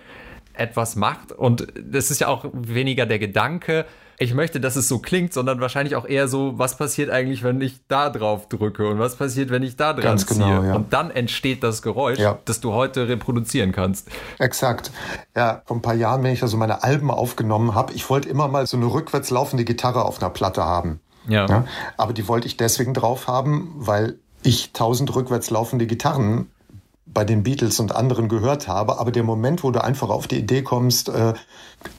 etwas 0.54 0.96
macht. 0.96 1.32
Und 1.32 1.66
das 1.80 2.10
ist 2.10 2.20
ja 2.20 2.28
auch 2.28 2.46
weniger 2.52 3.06
der 3.06 3.18
Gedanke, 3.18 3.86
ich 4.18 4.34
möchte, 4.34 4.60
dass 4.60 4.76
es 4.76 4.88
so 4.88 4.98
klingt, 4.98 5.32
sondern 5.32 5.60
wahrscheinlich 5.60 5.94
auch 5.94 6.06
eher 6.06 6.28
so, 6.28 6.58
was 6.58 6.76
passiert 6.76 7.10
eigentlich, 7.10 7.42
wenn 7.42 7.60
ich 7.60 7.80
da 7.88 8.08
drauf 8.08 8.48
drücke 8.48 8.88
und 8.88 8.98
was 8.98 9.16
passiert, 9.16 9.50
wenn 9.50 9.62
ich 9.62 9.76
da 9.76 9.92
dran 9.92 10.02
Ganz 10.02 10.26
ziehe. 10.26 10.38
Genau, 10.38 10.62
ja. 10.62 10.74
Und 10.74 10.92
dann 10.92 11.10
entsteht 11.10 11.62
das 11.62 11.82
Geräusch, 11.82 12.18
ja. 12.18 12.38
das 12.44 12.60
du 12.60 12.72
heute 12.72 13.08
reproduzieren 13.08 13.72
kannst. 13.72 14.08
Exakt. 14.38 14.90
Ja, 15.36 15.62
vor 15.66 15.76
ein 15.76 15.82
paar 15.82 15.94
Jahren, 15.94 16.22
wenn 16.22 16.32
ich 16.32 16.40
da 16.40 16.46
so 16.46 16.56
meine 16.56 16.82
Alben 16.82 17.10
aufgenommen 17.10 17.74
habe, 17.74 17.92
ich 17.92 18.08
wollte 18.08 18.28
immer 18.28 18.48
mal 18.48 18.66
so 18.66 18.76
eine 18.76 18.86
rückwärts 18.86 19.30
laufende 19.30 19.64
Gitarre 19.64 20.04
auf 20.04 20.22
einer 20.22 20.30
Platte 20.30 20.64
haben. 20.64 21.00
Ja. 21.28 21.46
ja. 21.46 21.64
Aber 21.96 22.12
die 22.12 22.28
wollte 22.28 22.46
ich 22.46 22.56
deswegen 22.56 22.94
drauf 22.94 23.26
haben, 23.26 23.74
weil 23.76 24.18
ich 24.42 24.72
tausend 24.72 25.14
rückwärts 25.14 25.50
laufende 25.50 25.86
Gitarren 25.86 26.50
bei 27.06 27.24
den 27.24 27.42
Beatles 27.42 27.80
und 27.80 27.94
anderen 27.94 28.28
gehört 28.28 28.68
habe, 28.68 28.98
aber 28.98 29.10
der 29.10 29.22
Moment, 29.22 29.62
wo 29.62 29.70
du 29.70 29.82
einfach 29.82 30.10
auf 30.10 30.26
die 30.26 30.38
Idee 30.38 30.62
kommst, 30.62 31.08
äh, 31.08 31.34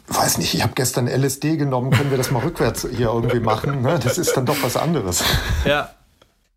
weiß 0.08 0.38
nicht, 0.38 0.54
ich 0.54 0.64
habe 0.64 0.74
gestern 0.76 1.08
LSD 1.08 1.58
genommen, 1.58 1.92
können 1.92 2.12
wir 2.12 2.18
das 2.18 2.30
mal 2.30 2.40
rückwärts 2.44 2.88
hier 2.90 3.08
irgendwie 3.08 3.40
machen? 3.40 3.82
Ne? 3.82 4.00
Das 4.04 4.18
ist 4.18 4.36
dann 4.36 4.46
doch 4.46 4.62
was 4.62 4.78
anderes. 4.78 5.24
Ja. 5.66 5.90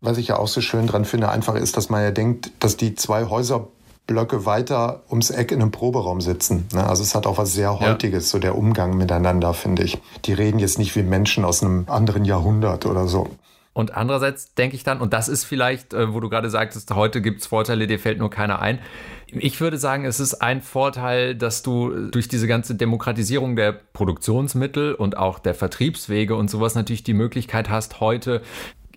Was 0.01 0.17
ich 0.17 0.27
ja 0.27 0.37
auch 0.37 0.47
so 0.47 0.61
schön 0.61 0.87
dran 0.87 1.05
finde, 1.05 1.29
einfach 1.29 1.55
ist, 1.55 1.77
dass 1.77 1.89
man 1.89 2.03
ja 2.03 2.11
denkt, 2.11 2.51
dass 2.59 2.77
die 2.77 2.95
zwei 2.95 3.23
Häuserblöcke 4.11 4.45
weiter 4.45 5.03
ums 5.09 5.29
Eck 5.29 5.51
in 5.51 5.61
einem 5.61 5.71
Proberaum 5.71 6.21
sitzen. 6.21 6.67
Ne? 6.73 6.85
Also 6.85 7.03
es 7.03 7.15
hat 7.15 7.25
auch 7.25 7.37
was 7.37 7.53
sehr 7.53 7.79
Heutiges, 7.79 8.25
ja. 8.25 8.31
so 8.31 8.39
der 8.39 8.57
Umgang 8.57 8.97
miteinander, 8.97 9.53
finde 9.53 9.83
ich. 9.83 9.99
Die 10.25 10.33
reden 10.33 10.59
jetzt 10.59 10.77
nicht 10.77 10.95
wie 10.95 11.03
Menschen 11.03 11.45
aus 11.45 11.63
einem 11.63 11.85
anderen 11.87 12.25
Jahrhundert 12.25 12.85
oder 12.85 13.07
so. 13.07 13.29
Und 13.73 13.95
andererseits 13.95 14.53
denke 14.53 14.75
ich 14.75 14.83
dann, 14.83 14.99
und 14.99 15.13
das 15.13 15.29
ist 15.29 15.45
vielleicht, 15.45 15.93
äh, 15.93 16.13
wo 16.13 16.19
du 16.19 16.29
gerade 16.29 16.49
sagtest, 16.49 16.93
heute 16.93 17.21
gibt 17.21 17.39
es 17.39 17.47
Vorteile, 17.47 17.87
dir 17.87 17.99
fällt 17.99 18.19
nur 18.19 18.29
keiner 18.29 18.61
ein. 18.61 18.79
Ich 19.27 19.61
würde 19.61 19.77
sagen, 19.77 20.03
es 20.03 20.19
ist 20.19 20.41
ein 20.41 20.61
Vorteil, 20.61 21.35
dass 21.35 21.63
du 21.63 22.09
durch 22.09 22.27
diese 22.27 22.47
ganze 22.47 22.75
Demokratisierung 22.75 23.55
der 23.55 23.71
Produktionsmittel 23.71 24.93
und 24.93 25.15
auch 25.15 25.39
der 25.39 25.55
Vertriebswege 25.55 26.35
und 26.35 26.49
sowas 26.49 26.75
natürlich 26.75 27.03
die 27.03 27.13
Möglichkeit 27.13 27.69
hast, 27.69 28.01
heute 28.01 28.41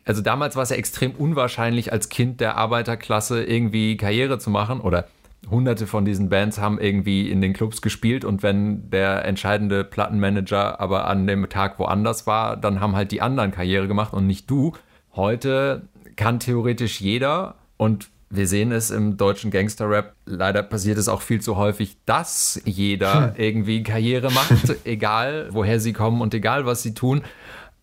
also 0.04 0.22
damals 0.22 0.56
war 0.56 0.62
es 0.62 0.70
ja 0.70 0.76
extrem 0.76 1.12
unwahrscheinlich, 1.12 1.92
als 1.92 2.08
Kind 2.08 2.40
der 2.40 2.56
Arbeiterklasse 2.56 3.42
irgendwie 3.42 3.96
Karriere 3.96 4.38
zu 4.38 4.50
machen 4.50 4.80
oder 4.80 5.06
hunderte 5.50 5.86
von 5.86 6.04
diesen 6.04 6.28
Bands 6.28 6.58
haben 6.58 6.78
irgendwie 6.78 7.30
in 7.30 7.40
den 7.40 7.52
Clubs 7.52 7.82
gespielt 7.82 8.24
und 8.24 8.42
wenn 8.42 8.90
der 8.90 9.24
entscheidende 9.24 9.84
Plattenmanager 9.84 10.80
aber 10.80 11.06
an 11.06 11.26
dem 11.26 11.48
Tag 11.48 11.78
woanders 11.78 12.26
war, 12.26 12.56
dann 12.56 12.80
haben 12.80 12.96
halt 12.96 13.12
die 13.12 13.20
anderen 13.20 13.50
Karriere 13.50 13.88
gemacht 13.88 14.12
und 14.12 14.26
nicht 14.26 14.48
du. 14.50 14.72
Heute 15.14 15.82
kann 16.16 16.40
theoretisch 16.40 17.00
jeder 17.00 17.56
und 17.76 18.08
wir 18.30 18.48
sehen 18.48 18.72
es 18.72 18.90
im 18.90 19.16
deutschen 19.16 19.50
Gangster-Rap. 19.50 20.14
Leider 20.26 20.62
passiert 20.62 20.98
es 20.98 21.08
auch 21.08 21.22
viel 21.22 21.40
zu 21.40 21.56
häufig, 21.56 21.96
dass 22.04 22.60
jeder 22.64 23.28
hm. 23.28 23.32
irgendwie 23.36 23.82
Karriere 23.82 24.32
macht, 24.32 24.74
egal 24.84 25.48
woher 25.52 25.78
sie 25.78 25.92
kommen 25.92 26.20
und 26.20 26.34
egal 26.34 26.66
was 26.66 26.82
sie 26.82 26.94
tun. 26.94 27.22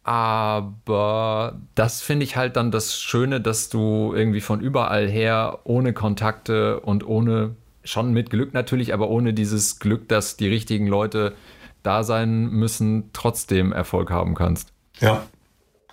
Aber 0.04 1.60
das 1.76 2.02
finde 2.02 2.24
ich 2.24 2.36
halt 2.36 2.56
dann 2.56 2.72
das 2.72 3.00
Schöne, 3.00 3.40
dass 3.40 3.70
du 3.70 4.14
irgendwie 4.16 4.42
von 4.42 4.60
überall 4.60 5.08
her 5.08 5.60
ohne 5.64 5.94
Kontakte 5.94 6.80
und 6.80 7.06
ohne, 7.06 7.56
schon 7.84 8.12
mit 8.12 8.30
Glück 8.30 8.54
natürlich, 8.54 8.94
aber 8.94 9.10
ohne 9.10 9.34
dieses 9.34 9.80
Glück, 9.80 10.10
dass 10.10 10.38
die 10.38 10.48
richtigen 10.48 10.88
Leute 10.88 11.36
da 11.84 12.04
sein 12.04 12.50
müssen, 12.50 13.12
trotzdem 13.14 13.72
Erfolg 13.72 14.12
haben 14.12 14.36
kannst. 14.36 14.70
Ja, 15.00 15.24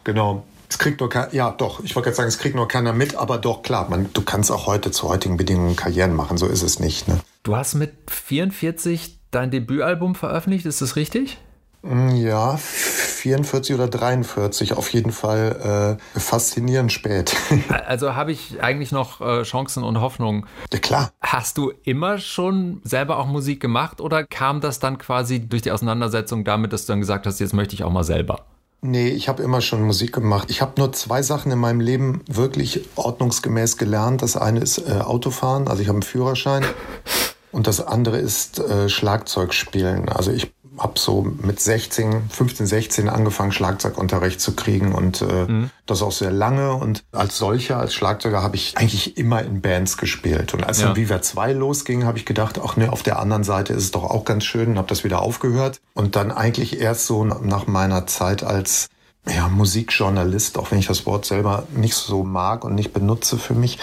genau. 0.05 0.45
Es 0.71 0.79
kriegt 0.79 1.01
nur 1.01 1.09
keiner, 1.09 1.33
ja 1.33 1.51
doch, 1.51 1.83
ich 1.83 1.97
wollte 1.97 2.09
gerade 2.09 2.17
sagen, 2.17 2.29
es 2.29 2.39
kriegt 2.39 2.55
nur 2.55 2.69
keiner 2.69 2.93
mit, 2.93 3.15
aber 3.15 3.39
doch, 3.39 3.63
klar, 3.63 3.89
man, 3.89 4.11
du 4.13 4.21
kannst 4.21 4.53
auch 4.53 4.67
heute 4.67 4.91
zu 4.91 5.09
heutigen 5.09 5.39
Bedingungen 5.39 5.77
Karrieren 5.77 6.15
machen, 6.15 6.37
so 6.37 6.47
ist 6.47 6.63
es 6.63 6.79
nicht. 6.79 7.09
Ne? 7.09 7.19
Du 7.43 7.57
hast 7.57 7.75
mit 7.75 7.95
44 8.11 9.19
dein 9.31 9.51
Debütalbum 9.51 10.15
veröffentlicht, 10.15 10.67
ist 10.67 10.83
das 10.83 10.97
richtig? 10.97 11.39
Mm, 11.83 12.17
ja, 12.17 12.57
44 12.57 13.75
oder 13.75 13.89
43, 13.89 14.73
auf 14.75 14.93
jeden 14.93 15.13
Fall 15.13 15.99
äh, 16.15 16.19
faszinierend 16.19 16.93
spät. 16.93 17.37
also 17.87 18.15
habe 18.15 18.33
ich 18.33 18.63
eigentlich 18.63 18.93
noch 18.93 19.21
äh, 19.21 19.43
Chancen 19.43 19.85
und 19.85 20.01
Hoffnung. 20.01 20.47
Ja, 20.73 20.79
klar. 20.79 21.13
Hast 21.21 21.57
du 21.59 21.73
immer 21.85 22.19
schon 22.19 22.81
selber 22.85 23.19
auch 23.19 23.27
Musik 23.27 23.61
gemacht 23.61 24.01
oder 24.01 24.25
kam 24.25 24.61
das 24.61 24.81
dann 24.81 24.99
quasi 24.99 25.41
durch 25.41 25.63
die 25.63 25.71
Auseinandersetzung 25.71 26.45
damit, 26.45 26.73
dass 26.73 26.87
du 26.87 26.93
dann 26.93 27.01
gesagt 27.01 27.27
hast, 27.27 27.39
jetzt 27.39 27.55
möchte 27.55 27.75
ich 27.75 27.85
auch 27.85 27.93
mal 27.93 28.05
selber? 28.05 28.45
Nee, 28.81 29.09
ich 29.09 29.29
habe 29.29 29.43
immer 29.43 29.61
schon 29.61 29.83
Musik 29.83 30.13
gemacht. 30.13 30.51
Ich 30.51 30.63
habe 30.63 30.73
nur 30.79 30.93
zwei 30.93 31.23
Sachen 31.23 31.51
in 31.51 31.59
meinem 31.59 31.81
Leben 31.81 32.23
wirklich 32.29 32.83
ordnungsgemäß 32.95 33.77
gelernt. 33.77 34.23
Das 34.23 34.37
eine 34.37 34.61
ist 34.61 34.79
äh, 34.79 35.01
Autofahren, 35.01 35.67
also 35.67 35.83
ich 35.83 35.89
habe 35.89 35.97
einen 35.97 36.03
Führerschein. 36.03 36.65
Und 37.51 37.67
das 37.67 37.81
andere 37.81 38.19
ist 38.19 38.59
äh, 38.59 38.89
Schlagzeugspielen. 38.89 40.11
Also 40.11 40.31
ich 40.31 40.53
habe 40.79 40.99
so 40.99 41.27
mit 41.43 41.61
16, 41.61 42.31
15, 42.31 42.67
16 42.67 43.09
angefangen, 43.09 43.53
Schlagzeugunterricht 43.53 44.41
zu 44.41 44.55
kriegen 44.55 44.93
und 44.93 45.23
äh, 45.23 45.47
mhm. 45.47 45.71
das 45.87 46.03
auch 46.03 46.13
sehr 46.13 46.31
lange. 46.31 46.75
Und 46.75 47.05
als 47.13 47.39
solcher, 47.39 47.79
als 47.79 47.95
Schlagzeuger, 47.95 48.43
habe 48.43 48.57
ich 48.57 48.77
eigentlich 48.77 49.17
immer 49.17 49.43
in 49.43 49.61
Bands 49.61 49.97
gespielt. 49.97 50.55
Und 50.55 50.65
als 50.65 50.81
ja. 50.81 50.89
dann 50.89 50.97
Viva 50.97 51.21
2 51.21 51.53
losging, 51.53 52.05
habe 52.05 52.19
ich 52.19 52.25
gedacht, 52.25 52.61
ach 52.65 52.77
ne, 52.77 52.93
auf 52.93 53.03
der 53.03 53.19
anderen 53.19 53.45
Seite 53.45 53.73
ist 53.73 53.85
es 53.85 53.91
doch 53.91 54.05
auch 54.05 54.25
ganz 54.25 54.45
schön 54.45 54.71
und 54.71 54.79
habe 54.79 54.89
das 54.89 55.05
wieder 55.05 55.21
aufgehört. 55.21 55.81
Und 55.95 56.17
dann 56.17 56.31
eigentlich 56.31 56.81
erst 56.81 57.07
so 57.07 57.25
nach 57.25 57.67
meiner 57.67 58.07
Zeit 58.07 58.43
als 58.43 58.89
ja, 59.27 59.49
Musikjournalist, 59.49 60.59
auch 60.59 60.71
wenn 60.71 60.79
ich 60.79 60.87
das 60.87 61.07
Wort 61.07 61.25
selber 61.25 61.65
nicht 61.75 61.95
so 61.95 62.25
mag 62.25 62.65
und 62.65 62.75
nicht 62.75 62.93
benutze 62.93 63.39
für 63.39 63.55
mich. 63.55 63.79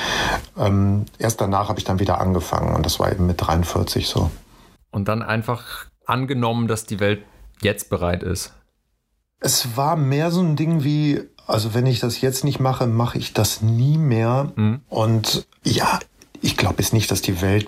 Ähm, 0.58 1.06
erst 1.20 1.42
danach 1.42 1.70
habe 1.70 1.80
ich 1.80 1.86
dann 1.86 2.00
wieder 2.00 2.20
angefangen 2.20 2.76
und 2.76 2.86
das 2.86 3.00
war 3.00 3.12
eben 3.12 3.28
mit 3.28 3.42
43 3.42 4.08
so. 4.08 4.32
Und 4.92 5.08
dann 5.08 5.22
einfach 5.22 5.88
angenommen, 6.08 6.68
dass 6.68 6.86
die 6.86 7.00
Welt 7.00 7.24
jetzt 7.62 7.90
bereit 7.90 8.24
ist? 8.24 8.54
Es 9.40 9.78
war 9.78 9.96
mehr 9.96 10.32
so 10.32 10.42
ein 10.42 10.56
Ding 10.56 10.84
wie, 10.84 11.22
also 11.48 11.74
wenn 11.74 11.86
ich 11.86 12.00
das 12.00 12.22
jetzt 12.22 12.44
nicht 12.44 12.60
mache, 12.60 12.88
mache 12.88 13.18
ich 13.18 13.34
das 13.34 13.62
nie 13.62 13.98
mehr. 13.98 14.52
Mhm. 14.56 14.82
Und 14.90 15.48
ja, 15.64 16.00
ich 16.56 16.60
glaube 16.60 16.76
jetzt 16.78 16.94
nicht, 16.94 17.12
dass 17.12 17.22
die 17.22 17.42
Welt 17.42 17.68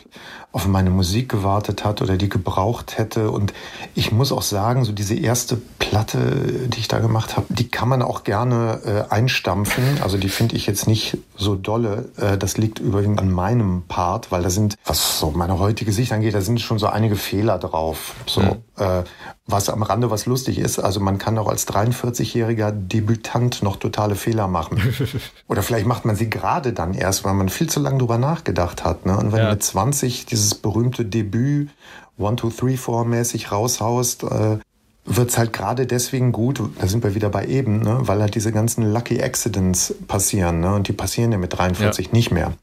auf 0.53 0.65
meine 0.65 0.89
Musik 0.89 1.27
gewartet 1.27 1.83
hat 1.83 2.01
oder 2.01 2.15
die 2.15 2.29
gebraucht 2.29 2.97
hätte. 2.97 3.31
Und 3.31 3.53
ich 3.95 4.13
muss 4.13 4.31
auch 4.31 4.41
sagen, 4.41 4.85
so 4.85 4.93
diese 4.93 5.13
erste 5.13 5.57
Platte, 5.77 6.67
die 6.67 6.79
ich 6.79 6.87
da 6.87 6.99
gemacht 6.99 7.35
habe, 7.35 7.47
die 7.49 7.67
kann 7.67 7.89
man 7.89 8.01
auch 8.01 8.23
gerne 8.23 8.79
äh, 9.09 9.13
einstampfen. 9.13 9.83
Also 10.01 10.17
die 10.17 10.29
finde 10.29 10.55
ich 10.55 10.67
jetzt 10.67 10.87
nicht 10.87 11.17
so 11.35 11.55
dolle. 11.55 12.09
Äh, 12.15 12.37
das 12.37 12.57
liegt 12.57 12.79
überwiegend 12.79 13.19
an 13.19 13.29
meinem 13.29 13.83
Part, 13.89 14.31
weil 14.31 14.41
da 14.41 14.49
sind, 14.49 14.77
was 14.85 15.19
so 15.19 15.31
meine 15.31 15.59
heutige 15.59 15.91
Sicht 15.91 16.13
angeht, 16.13 16.33
da 16.33 16.39
sind 16.39 16.61
schon 16.61 16.79
so 16.79 16.87
einige 16.87 17.17
Fehler 17.17 17.59
drauf. 17.59 18.15
So, 18.25 18.39
mhm. 18.39 18.55
äh, 18.77 19.03
was 19.47 19.69
am 19.69 19.81
Rande 19.81 20.11
was 20.11 20.25
lustig 20.25 20.59
ist, 20.59 20.77
also 20.77 20.99
man 20.99 21.17
kann 21.17 21.37
auch 21.37 21.47
als 21.47 21.67
43-jähriger 21.67 22.71
Debütant 22.71 23.63
noch 23.63 23.77
totale 23.77 24.15
Fehler 24.15 24.47
machen. 24.47 24.81
Oder 25.47 25.63
vielleicht 25.63 25.87
macht 25.87 26.03
man 26.03 26.17
sie 26.17 26.29
gerade 26.29 26.73
dann 26.73 26.93
erst, 26.93 27.23
weil 27.23 27.33
man 27.33 27.47
viel 27.47 27.69
zu 27.69 27.79
lange 27.79 27.99
drüber 27.99 28.17
nachgedacht 28.17 28.76
hat. 28.83 29.05
Ne? 29.05 29.17
Und 29.17 29.31
wenn 29.31 29.39
ja. 29.39 29.51
mit 29.51 29.63
20 29.63 30.25
dieses 30.25 30.55
berühmte 30.55 31.05
Debüt 31.05 31.69
One, 32.17 32.35
Two, 32.35 32.49
Three, 32.49 32.77
Four 32.77 33.05
mäßig 33.05 33.51
raushaust, 33.51 34.23
äh, 34.23 34.57
wird's 35.05 35.37
halt 35.37 35.53
gerade 35.53 35.85
deswegen 35.85 36.31
gut, 36.31 36.61
da 36.79 36.87
sind 36.87 37.03
wir 37.03 37.15
wieder 37.15 37.29
bei 37.29 37.45
eben, 37.45 37.79
ne? 37.79 37.99
weil 38.01 38.21
halt 38.21 38.35
diese 38.35 38.51
ganzen 38.51 38.91
Lucky 38.91 39.21
Accidents 39.21 39.93
passieren. 40.07 40.59
Ne? 40.59 40.73
Und 40.73 40.87
die 40.87 40.93
passieren 40.93 41.31
ja 41.31 41.37
mit 41.37 41.57
43 41.57 42.07
ja. 42.07 42.13
nicht 42.13 42.31
mehr. 42.31 42.53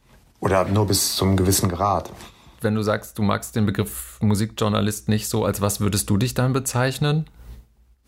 Oder 0.41 0.65
nur 0.67 0.87
bis 0.87 1.17
zum 1.17 1.37
gewissen 1.37 1.69
Grad 1.69 2.11
wenn 2.65 2.75
du 2.75 2.83
sagst, 2.83 3.19
du 3.19 3.23
magst 3.23 3.55
den 3.55 3.67
Begriff 3.67 4.19
Musikjournalist 4.21 5.09
nicht 5.09 5.29
so, 5.29 5.45
als 5.45 5.61
was 5.61 5.79
würdest 5.81 6.11
du 6.11 6.17
dich 6.17 6.35
dann 6.35 6.53
bezeichnen? 6.53 7.27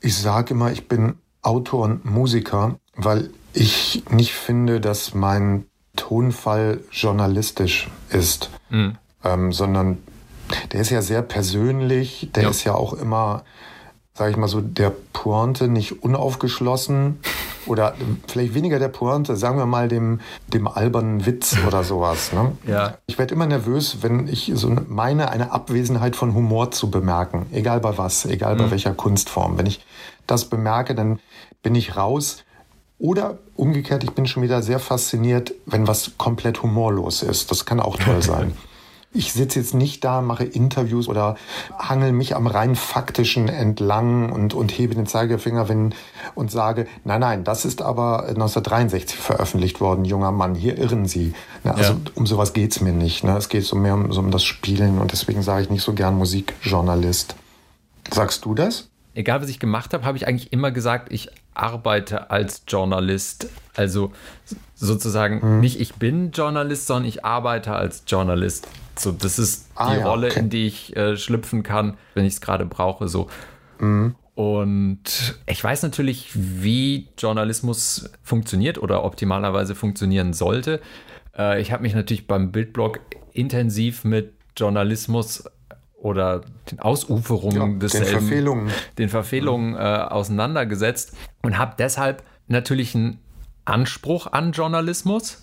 Ich 0.00 0.16
sage 0.16 0.54
immer, 0.54 0.72
ich 0.72 0.88
bin 0.88 1.16
Autor 1.42 1.84
und 1.84 2.04
Musiker, 2.04 2.80
weil 2.96 3.30
ich 3.52 4.02
nicht 4.10 4.32
finde, 4.32 4.80
dass 4.80 5.14
mein 5.14 5.66
Tonfall 5.96 6.80
journalistisch 6.90 7.88
ist, 8.10 8.50
mhm. 8.70 8.96
ähm, 9.24 9.52
sondern 9.52 9.98
der 10.72 10.80
ist 10.80 10.90
ja 10.90 11.02
sehr 11.02 11.22
persönlich, 11.22 12.30
der 12.34 12.44
ja. 12.44 12.50
ist 12.50 12.64
ja 12.64 12.74
auch 12.74 12.92
immer 12.92 13.44
sage 14.16 14.30
ich 14.30 14.36
mal 14.36 14.48
so, 14.48 14.62
der 14.62 14.92
Pointe 15.12 15.68
nicht 15.68 16.02
unaufgeschlossen 16.02 17.20
oder 17.66 17.94
vielleicht 18.26 18.54
weniger 18.54 18.78
der 18.78 18.88
Pointe, 18.88 19.36
sagen 19.36 19.58
wir 19.58 19.66
mal 19.66 19.88
dem, 19.88 20.20
dem 20.48 20.66
albernen 20.66 21.26
Witz 21.26 21.56
oder 21.66 21.84
sowas. 21.84 22.32
Ne? 22.32 22.52
Ja. 22.66 22.96
Ich 23.06 23.18
werde 23.18 23.34
immer 23.34 23.46
nervös, 23.46 23.98
wenn 24.02 24.26
ich 24.28 24.52
so 24.54 24.74
meine, 24.88 25.30
eine 25.30 25.52
Abwesenheit 25.52 26.16
von 26.16 26.34
Humor 26.34 26.70
zu 26.70 26.90
bemerken, 26.90 27.46
egal 27.52 27.80
bei 27.80 27.98
was, 27.98 28.24
egal 28.24 28.54
mhm. 28.54 28.58
bei 28.58 28.70
welcher 28.72 28.94
Kunstform. 28.94 29.58
Wenn 29.58 29.66
ich 29.66 29.84
das 30.26 30.46
bemerke, 30.46 30.94
dann 30.94 31.18
bin 31.62 31.74
ich 31.74 31.96
raus. 31.96 32.44
Oder 32.98 33.38
umgekehrt, 33.56 34.04
ich 34.04 34.12
bin 34.12 34.26
schon 34.26 34.42
wieder 34.42 34.62
sehr 34.62 34.78
fasziniert, 34.78 35.54
wenn 35.66 35.86
was 35.86 36.12
komplett 36.18 36.62
humorlos 36.62 37.22
ist. 37.22 37.50
Das 37.50 37.64
kann 37.64 37.80
auch 37.80 37.96
toll 37.96 38.22
sein. 38.22 38.52
Ich 39.12 39.32
sitze 39.32 39.60
jetzt 39.60 39.72
nicht 39.72 40.04
da, 40.04 40.20
mache 40.20 40.44
Interviews 40.44 41.08
oder 41.08 41.36
hangel 41.78 42.12
mich 42.12 42.36
am 42.36 42.46
rein 42.46 42.76
faktischen 42.76 43.48
entlang 43.48 44.30
und, 44.30 44.52
und 44.52 44.70
hebe 44.76 44.94
den 44.94 45.06
Zeigefinger 45.06 45.70
wenn, 45.70 45.94
und 46.34 46.50
sage, 46.50 46.86
nein, 47.04 47.20
nein, 47.20 47.44
das 47.44 47.64
ist 47.64 47.80
aber 47.80 48.24
1963 48.24 49.16
veröffentlicht 49.16 49.80
worden, 49.80 50.04
junger 50.04 50.32
Mann, 50.32 50.54
hier 50.54 50.76
irren 50.76 51.06
Sie. 51.06 51.32
Ne, 51.64 51.74
also 51.74 51.94
ja. 51.94 51.98
um 52.14 52.26
sowas 52.26 52.52
geht's 52.52 52.82
mir 52.82 52.92
nicht. 52.92 53.24
Ne? 53.24 53.34
Es 53.38 53.48
geht 53.48 53.64
so 53.64 53.76
mehr 53.76 53.94
um, 53.94 54.12
so 54.12 54.20
um 54.20 54.30
das 54.30 54.44
Spielen 54.44 54.98
und 54.98 55.12
deswegen 55.12 55.40
sage 55.40 55.62
ich 55.62 55.70
nicht 55.70 55.82
so 55.82 55.94
gern 55.94 56.16
Musikjournalist. 56.18 57.36
Sagst 58.12 58.44
du 58.44 58.54
das? 58.54 58.90
Egal, 59.14 59.40
was 59.40 59.48
ich 59.48 59.58
gemacht 59.58 59.94
habe, 59.94 60.04
habe 60.04 60.18
ich 60.18 60.28
eigentlich 60.28 60.52
immer 60.52 60.70
gesagt, 60.72 61.10
ich 61.10 61.30
arbeite 61.56 62.30
als 62.30 62.62
Journalist. 62.68 63.48
Also 63.74 64.12
sozusagen 64.74 65.42
hm. 65.42 65.60
nicht 65.60 65.80
ich 65.80 65.94
bin 65.94 66.30
Journalist, 66.30 66.86
sondern 66.86 67.08
ich 67.08 67.24
arbeite 67.24 67.72
als 67.72 68.04
Journalist. 68.06 68.68
So, 68.98 69.12
das 69.12 69.38
ist 69.38 69.68
ah, 69.74 69.92
die 69.92 70.00
ja, 70.00 70.06
Rolle, 70.06 70.28
okay. 70.28 70.40
in 70.40 70.50
die 70.50 70.66
ich 70.66 70.96
äh, 70.96 71.16
schlüpfen 71.16 71.62
kann, 71.62 71.96
wenn 72.14 72.24
ich 72.24 72.34
es 72.34 72.40
gerade 72.40 72.64
brauche. 72.64 73.08
So. 73.08 73.28
Mhm. 73.78 74.14
Und 74.34 75.38
ich 75.46 75.64
weiß 75.64 75.82
natürlich, 75.82 76.30
wie 76.34 77.08
Journalismus 77.18 78.10
funktioniert 78.22 78.78
oder 78.78 79.04
optimalerweise 79.04 79.74
funktionieren 79.74 80.34
sollte. 80.34 80.80
Äh, 81.36 81.60
ich 81.60 81.72
habe 81.72 81.82
mich 81.82 81.94
natürlich 81.94 82.26
beim 82.26 82.52
Bildblog 82.52 83.00
intensiv 83.32 84.04
mit 84.04 84.34
Journalismus 84.56 85.44
oder 86.06 86.42
den 86.70 86.78
Ausuferungen 86.78 87.72
ja, 87.72 87.78
desselben, 87.78 88.06
den 88.06 88.20
Verfehlungen, 88.20 88.70
den 88.96 89.08
Verfehlungen 89.08 89.70
mhm. 89.70 89.76
äh, 89.76 89.80
auseinandergesetzt 89.80 91.16
und 91.42 91.58
habe 91.58 91.74
deshalb 91.78 92.22
natürlich 92.46 92.94
einen 92.94 93.18
Anspruch 93.64 94.28
an 94.28 94.52
Journalismus, 94.52 95.42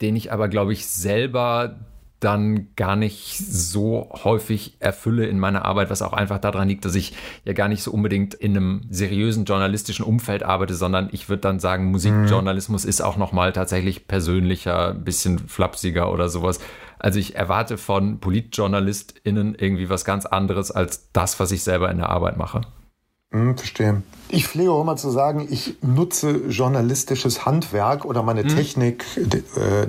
den 0.00 0.16
ich 0.16 0.32
aber, 0.32 0.48
glaube 0.48 0.72
ich, 0.72 0.88
selber 0.88 1.76
dann 2.20 2.68
gar 2.76 2.96
nicht 2.96 3.38
so 3.38 4.10
häufig 4.24 4.76
erfülle 4.78 5.26
in 5.26 5.38
meiner 5.38 5.64
Arbeit, 5.64 5.90
was 5.90 6.02
auch 6.02 6.12
einfach 6.12 6.38
daran 6.38 6.68
liegt, 6.68 6.84
dass 6.84 6.94
ich 6.94 7.14
ja 7.44 7.54
gar 7.54 7.68
nicht 7.68 7.82
so 7.82 7.90
unbedingt 7.90 8.34
in 8.34 8.56
einem 8.56 8.82
seriösen 8.90 9.46
journalistischen 9.46 10.04
Umfeld 10.04 10.42
arbeite, 10.42 10.74
sondern 10.74 11.08
ich 11.12 11.30
würde 11.30 11.40
dann 11.40 11.60
sagen, 11.60 11.90
Musikjournalismus 11.90 12.84
mhm. 12.84 12.90
ist 12.90 13.00
auch 13.00 13.16
nochmal 13.16 13.52
tatsächlich 13.52 14.06
persönlicher, 14.06 14.90
ein 14.90 15.02
bisschen 15.02 15.38
flapsiger 15.38 16.12
oder 16.12 16.28
sowas. 16.28 16.60
Also 16.98 17.18
ich 17.18 17.36
erwarte 17.36 17.78
von 17.78 18.20
PolitjournalistInnen 18.20 19.54
irgendwie 19.54 19.88
was 19.88 20.04
ganz 20.04 20.26
anderes 20.26 20.70
als 20.70 21.10
das, 21.12 21.40
was 21.40 21.50
ich 21.50 21.64
selber 21.64 21.90
in 21.90 21.96
der 21.96 22.10
Arbeit 22.10 22.36
mache. 22.36 22.60
Hm, 23.32 23.56
verstehe. 23.56 24.02
Ich 24.28 24.48
pflege 24.48 24.72
auch 24.72 24.82
immer 24.82 24.96
zu 24.96 25.10
sagen, 25.10 25.46
ich 25.50 25.76
nutze 25.82 26.30
journalistisches 26.48 27.46
Handwerk 27.46 28.04
oder 28.04 28.22
meine 28.22 28.42
hm. 28.42 28.48
Technik, 28.48 29.04
die, 29.16 29.38
äh, 29.58 29.86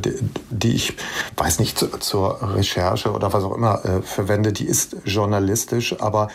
die, 0.51 0.75
ich, 0.75 0.95
weiß 1.37 1.59
nicht, 1.59 1.77
zur 1.77 2.55
Recherche 2.55 3.11
oder 3.11 3.33
was 3.33 3.43
auch 3.43 3.55
immer 3.55 3.83
äh, 3.83 4.01
verwende, 4.03 4.53
die 4.53 4.65
ist 4.65 4.97
journalistisch, 5.05 5.99
aber 5.99 6.27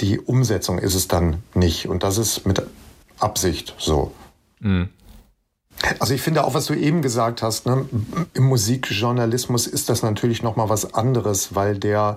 die 0.00 0.18
Umsetzung 0.18 0.78
ist 0.78 0.94
es 0.94 1.08
dann 1.08 1.42
nicht. 1.54 1.88
Und 1.88 2.02
das 2.02 2.16
ist 2.16 2.46
mit 2.46 2.62
Absicht 3.18 3.74
so. 3.78 4.12
Hm. 4.62 4.88
Also 5.98 6.14
ich 6.14 6.20
finde 6.20 6.44
auch, 6.44 6.54
was 6.54 6.66
du 6.66 6.74
eben 6.74 7.00
gesagt 7.02 7.42
hast, 7.42 7.66
ne, 7.66 7.86
im 8.34 8.44
Musikjournalismus 8.44 9.66
ist 9.66 9.88
das 9.88 10.02
natürlich 10.02 10.42
noch 10.42 10.56
mal 10.56 10.68
was 10.68 10.94
anderes, 10.94 11.54
weil 11.54 11.78
der 11.78 12.16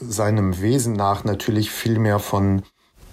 seinem 0.00 0.60
Wesen 0.60 0.94
nach 0.94 1.24
natürlich 1.24 1.70
viel 1.70 1.98
mehr 1.98 2.18
von 2.18 2.62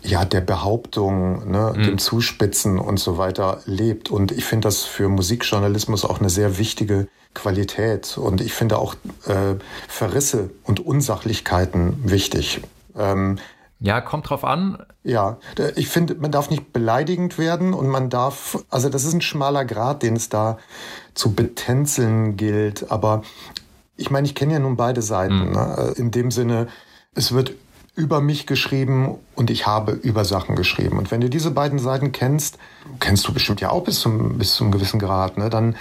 ja, 0.03 0.25
der 0.25 0.41
Behauptung, 0.41 1.49
ne, 1.51 1.73
mhm. 1.75 1.83
dem 1.83 1.97
Zuspitzen 1.97 2.79
und 2.79 2.99
so 2.99 3.17
weiter 3.17 3.61
lebt. 3.65 4.09
Und 4.09 4.31
ich 4.31 4.45
finde 4.45 4.67
das 4.67 4.83
für 4.83 5.09
Musikjournalismus 5.09 6.05
auch 6.05 6.19
eine 6.19 6.29
sehr 6.29 6.57
wichtige 6.57 7.07
Qualität. 7.33 8.17
Und 8.17 8.41
ich 8.41 8.53
finde 8.53 8.77
auch 8.77 8.95
äh, 9.25 9.55
Verrisse 9.87 10.49
und 10.63 10.79
Unsachlichkeiten 10.79 12.09
wichtig. 12.09 12.61
Ähm, 12.97 13.37
Ja, 13.79 14.01
kommt 14.01 14.29
drauf 14.29 14.43
an. 14.43 14.79
Ja, 15.03 15.37
ich 15.75 15.87
finde, 15.87 16.15
man 16.15 16.31
darf 16.31 16.49
nicht 16.49 16.73
beleidigend 16.73 17.37
werden 17.37 17.73
und 17.73 17.87
man 17.87 18.09
darf, 18.09 18.57
also 18.69 18.89
das 18.89 19.03
ist 19.03 19.13
ein 19.13 19.21
schmaler 19.21 19.65
Grad, 19.65 20.03
den 20.03 20.15
es 20.15 20.29
da 20.29 20.57
zu 21.13 21.33
betänzeln 21.33 22.37
gilt. 22.37 22.91
Aber 22.91 23.21
ich 23.95 24.09
meine, 24.09 24.27
ich 24.27 24.35
kenne 24.35 24.53
ja 24.53 24.59
nun 24.59 24.75
beide 24.75 25.01
Seiten. 25.01 25.49
Mhm. 25.49 25.51
Ne? 25.51 25.93
In 25.95 26.11
dem 26.11 26.31
Sinne, 26.31 26.67
es 27.13 27.31
wird 27.31 27.53
über 27.97 28.21
mich 28.21 28.45
geschrieben 28.45 29.15
und 29.35 29.49
ich 29.49 29.65
habe 29.65 29.91
über 29.91 30.23
Sachen 30.23 30.55
geschrieben. 30.55 30.99
Und 30.99 31.09
wenn 31.09 31.19
du 31.19 31.29
diese 31.29 31.49
beiden 31.49 31.79
Seiten 31.79 32.11
kennst, 32.11 32.59
kennst 32.99 33.27
du 33.27 33.33
bestimmt 33.33 33.59
ja 33.59 33.71
auch 33.71 33.83
bis 33.83 33.99
zum, 33.99 34.37
bis 34.37 34.53
zum 34.53 34.71
gewissen 34.71 34.99
Grad, 34.99 35.37
ne? 35.37 35.49
dann 35.49 35.75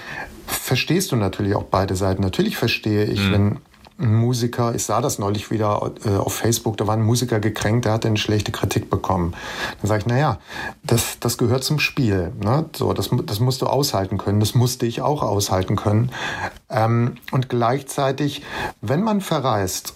verstehst 0.47 1.13
du 1.13 1.17
natürlich 1.17 1.55
auch 1.55 1.65
beide 1.65 1.95
Seiten. 1.95 2.23
Natürlich 2.23 2.57
verstehe 2.57 3.05
ich, 3.05 3.21
mhm. 3.21 3.33
wenn 3.33 3.59
ein 3.99 4.15
Musiker, 4.15 4.75
ich 4.75 4.85
sah 4.85 5.03
das 5.03 5.19
neulich 5.19 5.51
wieder 5.51 5.93
äh, 6.05 6.17
auf 6.17 6.35
Facebook, 6.35 6.79
da 6.79 6.87
war 6.87 6.95
ein 6.95 7.03
Musiker 7.03 7.39
gekränkt, 7.39 7.85
der 7.85 7.93
hatte 7.93 8.09
eine 8.09 8.17
schlechte 8.17 8.53
Kritik 8.53 8.89
bekommen. 8.89 9.35
Dann 9.81 9.89
sage 9.89 10.01
ich, 10.01 10.07
naja, 10.07 10.39
das, 10.85 11.19
das 11.21 11.37
gehört 11.37 11.65
zum 11.65 11.79
Spiel. 11.79 12.33
Ne? 12.43 12.65
So, 12.75 12.95
das, 12.95 13.11
das 13.25 13.41
musst 13.41 13.61
du 13.61 13.67
aushalten 13.67 14.17
können, 14.17 14.41
das 14.41 14.55
musste 14.55 14.87
ich 14.87 15.03
auch 15.03 15.23
aushalten 15.23 15.77
können. 15.77 16.11
Ähm, 16.71 17.17
und 17.31 17.51
gleichzeitig, 17.51 18.43
wenn 18.81 19.03
man 19.03 19.21
verreist 19.21 19.95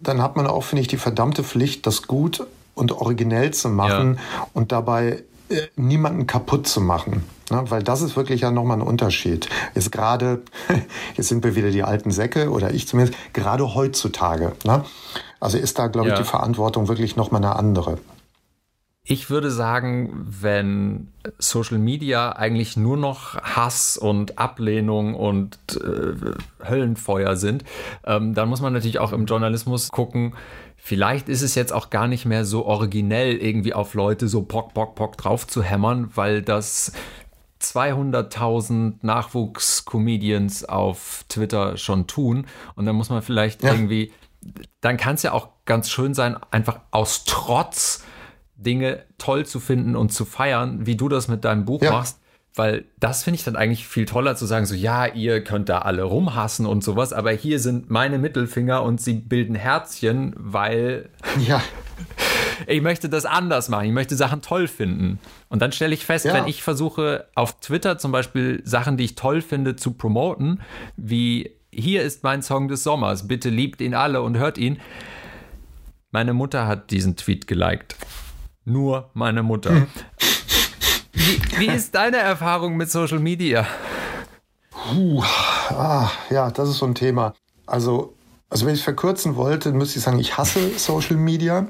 dann 0.00 0.22
hat 0.22 0.36
man 0.36 0.46
auch, 0.46 0.62
finde 0.62 0.82
ich, 0.82 0.88
die 0.88 0.96
verdammte 0.96 1.44
Pflicht, 1.44 1.86
das 1.86 2.06
gut 2.06 2.46
und 2.74 2.92
originell 2.92 3.52
zu 3.52 3.68
machen 3.68 4.16
ja. 4.16 4.46
und 4.52 4.72
dabei 4.72 5.22
äh, 5.48 5.62
niemanden 5.76 6.26
kaputt 6.26 6.66
zu 6.66 6.80
machen. 6.80 7.24
Ne? 7.50 7.64
Weil 7.68 7.82
das 7.82 8.02
ist 8.02 8.16
wirklich 8.16 8.40
ja 8.40 8.50
nochmal 8.50 8.78
ein 8.78 8.86
Unterschied. 8.86 9.48
Jetzt 9.74 9.92
gerade, 9.92 10.42
jetzt 11.16 11.28
sind 11.28 11.44
wir 11.44 11.54
wieder 11.54 11.70
die 11.70 11.82
alten 11.82 12.10
Säcke 12.10 12.50
oder 12.50 12.72
ich 12.72 12.88
zumindest, 12.88 13.18
gerade 13.32 13.74
heutzutage. 13.74 14.52
Ne? 14.64 14.84
Also 15.40 15.58
ist 15.58 15.78
da, 15.78 15.88
glaube 15.88 16.08
ja. 16.08 16.14
ich, 16.14 16.20
die 16.20 16.26
Verantwortung 16.26 16.88
wirklich 16.88 17.16
nochmal 17.16 17.44
eine 17.44 17.56
andere. 17.56 17.98
Ich 19.06 19.28
würde 19.28 19.50
sagen, 19.50 20.26
wenn 20.40 21.08
Social 21.38 21.76
Media 21.76 22.32
eigentlich 22.32 22.78
nur 22.78 22.96
noch 22.96 23.36
Hass 23.42 23.98
und 23.98 24.38
Ablehnung 24.38 25.14
und 25.14 25.58
äh, 25.76 26.66
Höllenfeuer 26.66 27.36
sind, 27.36 27.64
ähm, 28.06 28.32
dann 28.32 28.48
muss 28.48 28.62
man 28.62 28.72
natürlich 28.72 29.00
auch 29.00 29.12
im 29.12 29.26
Journalismus 29.26 29.90
gucken, 29.90 30.34
vielleicht 30.76 31.28
ist 31.28 31.42
es 31.42 31.54
jetzt 31.54 31.70
auch 31.70 31.90
gar 31.90 32.08
nicht 32.08 32.24
mehr 32.24 32.46
so 32.46 32.64
originell, 32.64 33.36
irgendwie 33.36 33.74
auf 33.74 33.92
Leute 33.92 34.26
so 34.26 34.42
pock, 34.42 34.72
pock, 34.72 34.94
pock 34.94 35.18
drauf 35.18 35.46
zu 35.46 35.62
hämmern, 35.62 36.10
weil 36.14 36.40
das 36.40 36.92
200.000 37.60 38.94
Nachwuchs-Comedians 39.02 40.64
auf 40.64 41.26
Twitter 41.28 41.76
schon 41.76 42.06
tun. 42.06 42.46
Und 42.74 42.86
dann 42.86 42.96
muss 42.96 43.10
man 43.10 43.20
vielleicht 43.20 43.62
ja. 43.62 43.72
irgendwie, 43.72 44.12
dann 44.80 44.96
kann 44.96 45.16
es 45.16 45.22
ja 45.22 45.32
auch 45.32 45.48
ganz 45.66 45.90
schön 45.90 46.14
sein, 46.14 46.38
einfach 46.50 46.80
aus 46.90 47.24
Trotz 47.24 48.02
Dinge 48.64 49.04
toll 49.18 49.46
zu 49.46 49.60
finden 49.60 49.94
und 49.94 50.12
zu 50.12 50.24
feiern, 50.24 50.86
wie 50.86 50.96
du 50.96 51.08
das 51.08 51.28
mit 51.28 51.44
deinem 51.44 51.64
Buch 51.64 51.82
ja. 51.82 51.92
machst. 51.92 52.20
Weil 52.56 52.84
das 53.00 53.24
finde 53.24 53.36
ich 53.36 53.44
dann 53.44 53.56
eigentlich 53.56 53.86
viel 53.86 54.06
toller 54.06 54.36
zu 54.36 54.46
sagen, 54.46 54.64
so 54.64 54.76
ja, 54.76 55.06
ihr 55.06 55.42
könnt 55.42 55.68
da 55.68 55.78
alle 55.78 56.04
rumhassen 56.04 56.66
und 56.66 56.84
sowas, 56.84 57.12
aber 57.12 57.32
hier 57.32 57.58
sind 57.58 57.90
meine 57.90 58.16
Mittelfinger 58.18 58.84
und 58.84 59.00
sie 59.00 59.14
bilden 59.14 59.56
Herzchen, 59.56 60.34
weil 60.36 61.08
ja. 61.48 61.60
ich 62.68 62.80
möchte 62.80 63.08
das 63.08 63.26
anders 63.26 63.68
machen, 63.68 63.86
ich 63.86 63.92
möchte 63.92 64.14
Sachen 64.14 64.40
toll 64.40 64.68
finden. 64.68 65.18
Und 65.48 65.62
dann 65.62 65.72
stelle 65.72 65.94
ich 65.94 66.06
fest, 66.06 66.26
ja. 66.26 66.34
wenn 66.34 66.46
ich 66.46 66.62
versuche, 66.62 67.26
auf 67.34 67.58
Twitter 67.58 67.98
zum 67.98 68.12
Beispiel 68.12 68.62
Sachen, 68.64 68.96
die 68.96 69.04
ich 69.04 69.16
toll 69.16 69.42
finde, 69.42 69.74
zu 69.74 69.94
promoten, 69.94 70.60
wie 70.96 71.56
hier 71.72 72.02
ist 72.02 72.22
mein 72.22 72.40
Song 72.40 72.68
des 72.68 72.84
Sommers, 72.84 73.26
bitte 73.26 73.50
liebt 73.50 73.80
ihn 73.80 73.94
alle 73.94 74.22
und 74.22 74.38
hört 74.38 74.58
ihn. 74.58 74.78
Meine 76.12 76.34
Mutter 76.34 76.68
hat 76.68 76.92
diesen 76.92 77.16
Tweet 77.16 77.48
geliked 77.48 77.96
nur 78.64 79.10
meine 79.14 79.42
Mutter. 79.42 79.70
Hm. 79.70 79.86
Wie, 81.12 81.40
wie, 81.58 81.66
ist 81.68 81.94
deine 81.94 82.18
Erfahrung 82.18 82.76
mit 82.76 82.90
Social 82.90 83.18
Media? 83.18 83.66
Puh, 84.70 85.22
ah, 85.22 86.10
ja, 86.30 86.50
das 86.50 86.68
ist 86.68 86.78
so 86.78 86.86
ein 86.86 86.94
Thema. 86.94 87.34
Also, 87.66 88.14
also 88.50 88.66
wenn 88.66 88.74
ich 88.74 88.80
es 88.80 88.84
verkürzen 88.84 89.36
wollte, 89.36 89.72
müsste 89.72 89.98
ich 89.98 90.04
sagen, 90.04 90.18
ich 90.18 90.36
hasse 90.36 90.76
Social 90.78 91.16
Media. 91.16 91.68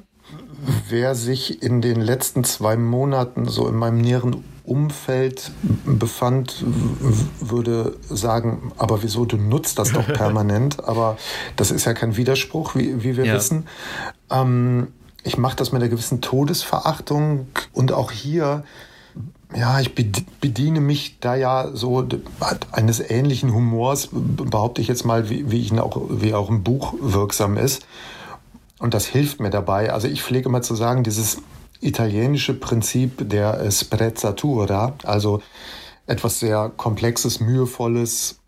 Wer 0.89 1.15
sich 1.15 1.63
in 1.63 1.83
den 1.83 2.01
letzten 2.01 2.43
zwei 2.43 2.77
Monaten 2.77 3.47
so 3.47 3.69
in 3.69 3.75
meinem 3.75 3.99
näheren 3.99 4.43
Umfeld 4.65 5.51
befand, 5.85 6.65
würde 7.41 7.97
sagen, 8.09 8.73
aber 8.79 9.03
wieso, 9.03 9.27
du 9.27 9.37
nutzt 9.37 9.79
das 9.79 9.93
doch 9.93 10.07
permanent. 10.13 10.83
Aber 10.85 11.19
das 11.57 11.71
ist 11.71 11.85
ja 11.85 11.93
kein 11.93 12.17
Widerspruch, 12.17 12.75
wie, 12.75 13.05
wie 13.05 13.17
wir 13.17 13.27
ja. 13.27 13.35
wissen. 13.35 13.67
Ähm, 14.31 14.89
ich 15.25 15.39
mache 15.39 15.57
das 15.57 15.73
mit 15.73 15.83
einer 15.83 15.91
gewissen 15.91 16.21
Todesverachtung 16.21 17.49
und 17.73 17.93
auch 17.93 18.11
hier, 18.11 18.63
ja, 19.57 19.81
ich 19.81 19.95
bediene 19.95 20.81
mich 20.81 21.19
da 21.21 21.35
ja 21.35 21.71
so 21.73 22.07
eines 22.71 23.01
ähnlichen 23.01 23.53
Humors, 23.53 24.11
behaupte 24.13 24.83
ich 24.83 24.89
jetzt 24.89 25.05
mal, 25.05 25.31
wie, 25.31 25.51
wie 25.51 25.63
ich 25.63 25.73
auch, 25.79 26.01
wie 26.11 26.35
auch 26.35 26.51
im 26.51 26.63
Buch 26.63 26.95
wirksam 27.01 27.57
ist. 27.57 27.87
Und 28.79 28.93
das 28.93 29.07
hilft 29.07 29.41
mir 29.41 29.51
dabei. 29.51 29.93
Also 29.93 30.09
ich 30.09 30.23
pflege 30.23 30.49
immer 30.49 30.61
zu 30.61 30.75
sagen, 30.75 31.05
dieses 31.05 31.39
italienische 31.81 32.55
Prinzip 32.55 33.29
der 33.29 33.71
Sprezzatura, 33.71 34.95
also 35.05 35.41
etwas 36.07 36.39
sehr 36.39 36.71
Komplexes, 36.77 37.41
Mühevolles, 37.41 38.41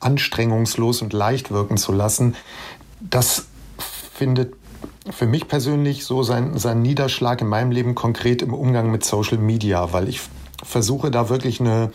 anstrengungslos 0.00 1.00
und 1.00 1.12
leicht 1.12 1.50
wirken 1.50 1.78
zu 1.78 1.92
lassen, 1.92 2.34
das 3.00 3.46
findet 4.14 4.59
für 5.12 5.26
mich 5.26 5.48
persönlich 5.48 6.04
so 6.04 6.22
sein, 6.22 6.58
sein 6.58 6.82
Niederschlag 6.82 7.40
in 7.40 7.46
meinem 7.46 7.70
Leben 7.70 7.94
konkret 7.94 8.42
im 8.42 8.54
Umgang 8.54 8.90
mit 8.90 9.04
Social 9.04 9.38
Media, 9.38 9.92
weil 9.92 10.08
ich 10.08 10.20
versuche 10.62 11.10
da 11.10 11.28
wirklich 11.28 11.60
eine 11.60 11.92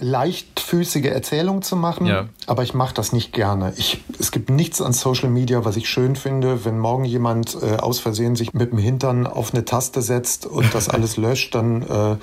leichtfüßige 0.00 1.06
Erzählung 1.06 1.62
zu 1.62 1.76
machen, 1.76 2.06
ja. 2.06 2.28
aber 2.46 2.62
ich 2.62 2.74
mache 2.74 2.94
das 2.94 3.12
nicht 3.12 3.32
gerne. 3.32 3.72
Ich, 3.76 4.02
es 4.18 4.32
gibt 4.32 4.50
nichts 4.50 4.80
an 4.80 4.92
Social 4.92 5.28
Media, 5.28 5.64
was 5.64 5.76
ich 5.76 5.88
schön 5.88 6.16
finde. 6.16 6.64
Wenn 6.64 6.78
morgen 6.78 7.04
jemand 7.04 7.56
äh, 7.62 7.76
aus 7.76 8.00
Versehen 8.00 8.34
sich 8.36 8.52
mit 8.54 8.72
dem 8.72 8.78
Hintern 8.78 9.26
auf 9.26 9.52
eine 9.52 9.64
Taste 9.64 10.02
setzt 10.02 10.46
und 10.46 10.74
das 10.74 10.88
alles 10.90 11.16
löscht, 11.16 11.54
dann, 11.54 11.82
äh, 11.82 12.16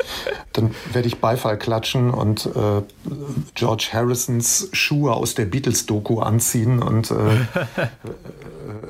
dann 0.54 0.76
werde 0.92 1.08
ich 1.08 1.20
Beifall 1.20 1.58
klatschen 1.58 2.10
und 2.10 2.48
äh, 2.48 2.82
George 3.54 3.90
Harrisons 3.94 4.70
Schuhe 4.74 5.14
aus 5.14 5.36
der 5.36 5.46
Beatles-Doku 5.46 6.20
anziehen 6.20 6.82
und 6.82 7.12
äh, 7.12 7.16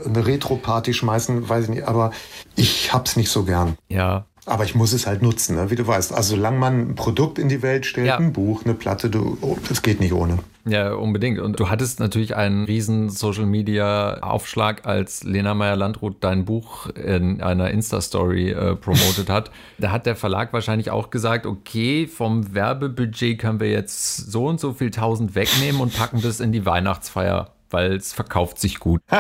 eine 0.06 0.26
Retro-Party 0.26 0.94
schmeißen, 0.94 1.48
weiß 1.48 1.66
ich 1.66 1.70
nicht. 1.70 1.88
Aber 1.88 2.12
ich 2.56 2.94
hab's 2.94 3.16
nicht 3.18 3.30
so 3.30 3.44
gern. 3.44 3.78
Ja, 3.90 4.26
aber 4.48 4.64
ich 4.64 4.76
muss 4.76 4.94
es 4.94 5.06
halt 5.06 5.22
nutzen, 5.22 5.56
ne? 5.56 5.70
wie 5.70 5.76
du 5.76 5.86
weißt. 5.86 6.14
Also 6.14 6.36
solange 6.36 6.58
man 6.58 6.90
ein 6.90 6.96
Produkt 6.96 7.38
in 7.38 7.50
die 7.50 7.62
Welt 7.62 7.86
stellt, 7.86 8.08
ja. 8.08 8.18
ein 8.18 8.32
Buch, 8.32 8.64
eine 8.64 8.74
Platte, 8.74 9.10
du, 9.10 9.38
oh, 9.42 9.58
das 9.68 9.82
geht 9.82 10.00
nicht 10.00 10.14
ohne. 10.14 10.40
Ja, 10.66 10.94
unbedingt. 10.94 11.40
Und 11.40 11.60
du 11.60 11.70
hattest 11.70 12.00
natürlich 12.00 12.36
einen 12.36 12.66
riesen 12.66 13.10
Social 13.10 13.46
Media 13.46 14.20
Aufschlag, 14.20 14.86
als 14.86 15.24
Lena 15.24 15.54
Meyer-Landrut 15.54 16.18
dein 16.22 16.46
Buch 16.46 16.88
in 16.88 17.42
einer 17.42 17.72
Insta-Story 17.72 18.52
äh, 18.52 18.76
promotet 18.76 19.30
hat. 19.30 19.52
Da 19.80 19.92
hat 19.92 20.08
der 20.08 20.16
Verlag 20.16 20.54
wahrscheinlich 20.54 20.90
auch 20.90 21.12
gesagt, 21.12 21.46
okay, 21.46 22.08
vom 22.08 22.56
Werbebudget 22.56 23.38
können 23.38 23.60
wir 23.60 23.70
jetzt 23.70 24.18
so 24.32 24.48
und 24.48 24.60
so 24.60 24.74
viel 24.74 24.90
tausend 24.90 25.36
wegnehmen 25.36 25.82
und 25.82 25.96
packen 25.96 26.22
das 26.22 26.40
in 26.40 26.52
die 26.52 26.66
Weihnachtsfeier, 26.66 27.52
weil 27.70 27.94
es 27.94 28.12
verkauft 28.14 28.60
sich 28.60 28.80
gut. 28.80 29.02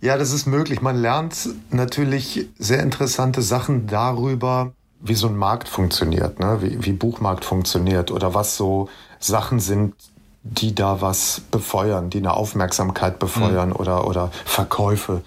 Ja, 0.00 0.16
das 0.16 0.32
ist 0.32 0.46
möglich. 0.46 0.80
Man 0.80 0.96
lernt 0.96 1.48
natürlich 1.70 2.48
sehr 2.58 2.82
interessante 2.82 3.42
Sachen 3.42 3.86
darüber, 3.86 4.72
wie 5.00 5.14
so 5.14 5.28
ein 5.28 5.36
Markt 5.36 5.68
funktioniert, 5.68 6.40
ne? 6.40 6.58
wie, 6.62 6.84
wie 6.84 6.92
Buchmarkt 6.92 7.44
funktioniert 7.44 8.10
oder 8.10 8.34
was 8.34 8.56
so 8.56 8.88
Sachen 9.18 9.60
sind, 9.60 9.94
die 10.42 10.74
da 10.74 11.02
was 11.02 11.42
befeuern, 11.50 12.08
die 12.08 12.18
eine 12.18 12.34
Aufmerksamkeit 12.34 13.18
befeuern 13.18 13.70
mhm. 13.70 13.76
oder, 13.76 14.06
oder 14.06 14.30
Verkäufe 14.44 15.22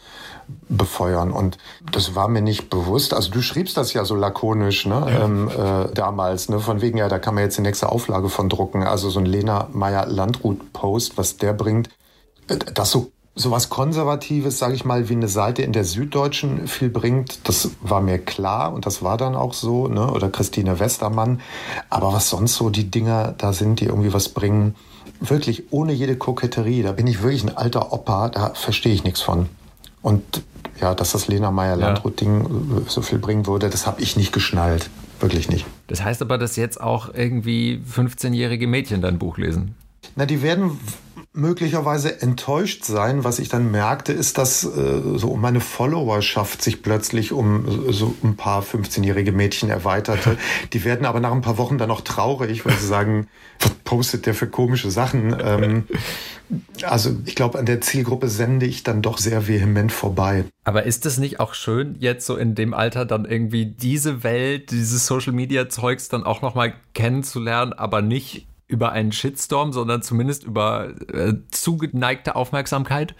befeuern. 0.70 1.32
Und 1.32 1.58
das 1.92 2.16
war 2.16 2.28
mir 2.28 2.42
nicht 2.42 2.70
bewusst. 2.70 3.14
Also 3.14 3.32
du 3.32 3.42
schriebst 3.42 3.78
das 3.78 3.94
ja 3.94 4.06
so 4.06 4.16
lakonisch 4.16 4.86
ne? 4.86 5.06
Ja. 5.08 5.24
Ähm, 5.24 5.50
äh, 5.50 5.94
damals, 5.94 6.50
ne? 6.50 6.60
von 6.60 6.82
wegen, 6.82 6.98
ja, 6.98 7.10
da 7.10 7.20
kann 7.20 7.36
man 7.36 7.44
jetzt 7.44 7.58
die 7.58 7.62
nächste 7.62 7.90
Auflage 7.90 8.30
von 8.30 8.50
drucken. 8.50 8.84
Also 8.84 9.10
so 9.10 9.20
ein 9.20 9.26
Lena 9.26 9.70
Meyer-Landrut-Post, 9.72 11.18
was 11.18 11.38
der 11.38 11.54
bringt, 11.54 11.90
äh, 12.48 12.58
das 12.58 12.92
so 12.92 13.12
sowas 13.36 13.70
Konservatives, 13.70 14.60
sage 14.60 14.76
ich 14.76 14.86
mal, 14.86 15.10
wie 15.10 15.14
eine 15.14 15.28
Seite 15.28 15.64
in 15.64 15.74
der 15.74 15.86
Süddeutschen 15.86 16.68
viel 16.68 16.90
bringt, 16.90 17.48
das 17.48 17.72
war 17.82 18.02
mir 18.02 18.20
klar 18.20 18.74
und 18.74 18.86
das 18.86 19.02
war 19.02 19.18
dann 19.18 19.36
auch 19.36 19.54
so, 19.54 19.88
ne? 19.88 20.12
oder 20.12 20.30
Christine 20.30 20.80
Westermann. 20.80 21.42
Aber 21.90 22.14
was 22.14 22.30
sonst 22.30 22.56
so 22.56 22.70
die 22.70 22.90
Dinger 22.90 23.34
da 23.38 23.54
sind, 23.54 23.80
die 23.80 23.86
irgendwie 23.86 24.14
was 24.14 24.30
bringen, 24.30 24.76
wirklich 25.20 25.72
ohne 25.72 25.94
jede 25.94 26.16
Koketterie, 26.16 26.84
da 26.84 26.92
bin 26.92 27.08
ich 27.08 27.24
wirklich 27.24 27.44
ein 27.44 27.58
alter 27.58 27.92
Opa, 27.92 28.30
da 28.30 28.54
verstehe 28.54 28.94
ich 28.94 29.04
nichts 29.04 29.22
von. 29.22 29.48
Und 30.02 30.44
ja, 30.80 30.94
dass 30.94 31.14
das 31.14 31.28
Lena 31.28 31.50
Meyer-Landrut-Ding 31.50 32.42
ja. 32.42 32.82
so 32.88 33.02
viel 33.02 33.20
bringen 33.20 33.48
würde, 33.48 33.70
das 33.70 33.88
habe 33.88 34.02
ich 34.02 34.16
nicht 34.16 34.34
geschnallt. 34.34 34.90
Wirklich 35.20 35.50
nicht. 35.50 35.66
Das 35.88 36.04
heißt 36.04 36.22
aber, 36.22 36.38
dass 36.38 36.58
jetzt 36.58 36.82
auch 36.82 37.14
irgendwie 37.14 37.82
15-jährige 37.90 38.68
Mädchen 38.68 39.02
dein 39.02 39.18
Buch 39.18 39.38
lesen. 39.38 39.76
Na, 40.16 40.26
die 40.26 40.42
werden 40.42 40.78
möglicherweise 41.34 42.22
enttäuscht 42.22 42.86
sein. 42.86 43.24
Was 43.24 43.40
ich 43.40 43.50
dann 43.50 43.72
merkte, 43.72 44.14
ist, 44.14 44.38
dass 44.38 44.64
äh, 44.64 45.02
so 45.16 45.36
meine 45.36 45.60
Followerschaft 45.60 46.62
sich 46.62 46.84
plötzlich 46.84 47.32
um 47.32 47.92
so 47.92 48.14
ein 48.24 48.36
paar 48.36 48.62
15-jährige 48.62 49.32
Mädchen 49.32 49.70
erweiterte. 49.70 50.38
Die 50.74 50.84
werden 50.84 51.06
aber 51.06 51.20
nach 51.20 51.32
ein 51.32 51.42
paar 51.42 51.58
Wochen 51.58 51.80
dann 51.80 51.90
auch 51.90 52.02
traurig, 52.02 52.66
weil 52.66 52.76
sie 52.78 52.86
sagen, 52.86 53.28
was 53.60 53.72
postet 53.84 54.28
der 54.28 54.36
für 54.36 54.48
komische 54.48 54.92
Sachen? 54.92 55.36
Ähm, 55.44 55.88
also 56.84 57.16
ich 57.26 57.34
glaube, 57.34 57.58
an 57.58 57.66
der 57.66 57.82
Zielgruppe 57.82 58.28
sende 58.28 58.68
ich 58.68 58.84
dann 58.84 59.02
doch 59.02 59.18
sehr 59.18 59.48
vehement 59.48 59.92
vorbei. 59.92 60.46
Aber 60.66 60.84
ist 60.84 61.06
es 61.08 61.18
nicht 61.18 61.40
auch 61.40 61.56
schön, 61.56 61.96
jetzt 62.00 62.28
so 62.28 62.36
in 62.36 62.54
dem 62.54 62.76
Alter 62.76 63.06
dann 63.06 63.26
irgendwie 63.26 63.66
diese 63.66 64.24
Welt, 64.24 64.70
dieses 64.70 65.08
Social-Media-Zeugs 65.08 66.10
dann 66.10 66.24
auch 66.24 66.44
nochmal 66.44 66.74
kennenzulernen, 66.94 67.74
aber 67.74 68.04
nicht 68.04 68.46
über 68.74 68.92
einen 68.92 69.12
Shitstorm, 69.12 69.72
sondern 69.72 70.02
zumindest 70.02 70.44
über 70.44 70.90
äh, 71.14 71.34
zugeneigte 71.52 72.36
Aufmerksamkeit? 72.36 73.14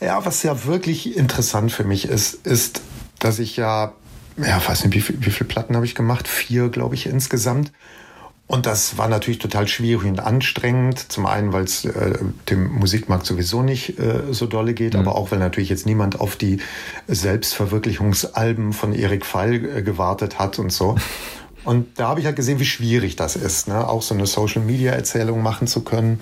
Ja, 0.00 0.24
was 0.24 0.44
ja 0.44 0.64
wirklich 0.64 1.16
interessant 1.16 1.72
für 1.72 1.84
mich 1.84 2.06
ist, 2.06 2.46
ist, 2.46 2.82
dass 3.18 3.40
ich 3.40 3.56
ja, 3.56 3.92
ja, 4.36 4.62
weiß 4.66 4.84
nicht, 4.84 4.94
wie, 4.94 5.00
viel, 5.00 5.16
wie 5.20 5.30
viele 5.30 5.48
Platten 5.48 5.74
habe 5.74 5.84
ich 5.84 5.96
gemacht? 5.96 6.28
Vier, 6.28 6.68
glaube 6.68 6.94
ich, 6.94 7.06
insgesamt. 7.06 7.72
Und 8.46 8.64
das 8.64 8.96
war 8.96 9.08
natürlich 9.08 9.40
total 9.40 9.68
schwierig 9.68 10.08
und 10.08 10.20
anstrengend. 10.20 11.12
Zum 11.12 11.26
einen, 11.26 11.52
weil 11.52 11.64
es 11.64 11.84
äh, 11.84 12.18
dem 12.48 12.72
Musikmarkt 12.72 13.26
sowieso 13.26 13.62
nicht 13.62 13.98
äh, 13.98 14.32
so 14.32 14.46
dolle 14.46 14.72
geht, 14.72 14.94
mhm. 14.94 15.00
aber 15.00 15.16
auch, 15.16 15.32
weil 15.32 15.38
natürlich 15.38 15.68
jetzt 15.68 15.84
niemand 15.84 16.18
auf 16.18 16.36
die 16.36 16.60
Selbstverwirklichungsalben 17.08 18.72
von 18.72 18.94
Erik 18.94 19.26
Pfeil 19.26 19.76
äh, 19.76 19.82
gewartet 19.82 20.38
hat 20.38 20.58
und 20.58 20.72
so. 20.72 20.96
Und 21.68 21.98
da 21.98 22.08
habe 22.08 22.20
ich 22.20 22.24
halt 22.24 22.36
gesehen, 22.36 22.60
wie 22.60 22.64
schwierig 22.64 23.16
das 23.16 23.36
ist, 23.36 23.68
ne? 23.68 23.86
auch 23.86 24.00
so 24.00 24.14
eine 24.14 24.26
Social-Media-Erzählung 24.26 25.42
machen 25.42 25.66
zu 25.66 25.82
können. 25.82 26.18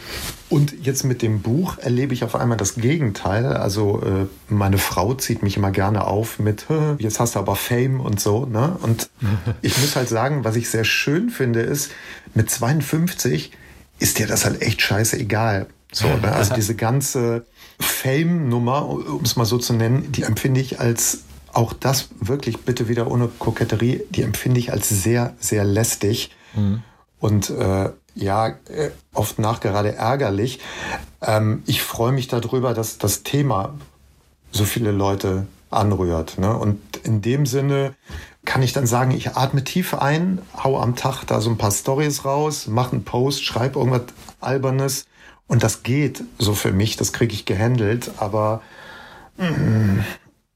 Und 0.49 0.75
jetzt 0.85 1.05
mit 1.05 1.23
dem 1.23 1.41
Buch 1.41 1.79
erlebe 1.79 2.15
ich 2.15 2.25
auf 2.25 2.35
einmal 2.35 2.57
das 2.57 2.75
Gegenteil. 2.75 3.47
Also 3.47 4.03
äh, 4.03 4.53
meine 4.53 4.79
Frau 4.79 5.15
zieht 5.15 5.45
mich 5.45 5.57
immer 5.57 5.71
gerne 5.71 6.05
auf 6.05 6.41
mit, 6.41 6.67
jetzt 6.99 7.21
hast 7.21 7.37
du 7.37 7.39
aber 7.39 7.55
Fame 7.55 8.01
und 8.01 8.19
so. 8.19 8.45
Ne? 8.45 8.77
Und 8.83 9.09
ich 9.63 9.79
muss 9.79 9.95
halt 9.95 10.09
sagen, 10.09 10.43
was 10.43 10.57
ich 10.57 10.69
sehr 10.69 10.83
schön 10.83 11.31
finde, 11.31 11.61
ist, 11.61 11.93
mit 12.35 12.51
52 12.51 13.53
ist 14.01 14.19
dir 14.19 14.27
das 14.27 14.47
halt 14.47 14.63
echt 14.63 14.83
scheißegal. 14.83 15.69
So, 15.93 16.09
ne? 16.09 16.33
Also 16.33 16.55
diese 16.57 16.75
ganze 16.75 17.47
Fame-Nummer, 17.79 18.89
um 18.89 19.23
es 19.23 19.37
mal 19.37 19.45
so 19.45 19.59
zu 19.59 19.75
nennen, 19.75 20.11
die 20.11 20.25
empfinde 20.25 20.61
ich 20.61 20.81
als 20.81 21.21
auch 21.57 21.73
das 21.73 22.11
wirklich 22.21 22.59
bitte 22.59 22.87
wieder 22.89 23.11
ohne 23.11 23.29
Koketterie, 23.29 24.03
die 24.11 24.23
empfinde 24.23 24.61
ich 24.61 24.73
als 24.73 24.89
sehr, 24.91 25.35
sehr 25.41 25.65
lästig. 25.65 26.31
Mhm. 26.55 26.83
Und 27.19 27.49
äh, 27.49 27.91
ja, 28.15 28.49
äh, 28.49 28.91
oft 29.15 29.39
nachgerade 29.39 29.95
ärgerlich. 29.95 30.61
Ähm, 31.23 31.63
ich 31.67 31.83
freue 31.83 32.13
mich 32.13 32.29
darüber, 32.29 32.75
dass 32.75 32.99
das 32.99 33.23
Thema 33.23 33.75
so 34.53 34.65
viele 34.65 34.93
Leute 34.93 35.47
anrührt. 35.71 36.39
Ne? 36.39 36.55
Und 36.55 36.79
in 37.05 37.23
dem 37.23 37.47
Sinne 37.47 37.95
kann 38.45 38.63
ich 38.63 38.75
dann 38.75 38.87
sagen, 38.87 39.11
ich 39.13 39.37
atme 39.37 39.65
tief 39.65 39.95
ein, 39.95 40.43
hau 40.63 40.79
am 40.79 40.95
Tag 40.95 41.25
da 41.25 41.41
so 41.41 41.49
ein 41.49 41.59
paar 41.59 41.73
Stories 41.73 42.27
raus, 42.27 42.67
mache 42.67 42.93
einen 42.93 43.05
Post, 43.05 43.45
schreibe 43.45 43.79
irgendwas 43.79 44.03
Albernes 44.41 45.07
und 45.47 45.63
das 45.63 45.83
geht 45.83 46.23
so 46.39 46.55
für 46.55 46.73
mich, 46.73 46.97
das 46.97 47.13
kriege 47.13 47.35
ich 47.35 47.45
gehandelt, 47.45 48.13
aber 48.19 48.63
mm, 49.39 50.01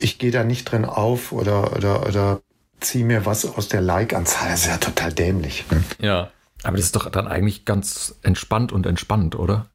ich 0.01 0.19
gehe 0.19 0.31
da 0.31 0.43
nicht 0.43 0.65
drin 0.65 0.85
auf 0.85 1.31
oder, 1.31 1.77
oder, 1.77 2.07
oder 2.07 2.41
ziehe 2.81 3.05
mir 3.05 3.27
was 3.27 3.45
aus 3.45 3.69
der 3.69 3.83
Like-Anzahl. 3.83 4.49
Das 4.51 4.63
ist 4.63 4.69
ja 4.69 4.79
total 4.79 5.13
dämlich. 5.13 5.65
Ne? 5.71 5.85
Ja, 6.01 6.31
aber 6.63 6.77
das 6.77 6.87
ist 6.87 6.97
doch 6.97 7.11
dann 7.11 7.29
eigentlich 7.29 7.65
ganz 7.65 8.17
entspannt 8.23 8.73
und 8.73 8.87
entspannend, 8.87 9.39
oder? 9.39 9.67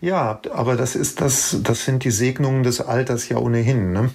Ja, 0.00 0.40
aber 0.52 0.76
das 0.76 0.96
ist 0.96 1.20
das, 1.20 1.56
das 1.62 1.84
sind 1.84 2.04
die 2.04 2.10
Segnungen 2.10 2.62
des 2.62 2.80
Alters 2.80 3.28
ja 3.28 3.38
ohnehin. 3.38 3.92
Ne? 3.92 4.10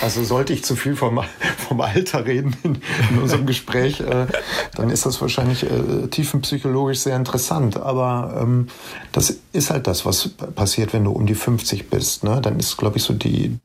Also 0.00 0.24
sollte 0.24 0.52
ich 0.52 0.64
zu 0.64 0.76
viel 0.76 0.96
vom, 0.96 1.20
vom 1.68 1.80
Alter 1.80 2.24
reden 2.24 2.56
in, 2.62 2.78
in 3.10 3.18
unserem 3.18 3.46
Gespräch, 3.46 4.00
äh, 4.00 4.26
dann 4.74 4.88
ist 4.88 5.04
das 5.04 5.20
wahrscheinlich 5.20 5.64
äh, 5.64 6.06
tiefenpsychologisch 6.08 7.00
sehr 7.00 7.16
interessant. 7.16 7.76
Aber 7.76 8.38
ähm, 8.40 8.68
das 9.12 9.38
ist 9.52 9.70
halt 9.70 9.86
das, 9.86 10.06
was 10.06 10.28
passiert, 10.28 10.92
wenn 10.92 11.04
du 11.04 11.10
um 11.10 11.26
die 11.26 11.34
50 11.34 11.90
bist. 11.90 12.24
Ne? 12.24 12.40
Dann 12.40 12.58
ist, 12.58 12.76
glaube 12.76 12.96
ich, 12.96 13.02
so 13.02 13.12
die, 13.12 13.58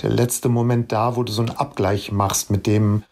der 0.00 0.10
letzte 0.10 0.48
Moment 0.48 0.92
da, 0.92 1.16
wo 1.16 1.22
du 1.22 1.32
so 1.32 1.42
einen 1.42 1.50
Abgleich 1.50 2.12
machst 2.12 2.50
mit 2.50 2.66
dem, 2.66 3.04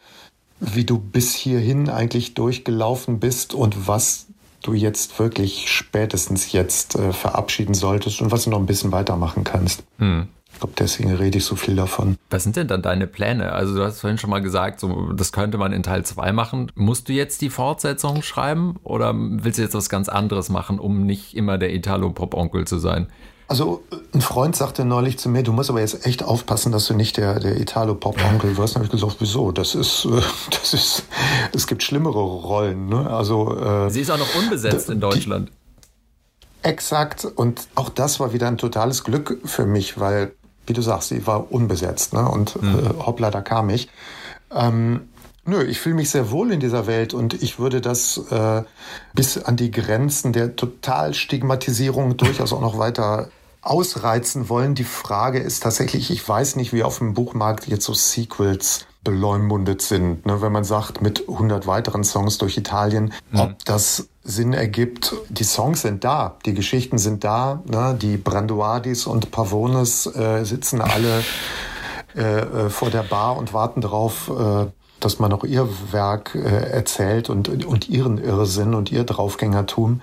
wie 0.60 0.84
du 0.84 0.98
bis 0.98 1.34
hierhin 1.34 1.88
eigentlich 1.88 2.34
durchgelaufen 2.34 3.20
bist 3.20 3.54
und 3.54 3.88
was 3.88 4.26
du 4.62 4.74
jetzt 4.74 5.18
wirklich 5.18 5.70
spätestens 5.70 6.52
jetzt 6.52 6.94
äh, 6.94 7.12
verabschieden 7.12 7.74
solltest 7.74 8.20
und 8.20 8.30
was 8.30 8.44
du 8.44 8.50
noch 8.50 8.58
ein 8.58 8.66
bisschen 8.66 8.92
weitermachen 8.92 9.44
kannst. 9.44 9.84
Hm. 9.98 10.28
Ich 10.52 10.58
glaube, 10.58 10.74
deswegen 10.78 11.14
rede 11.14 11.38
ich 11.38 11.44
so 11.44 11.56
viel 11.56 11.76
davon. 11.76 12.18
Was 12.28 12.42
sind 12.42 12.56
denn 12.56 12.68
dann 12.68 12.82
deine 12.82 13.06
Pläne? 13.06 13.52
Also 13.52 13.74
du 13.74 13.82
hast 13.82 14.00
vorhin 14.00 14.18
schon 14.18 14.28
mal 14.28 14.42
gesagt, 14.42 14.80
so, 14.80 15.12
das 15.12 15.32
könnte 15.32 15.56
man 15.56 15.72
in 15.72 15.82
Teil 15.82 16.04
2 16.04 16.32
machen. 16.32 16.70
Musst 16.74 17.08
du 17.08 17.14
jetzt 17.14 17.40
die 17.40 17.48
Fortsetzung 17.48 18.22
schreiben 18.22 18.76
oder 18.82 19.14
willst 19.16 19.58
du 19.58 19.62
jetzt 19.62 19.74
was 19.74 19.88
ganz 19.88 20.10
anderes 20.10 20.50
machen, 20.50 20.78
um 20.78 21.06
nicht 21.06 21.34
immer 21.34 21.56
der 21.56 21.72
Italo-Pop-Onkel 21.72 22.66
zu 22.66 22.78
sein? 22.78 23.06
Also 23.50 23.82
ein 24.14 24.20
Freund 24.20 24.54
sagte 24.54 24.84
neulich 24.84 25.18
zu 25.18 25.28
mir, 25.28 25.42
du 25.42 25.52
musst 25.52 25.70
aber 25.70 25.80
jetzt 25.80 26.06
echt 26.06 26.22
aufpassen, 26.22 26.70
dass 26.70 26.86
du 26.86 26.94
nicht 26.94 27.16
der, 27.16 27.40
der 27.40 27.60
Italo-Pop-Onkel 27.60 28.56
wirst. 28.56 28.76
Dann 28.76 28.84
habe 28.84 28.94
ich 28.94 29.00
gesagt, 29.00 29.16
wieso? 29.18 29.50
Das 29.50 29.74
ist, 29.74 30.04
äh, 30.04 30.22
das 30.52 30.72
ist, 30.72 31.02
es 31.52 31.66
gibt 31.66 31.82
schlimmere 31.82 32.20
Rollen. 32.20 32.88
Ne? 32.88 33.10
Also, 33.10 33.58
äh, 33.58 33.90
Sie 33.90 34.02
ist 34.02 34.10
auch 34.12 34.18
noch 34.18 34.36
unbesetzt 34.36 34.88
in 34.88 35.00
Deutschland. 35.00 35.50
Die, 36.62 36.68
exakt. 36.68 37.24
Und 37.24 37.66
auch 37.74 37.88
das 37.88 38.20
war 38.20 38.32
wieder 38.32 38.46
ein 38.46 38.56
totales 38.56 39.02
Glück 39.02 39.40
für 39.44 39.66
mich, 39.66 39.98
weil, 39.98 40.30
wie 40.68 40.72
du 40.72 40.80
sagst, 40.80 41.08
sie 41.08 41.26
war 41.26 41.50
unbesetzt. 41.50 42.12
Ne? 42.12 42.28
Und 42.28 42.62
mhm. 42.62 42.68
äh, 42.68 43.04
hoppla, 43.04 43.32
da 43.32 43.40
kam 43.40 43.68
ich. 43.68 43.88
Ähm, 44.52 45.08
Nö, 45.44 45.64
ich 45.64 45.80
fühle 45.80 45.96
mich 45.96 46.10
sehr 46.10 46.30
wohl 46.30 46.52
in 46.52 46.60
dieser 46.60 46.86
Welt 46.86 47.14
und 47.14 47.42
ich 47.42 47.58
würde 47.58 47.80
das 47.80 48.18
äh, 48.30 48.62
bis 49.14 49.42
an 49.42 49.56
die 49.56 49.72
Grenzen 49.72 50.32
der 50.32 50.54
Totalstigmatisierung 50.54 52.16
durchaus 52.16 52.52
auch 52.52 52.60
noch 52.60 52.78
weiter 52.78 53.30
ausreizen 53.62 54.48
wollen. 54.48 54.74
Die 54.74 54.84
Frage 54.84 55.38
ist 55.38 55.62
tatsächlich, 55.62 56.10
ich 56.10 56.26
weiß 56.26 56.56
nicht, 56.56 56.72
wie 56.72 56.82
auf 56.82 56.98
dem 56.98 57.14
Buchmarkt 57.14 57.66
jetzt 57.66 57.84
so 57.84 57.94
Sequels 57.94 58.86
beleumundet 59.02 59.82
sind. 59.82 60.26
Ne? 60.26 60.42
Wenn 60.42 60.52
man 60.52 60.64
sagt, 60.64 61.00
mit 61.00 61.28
100 61.28 61.66
weiteren 61.66 62.04
Songs 62.04 62.38
durch 62.38 62.56
Italien, 62.56 63.12
mhm. 63.30 63.40
ob 63.40 63.64
das 63.64 64.08
Sinn 64.22 64.52
ergibt. 64.52 65.14
Die 65.30 65.44
Songs 65.44 65.82
sind 65.82 66.04
da, 66.04 66.36
die 66.44 66.54
Geschichten 66.54 66.98
sind 66.98 67.24
da. 67.24 67.62
Ne? 67.66 67.96
Die 68.00 68.16
Branduardis 68.16 69.06
und 69.06 69.30
Pavones 69.30 70.06
äh, 70.06 70.44
sitzen 70.44 70.80
alle 70.80 71.22
äh, 72.16 72.22
äh, 72.22 72.70
vor 72.70 72.90
der 72.90 73.02
Bar 73.02 73.36
und 73.36 73.54
warten 73.54 73.80
darauf, 73.80 74.28
äh, 74.28 74.66
dass 75.00 75.18
man 75.18 75.32
auch 75.32 75.44
ihr 75.44 75.68
Werk 75.92 76.34
äh, 76.34 76.70
erzählt 76.70 77.30
und, 77.30 77.64
und 77.64 77.88
ihren 77.88 78.18
Irrsinn 78.18 78.74
und 78.74 78.92
ihr 78.92 79.04
Draufgängertum. 79.04 80.02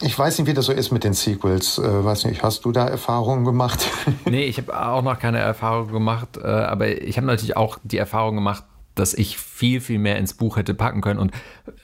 Ich 0.00 0.16
weiß 0.16 0.38
nicht, 0.38 0.46
wie 0.46 0.54
das 0.54 0.66
so 0.66 0.72
ist 0.72 0.92
mit 0.92 1.02
den 1.02 1.12
Sequels. 1.12 1.78
Äh, 1.78 2.04
weiß 2.04 2.26
nicht, 2.26 2.42
hast 2.44 2.64
du 2.64 2.70
da 2.70 2.86
Erfahrungen 2.86 3.44
gemacht? 3.44 3.84
nee, 4.26 4.44
ich 4.44 4.58
habe 4.58 4.78
auch 4.80 5.02
noch 5.02 5.18
keine 5.18 5.38
Erfahrung 5.38 5.90
gemacht, 5.90 6.36
äh, 6.36 6.46
aber 6.46 6.86
ich 7.02 7.16
habe 7.16 7.26
natürlich 7.26 7.56
auch 7.56 7.78
die 7.82 7.98
Erfahrung 7.98 8.36
gemacht, 8.36 8.64
dass 8.98 9.14
ich 9.14 9.38
viel, 9.38 9.80
viel 9.80 9.98
mehr 9.98 10.16
ins 10.16 10.34
Buch 10.34 10.56
hätte 10.56 10.74
packen 10.74 11.00
können 11.00 11.18
und 11.18 11.32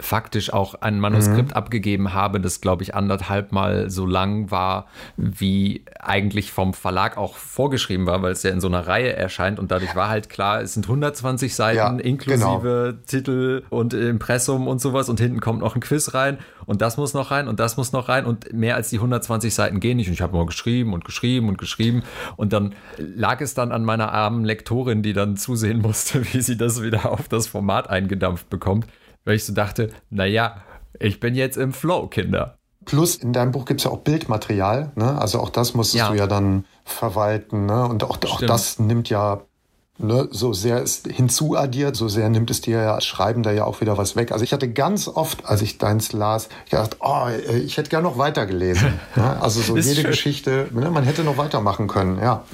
faktisch 0.00 0.52
auch 0.52 0.74
ein 0.76 1.00
Manuskript 1.00 1.50
mhm. 1.50 1.56
abgegeben 1.56 2.14
habe, 2.14 2.40
das, 2.40 2.60
glaube 2.60 2.82
ich, 2.82 2.94
anderthalb 2.94 3.52
Mal 3.52 3.90
so 3.90 4.06
lang 4.06 4.50
war, 4.50 4.86
wie 5.16 5.84
eigentlich 6.00 6.52
vom 6.52 6.74
Verlag 6.74 7.16
auch 7.16 7.36
vorgeschrieben 7.36 8.06
war, 8.06 8.22
weil 8.22 8.32
es 8.32 8.42
ja 8.42 8.50
in 8.50 8.60
so 8.60 8.68
einer 8.68 8.86
Reihe 8.86 9.14
erscheint 9.14 9.58
und 9.58 9.70
dadurch 9.70 9.94
war 9.96 10.08
halt 10.08 10.28
klar, 10.28 10.60
es 10.60 10.74
sind 10.74 10.86
120 10.86 11.54
Seiten 11.54 11.76
ja, 11.76 12.04
inklusive 12.04 12.94
genau. 12.94 13.02
Titel 13.06 13.62
und 13.70 13.94
Impressum 13.94 14.68
und 14.68 14.80
sowas 14.80 15.08
und 15.08 15.20
hinten 15.20 15.40
kommt 15.40 15.60
noch 15.60 15.74
ein 15.74 15.80
Quiz 15.80 16.14
rein 16.14 16.38
und 16.66 16.82
das 16.82 16.96
muss 16.96 17.14
noch 17.14 17.30
rein 17.30 17.48
und 17.48 17.60
das 17.60 17.76
muss 17.76 17.92
noch 17.92 18.08
rein 18.08 18.26
und 18.26 18.52
mehr 18.52 18.76
als 18.76 18.90
die 18.90 18.96
120 18.96 19.54
Seiten 19.54 19.80
gehen 19.80 19.96
nicht 19.96 20.08
und 20.08 20.14
ich 20.14 20.22
habe 20.22 20.34
nur 20.34 20.46
geschrieben 20.46 20.92
und 20.92 21.04
geschrieben 21.04 21.48
und 21.48 21.58
geschrieben 21.58 22.02
und 22.36 22.52
dann 22.52 22.74
lag 22.98 23.40
es 23.40 23.54
dann 23.54 23.72
an 23.72 23.84
meiner 23.84 24.12
armen 24.12 24.44
Lektorin, 24.44 25.02
die 25.02 25.12
dann 25.12 25.36
zusehen 25.36 25.80
musste, 25.80 26.24
wie 26.32 26.40
sie 26.40 26.56
das 26.56 26.82
wieder 26.82 27.03
auf 27.10 27.28
das 27.28 27.46
Format 27.46 27.90
eingedampft 27.90 28.50
bekommt, 28.50 28.86
weil 29.24 29.36
ich 29.36 29.44
so 29.44 29.52
dachte, 29.52 29.90
naja, 30.10 30.62
ich 30.98 31.20
bin 31.20 31.34
jetzt 31.34 31.56
im 31.56 31.72
Flow, 31.72 32.06
Kinder. 32.06 32.58
Plus 32.84 33.16
in 33.16 33.32
deinem 33.32 33.52
Buch 33.52 33.64
gibt 33.64 33.80
es 33.80 33.84
ja 33.84 33.90
auch 33.90 34.00
Bildmaterial, 34.00 34.92
ne? 34.94 35.18
Also 35.18 35.40
auch 35.40 35.48
das 35.48 35.74
musstest 35.74 36.04
ja. 36.04 36.10
du 36.10 36.16
ja 36.16 36.26
dann 36.26 36.66
verwalten, 36.84 37.66
ne? 37.66 37.86
Und 37.86 38.04
auch, 38.04 38.18
auch 38.28 38.40
das 38.42 38.78
nimmt 38.78 39.08
ja 39.08 39.40
ne, 39.98 40.28
so 40.30 40.52
sehr 40.52 40.82
es 40.82 41.02
hinzuaddiert, 41.08 41.96
so 41.96 42.08
sehr 42.08 42.28
nimmt 42.28 42.50
es 42.50 42.60
dir 42.60 42.82
ja 42.82 42.94
als 42.94 43.04
Schreibender 43.04 43.52
ja 43.52 43.64
auch 43.64 43.80
wieder 43.80 43.96
was 43.96 44.16
weg. 44.16 44.32
Also 44.32 44.44
ich 44.44 44.52
hatte 44.52 44.70
ganz 44.70 45.08
oft, 45.08 45.46
als 45.46 45.62
ich 45.62 45.78
deins 45.78 46.12
las, 46.12 46.48
gedacht, 46.70 46.98
oh, 47.00 47.28
ich 47.64 47.76
hätte 47.76 47.90
gerne 47.90 48.08
noch 48.08 48.18
weitergelesen. 48.18 49.00
ne? 49.16 49.40
Also 49.40 49.60
so 49.60 49.76
jede 49.76 49.94
schön. 49.94 50.10
Geschichte, 50.10 50.68
ne? 50.72 50.90
man 50.90 51.04
hätte 51.04 51.24
noch 51.24 51.36
weitermachen 51.36 51.88
können, 51.88 52.18
ja. 52.18 52.44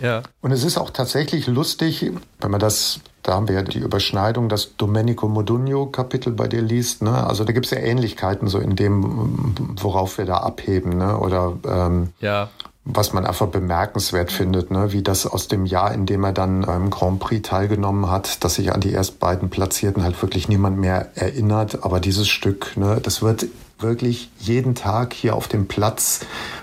Ja. 0.00 0.22
Und 0.40 0.50
es 0.52 0.64
ist 0.64 0.78
auch 0.78 0.90
tatsächlich 0.90 1.46
lustig, 1.46 2.10
wenn 2.40 2.50
man 2.50 2.60
das 2.60 3.00
Da 3.22 3.34
haben 3.34 3.48
wir 3.48 3.56
ja 3.56 3.62
die 3.62 3.78
Überschneidung, 3.78 4.48
dass 4.48 4.76
Domenico 4.76 5.28
Modugno 5.28 5.86
Kapitel 5.86 6.32
bei 6.32 6.48
dir 6.48 6.62
liest. 6.62 7.02
Ne? 7.02 7.26
Also 7.26 7.44
da 7.44 7.52
gibt 7.52 7.66
es 7.66 7.72
ja 7.72 7.78
Ähnlichkeiten 7.78 8.48
so 8.48 8.58
in 8.58 8.76
dem, 8.76 9.54
worauf 9.80 10.18
wir 10.18 10.24
da 10.24 10.38
abheben. 10.38 10.98
Ne? 10.98 11.18
Oder 11.18 11.52
ähm, 11.66 12.08
ja 12.20 12.48
was 12.84 13.12
man 13.12 13.26
einfach 13.26 13.48
bemerkenswert 13.48 14.32
findet, 14.32 14.70
ne? 14.70 14.92
wie 14.92 15.02
das 15.02 15.26
aus 15.26 15.48
dem 15.48 15.66
Jahr, 15.66 15.92
in 15.92 16.06
dem 16.06 16.24
er 16.24 16.32
dann 16.32 16.62
beim 16.62 16.90
Grand 16.90 17.20
Prix 17.20 17.48
teilgenommen 17.48 18.10
hat, 18.10 18.42
dass 18.42 18.54
sich 18.54 18.72
an 18.72 18.80
die 18.80 18.92
erst 18.92 19.20
beiden 19.20 19.50
Platzierten 19.50 20.02
halt 20.02 20.20
wirklich 20.22 20.48
niemand 20.48 20.78
mehr 20.78 21.08
erinnert. 21.14 21.84
Aber 21.84 22.00
dieses 22.00 22.28
Stück, 22.28 22.76
ne, 22.76 22.98
das 23.02 23.22
wird 23.22 23.46
wirklich 23.78 24.30
jeden 24.38 24.74
Tag 24.74 25.12
hier 25.12 25.34
auf 25.34 25.48
dem 25.48 25.66
Platz 25.66 26.20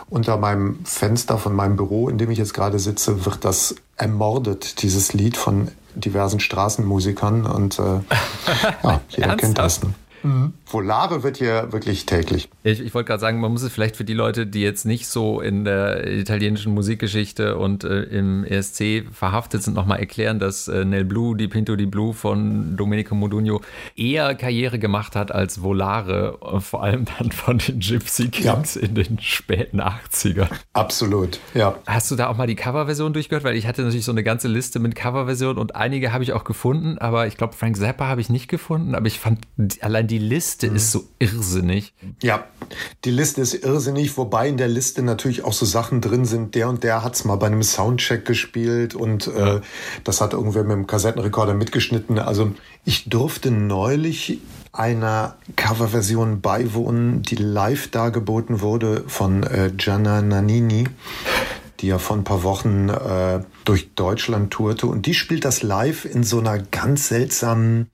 unter 0.10 0.38
meinem 0.38 0.80
Fenster 0.86 1.38
von 1.38 1.55
meinem 1.55 1.76
Büro, 1.76 2.10
in 2.10 2.18
dem 2.18 2.32
ich 2.32 2.38
jetzt 2.38 2.53
gerade 2.53 2.80
sitze, 2.80 3.26
wird 3.26 3.45
das 3.45 3.76
ermordet, 3.95 4.82
dieses 4.82 5.14
Lied 5.14 5.38
von 5.38 5.70
diversen 5.99 6.39
Straßenmusikern. 6.39 7.45
Und 7.45 7.79
äh, 7.79 7.83
ja, 8.83 9.01
jeder 9.09 9.35
kennt 9.35 9.57
das. 9.57 9.83
Ne? 9.83 9.93
Mhm. 10.24 10.53
Volare 10.65 11.24
wird 11.24 11.38
hier 11.38 11.72
wirklich 11.72 12.05
täglich. 12.05 12.49
Ich, 12.63 12.82
ich 12.82 12.93
wollte 12.93 13.07
gerade 13.07 13.22
sagen, 13.22 13.39
man 13.39 13.51
muss 13.51 13.61
es 13.61 13.72
vielleicht 13.72 13.95
für 13.95 14.03
die 14.03 14.13
Leute, 14.13 14.47
die 14.47 14.61
jetzt 14.61 14.86
nicht 14.86 15.07
so 15.07 15.41
in 15.41 15.63
der 15.63 16.07
italienischen 16.07 16.74
Musikgeschichte 16.74 17.57
und 17.57 17.84
äh, 17.84 18.03
im 18.03 18.43
ESC 18.43 19.05
verhaftet 19.11 19.63
sind, 19.63 19.76
nochmal 19.76 19.99
erklären, 19.99 20.39
dass 20.39 20.68
äh, 20.68 20.84
Nel 20.86 21.05
Blue, 21.05 21.36
die 21.38 21.47
Pinto 21.47 21.76
di 21.76 21.86
Blue 21.86 22.13
von 22.13 22.76
Domenico 22.76 23.15
Modugno 23.15 23.61
eher 23.95 24.36
Karriere 24.36 24.80
gemacht 24.80 25.15
hat 25.15 25.32
als 25.32 25.61
Volare, 25.61 26.38
äh, 26.41 26.59
vor 26.59 26.84
allem 26.84 27.05
dann 27.18 27.32
von 27.32 27.59
den 27.59 27.80
Gypsy 27.80 28.30
Kings 28.30 28.76
ja. 28.76 28.82
in 28.82 28.95
den 28.95 29.20
späten 29.20 29.82
80ern. 29.82 30.49
Absolut, 30.74 31.39
ja. 31.53 31.76
Hast 31.86 32.11
du 32.11 32.15
da 32.15 32.28
auch 32.28 32.38
mal 32.38 32.47
die 32.47 32.55
Coverversion 32.55 33.13
durchgehört? 33.13 33.43
Weil 33.43 33.55
ich 33.55 33.68
hatte 33.68 33.82
natürlich 33.84 34.05
so 34.05 34.11
eine 34.11 34.24
ganze 34.24 34.47
Liste 34.47 34.80
mit 34.80 34.95
Coverversionen 34.95 35.57
und 35.57 35.76
einige 35.76 36.11
habe 36.11 36.24
ich 36.24 36.34
auch 36.34 36.43
gefunden, 36.43 36.97
aber 36.97 37.28
ich 37.28 37.38
glaube, 37.38 37.53
Frank 37.53 37.78
Zappa 37.78 38.07
habe 38.07 38.22
ich 38.22 38.30
nicht 38.30 38.47
gefunden, 38.47 38.95
aber 38.95 39.07
ich 39.07 39.20
fand 39.20 39.39
allein 39.82 40.07
die 40.07 40.16
Liste 40.20 40.70
mhm. 40.70 40.76
ist 40.76 40.91
so 40.91 41.05
irrsinnig. 41.20 41.93
Ja, 42.22 42.45
die 43.05 43.11
Liste 43.11 43.41
ist 43.41 43.53
irrsinnig, 43.53 44.18
wobei 44.18 44.47
in 44.47 44.57
der 44.57 44.68
Liste 44.68 45.01
natürlich 45.01 45.43
auch 45.43 45.53
so 45.53 45.65
Sachen 45.65 46.01
drin 46.01 46.26
sind. 46.26 46.55
Der 46.55 46.70
und 46.70 46.84
der 46.84 47.03
hat 47.03 47.15
es 47.15 47.26
mal 47.26 47.36
bei 47.36 47.47
einem 47.47 47.63
Soundcheck 47.63 48.26
gespielt 48.26 48.95
und 48.95 49.28
ja. 49.28 49.57
äh, 49.57 49.61
das 50.03 50.22
hat 50.22 50.34
irgendwer 50.34 50.63
mit 50.63 50.76
dem 50.76 50.88
Kassettenrekorder 50.88 51.53
mitgeschnitten. 51.53 52.20
Also 52.20 52.51
ich 52.86 53.09
durfte 53.09 53.51
neulich 53.51 54.39
einer 54.72 55.36
Coverversion 55.55 56.41
beiwohnen, 56.41 57.24
die 57.24 57.36
live 57.36 57.88
dargeboten 57.89 58.61
wurde 58.61 59.03
von 59.07 59.43
äh, 59.43 59.72
Gianna 59.76 60.22
Nannini 60.22 60.86
die 61.80 61.88
ja 61.88 61.99
vor 61.99 62.18
ein 62.18 62.24
paar 62.24 62.43
Wochen 62.43 62.89
äh, 62.89 63.41
durch 63.65 63.93
Deutschland 63.93 64.51
tourte. 64.51 64.88
Und 64.88 65.05
die 65.05 65.13
spielt 65.13 65.45
das 65.45 65.63
live 65.63 66.05
in 66.05 66.24
so 66.24 66.39
einer 66.39 66.59
ganz 66.59 67.07
seltsamen 67.07 67.89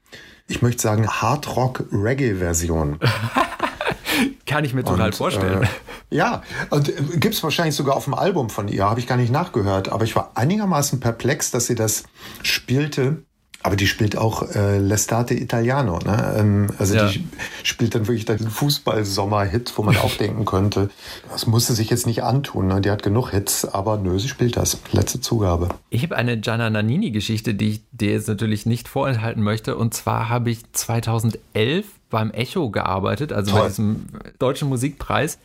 ich 0.48 0.62
möchte 0.62 0.82
sagen, 0.82 1.08
Hard-Rock-Reggae-Version. 1.08 3.00
Kann 4.46 4.66
ich 4.66 4.74
mir 4.74 4.84
total 4.84 5.08
und, 5.08 5.16
vorstellen. 5.16 5.64
Äh, 5.64 5.68
ja, 6.16 6.44
und 6.70 6.90
äh, 6.90 6.94
gibt 7.18 7.34
es 7.34 7.44
wahrscheinlich 7.44 7.76
sogar 7.76 7.96
auf 7.96 8.04
dem 8.04 8.14
Album 8.14 8.50
von 8.50 8.68
ihr, 8.68 8.86
habe 8.90 9.00
ich 9.00 9.08
gar 9.08 9.18
nicht 9.18 9.32
nachgehört, 9.32 9.90
aber 9.90 10.04
ich 10.04 10.16
war 10.16 10.32
einigermaßen 10.36 11.00
perplex, 11.00 11.52
dass 11.52 11.66
sie 11.66 11.76
das 11.76 12.04
spielte 12.44 13.24
aber 13.64 13.78
die 13.78 13.88
spielt 13.88 14.18
auch 14.18 14.54
äh, 14.56 14.78
L'estate 14.78 15.34
Italiano. 15.34 15.98
Ne? 16.06 16.36
Ähm, 16.38 16.70
also 16.78 16.96
ja. 16.96 17.08
die 17.08 17.26
spielt 17.64 17.96
dann 17.96 18.08
wirklich 18.08 18.26
den 18.26 18.50
Fußball-Sommer-Hit, 18.50 19.74
wo 19.78 19.84
man 19.84 19.96
auch 19.98 20.14
denken 20.20 20.44
könnte, 20.44 20.90
das 21.32 21.48
musste 21.48 21.74
sich 21.74 21.90
jetzt 21.90 22.06
nicht 22.06 22.24
antun. 22.24 22.68
Ne? 22.68 22.82
Die 22.82 22.92
hat 22.92 23.04
genug 23.04 23.32
Hits, 23.32 23.66
aber 23.66 23.98
nö, 23.98 24.20
sie 24.20 24.28
spielt 24.28 24.58
das. 24.58 24.80
Letzte 24.92 25.22
Zugabe. 25.22 25.70
Ich 25.90 26.04
habe 26.04 26.18
eine 26.18 26.38
Gianna 26.38 26.70
Nannini-Geschichte, 26.70 27.56
die 27.56 27.70
ich 27.70 27.82
dir 27.92 28.12
jetzt 28.12 28.28
natürlich 28.28 28.66
nicht 28.66 28.90
vorenthalten 28.90 29.42
möchte. 29.42 29.78
Und 29.78 29.94
zwar 29.94 30.28
habe 30.28 30.52
ich 30.52 30.60
2011 30.74 31.86
beim 32.10 32.32
Echo 32.32 32.70
gearbeitet, 32.70 33.32
also 33.32 33.52
Toll. 33.52 33.62
bei 33.62 33.68
diesem 33.70 34.06
deutschen 34.40 34.68
Musikpreis 34.68 35.40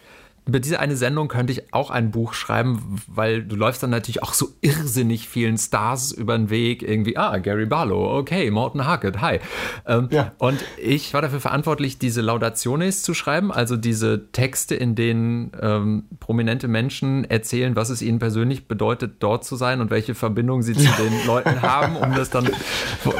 über 0.49 0.61
diese 0.61 0.81
eine 0.81 0.97
Sendung 0.97 1.29
könnte 1.29 1.53
ich 1.53 1.75
auch 1.75 1.91
ein 1.91 2.11
Buch 2.11 2.33
schreiben, 2.33 3.03
weil 3.07 3.43
du 3.43 3.55
läufst 3.55 3.83
dann 3.83 3.91
natürlich 3.91 4.23
auch 4.23 4.33
so 4.33 4.49
irrsinnig 4.63 5.29
vielen 5.29 5.59
Stars 5.59 6.11
über 6.11 6.39
den 6.39 6.49
Weg. 6.49 6.83
Irgendwie, 6.83 7.19
ah, 7.19 7.37
Gary 7.37 7.67
Barlow, 7.67 8.17
okay, 8.17 8.51
Morton 8.51 8.87
Harkett, 8.87 9.21
hi. 9.21 9.41
Ähm, 9.87 10.09
ja. 10.11 10.33
Und 10.39 10.65
ich 10.83 11.13
war 11.13 11.21
dafür 11.21 11.41
verantwortlich, 11.41 11.99
diese 11.99 12.23
Laudationes 12.23 13.03
zu 13.03 13.13
schreiben, 13.13 13.53
also 13.53 13.77
diese 13.77 14.33
Texte, 14.33 14.75
in 14.75 14.95
denen 14.95 15.53
ähm, 15.61 16.05
prominente 16.19 16.67
Menschen 16.67 17.25
erzählen, 17.25 17.77
was 17.77 17.91
es 17.91 18.01
ihnen 18.01 18.19
persönlich 18.19 18.67
bedeutet, 18.67 19.17
dort 19.19 19.45
zu 19.45 19.55
sein 19.55 19.83
und 19.83 19.91
welche 19.91 20.15
Verbindung 20.15 20.63
sie 20.63 20.73
zu 20.73 20.89
den 20.97 21.13
Leuten 21.27 21.61
haben, 21.61 21.95
um 21.97 22.15
das 22.15 22.31
dann 22.31 22.47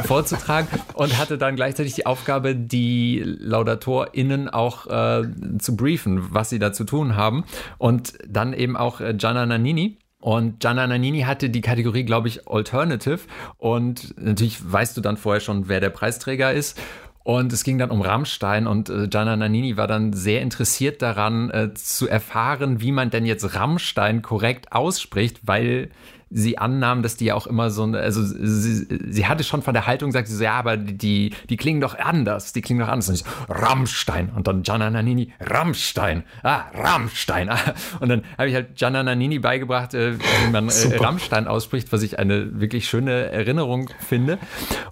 vorzutragen. 0.05 0.67
Und 0.95 1.19
hatte 1.19 1.37
dann 1.37 1.57
gleichzeitig 1.57 1.93
die 1.93 2.07
Aufgabe, 2.07 2.57
die 2.57 3.23
LaudatorInnen 3.23 4.49
auch 4.49 4.87
äh, 4.87 5.29
zu 5.59 5.77
briefen, 5.77 6.29
was 6.31 6.49
sie 6.49 6.59
da 6.59 6.73
zu 6.73 6.85
tun 6.85 7.17
haben 7.17 7.18
haben. 7.19 7.45
Und 7.77 8.15
dann 8.27 8.55
eben 8.55 8.77
auch 8.77 9.01
äh, 9.01 9.13
Gianna 9.15 9.45
Nannini. 9.45 9.99
Und 10.21 10.61
Gianna 10.61 10.87
Nannini 10.87 11.21
hatte 11.21 11.51
die 11.51 11.61
Kategorie, 11.61 12.05
glaube 12.05 12.29
ich, 12.29 12.49
Alternative. 12.49 13.21
Und 13.57 14.19
natürlich 14.19 14.59
weißt 14.73 14.97
du 14.97 15.01
dann 15.01 15.17
vorher 15.17 15.41
schon, 15.41 15.69
wer 15.69 15.81
der 15.81 15.91
Preisträger 15.91 16.53
ist. 16.53 16.81
Und 17.29 17.53
es 17.53 17.63
ging 17.63 17.77
dann 17.77 17.91
um 17.91 18.01
Rammstein 18.01 18.67
und 18.67 18.89
äh, 18.89 19.07
Gianna 19.07 19.37
Nannini 19.37 19.77
war 19.77 19.87
dann 19.87 20.15
sehr 20.15 20.41
interessiert 20.41 21.03
daran, 21.03 21.51
äh, 21.51 21.75
zu 21.75 22.09
erfahren, 22.09 22.81
wie 22.81 22.91
man 22.91 23.11
denn 23.11 23.27
jetzt 23.27 23.55
Rammstein 23.55 24.23
korrekt 24.23 24.73
ausspricht, 24.73 25.41
weil 25.43 25.91
sie 26.31 26.59
annahm, 26.59 27.03
dass 27.03 27.17
die 27.17 27.27
ja 27.27 27.35
auch 27.35 27.47
immer 27.47 27.71
so, 27.71 27.85
also 27.85 28.23
sie, 28.23 28.87
sie 29.09 29.27
hatte 29.27 29.45
schon 29.45 29.63
von 29.63 29.75
der 29.75 29.87
Haltung 29.87 30.11
gesagt, 30.11 30.29
sie 30.29 30.37
so, 30.37 30.45
ja, 30.45 30.55
aber 30.55 30.77
die, 30.77 31.35
die 31.49 31.57
klingen 31.57 31.81
doch 31.81 31.99
anders, 31.99 32.53
die 32.53 32.61
klingen 32.61 32.81
doch 32.81 32.89
anders. 32.89 33.09
Und 33.09 33.15
ich 33.15 33.21
so, 33.21 33.53
Rammstein. 33.53 34.31
Und 34.35 34.47
dann 34.47 34.63
Gianna 34.63 34.91
Nannini, 34.91 35.33
Rammstein. 35.41 36.25
Ah, 36.43 36.65
Rammstein. 36.75 37.49
Ah. 37.49 37.59
Und 38.01 38.09
dann 38.09 38.23
habe 38.37 38.49
ich 38.49 38.55
halt 38.55 38.77
Gianna 38.77 39.03
Nannini 39.03 39.39
beigebracht, 39.39 39.95
äh, 39.95 40.19
wie 40.19 40.51
man 40.51 40.69
äh, 40.69 40.97
Rammstein 40.97 41.47
ausspricht, 41.47 41.93
was 41.93 42.03
ich 42.03 42.19
eine 42.19 42.61
wirklich 42.61 42.89
schöne 42.89 43.31
Erinnerung 43.31 43.91
finde. 44.07 44.39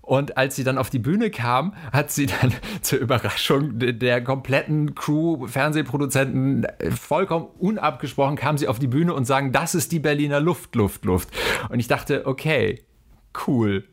Und 0.00 0.36
als 0.36 0.56
sie 0.56 0.64
dann 0.64 0.78
auf 0.78 0.88
die 0.88 0.98
Bühne 0.98 1.30
kam, 1.30 1.74
hat 1.92 2.10
sie 2.10 2.26
dann 2.26 2.54
zur 2.82 2.98
Überraschung 2.98 3.72
der 3.78 4.22
kompletten 4.22 4.94
Crew, 4.94 5.46
Fernsehproduzenten, 5.46 6.64
äh, 6.64 6.90
vollkommen 6.90 7.46
unabgesprochen 7.58 8.36
kam 8.36 8.56
sie 8.58 8.68
auf 8.68 8.78
die 8.78 8.86
Bühne 8.86 9.12
und 9.14 9.24
sagen, 9.24 9.52
das 9.52 9.74
ist 9.74 9.92
die 9.92 9.98
Berliner 9.98 10.40
Luft, 10.40 10.74
Luft, 10.74 11.04
Luft. 11.04 11.25
Luft. 11.26 11.70
Und 11.70 11.80
ich 11.80 11.88
dachte, 11.88 12.26
okay, 12.26 12.82
cool. 13.46 13.84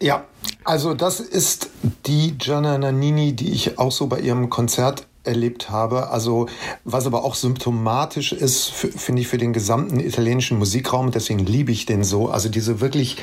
Ja, 0.00 0.24
also 0.64 0.94
das 0.94 1.20
ist 1.20 1.70
die 2.06 2.36
Gianna 2.36 2.76
Nannini, 2.78 3.34
die 3.34 3.52
ich 3.52 3.78
auch 3.78 3.92
so 3.92 4.06
bei 4.06 4.20
ihrem 4.20 4.50
Konzert 4.50 5.06
erlebt 5.22 5.70
habe. 5.70 6.10
Also 6.10 6.48
was 6.84 7.06
aber 7.06 7.24
auch 7.24 7.34
symptomatisch 7.34 8.32
ist, 8.32 8.70
finde 8.70 9.22
ich, 9.22 9.28
für 9.28 9.38
den 9.38 9.52
gesamten 9.52 10.00
italienischen 10.00 10.58
Musikraum. 10.58 11.10
Deswegen 11.10 11.40
liebe 11.40 11.72
ich 11.72 11.86
den 11.86 12.04
so. 12.04 12.28
Also 12.28 12.48
diese 12.48 12.80
wirklich 12.80 13.16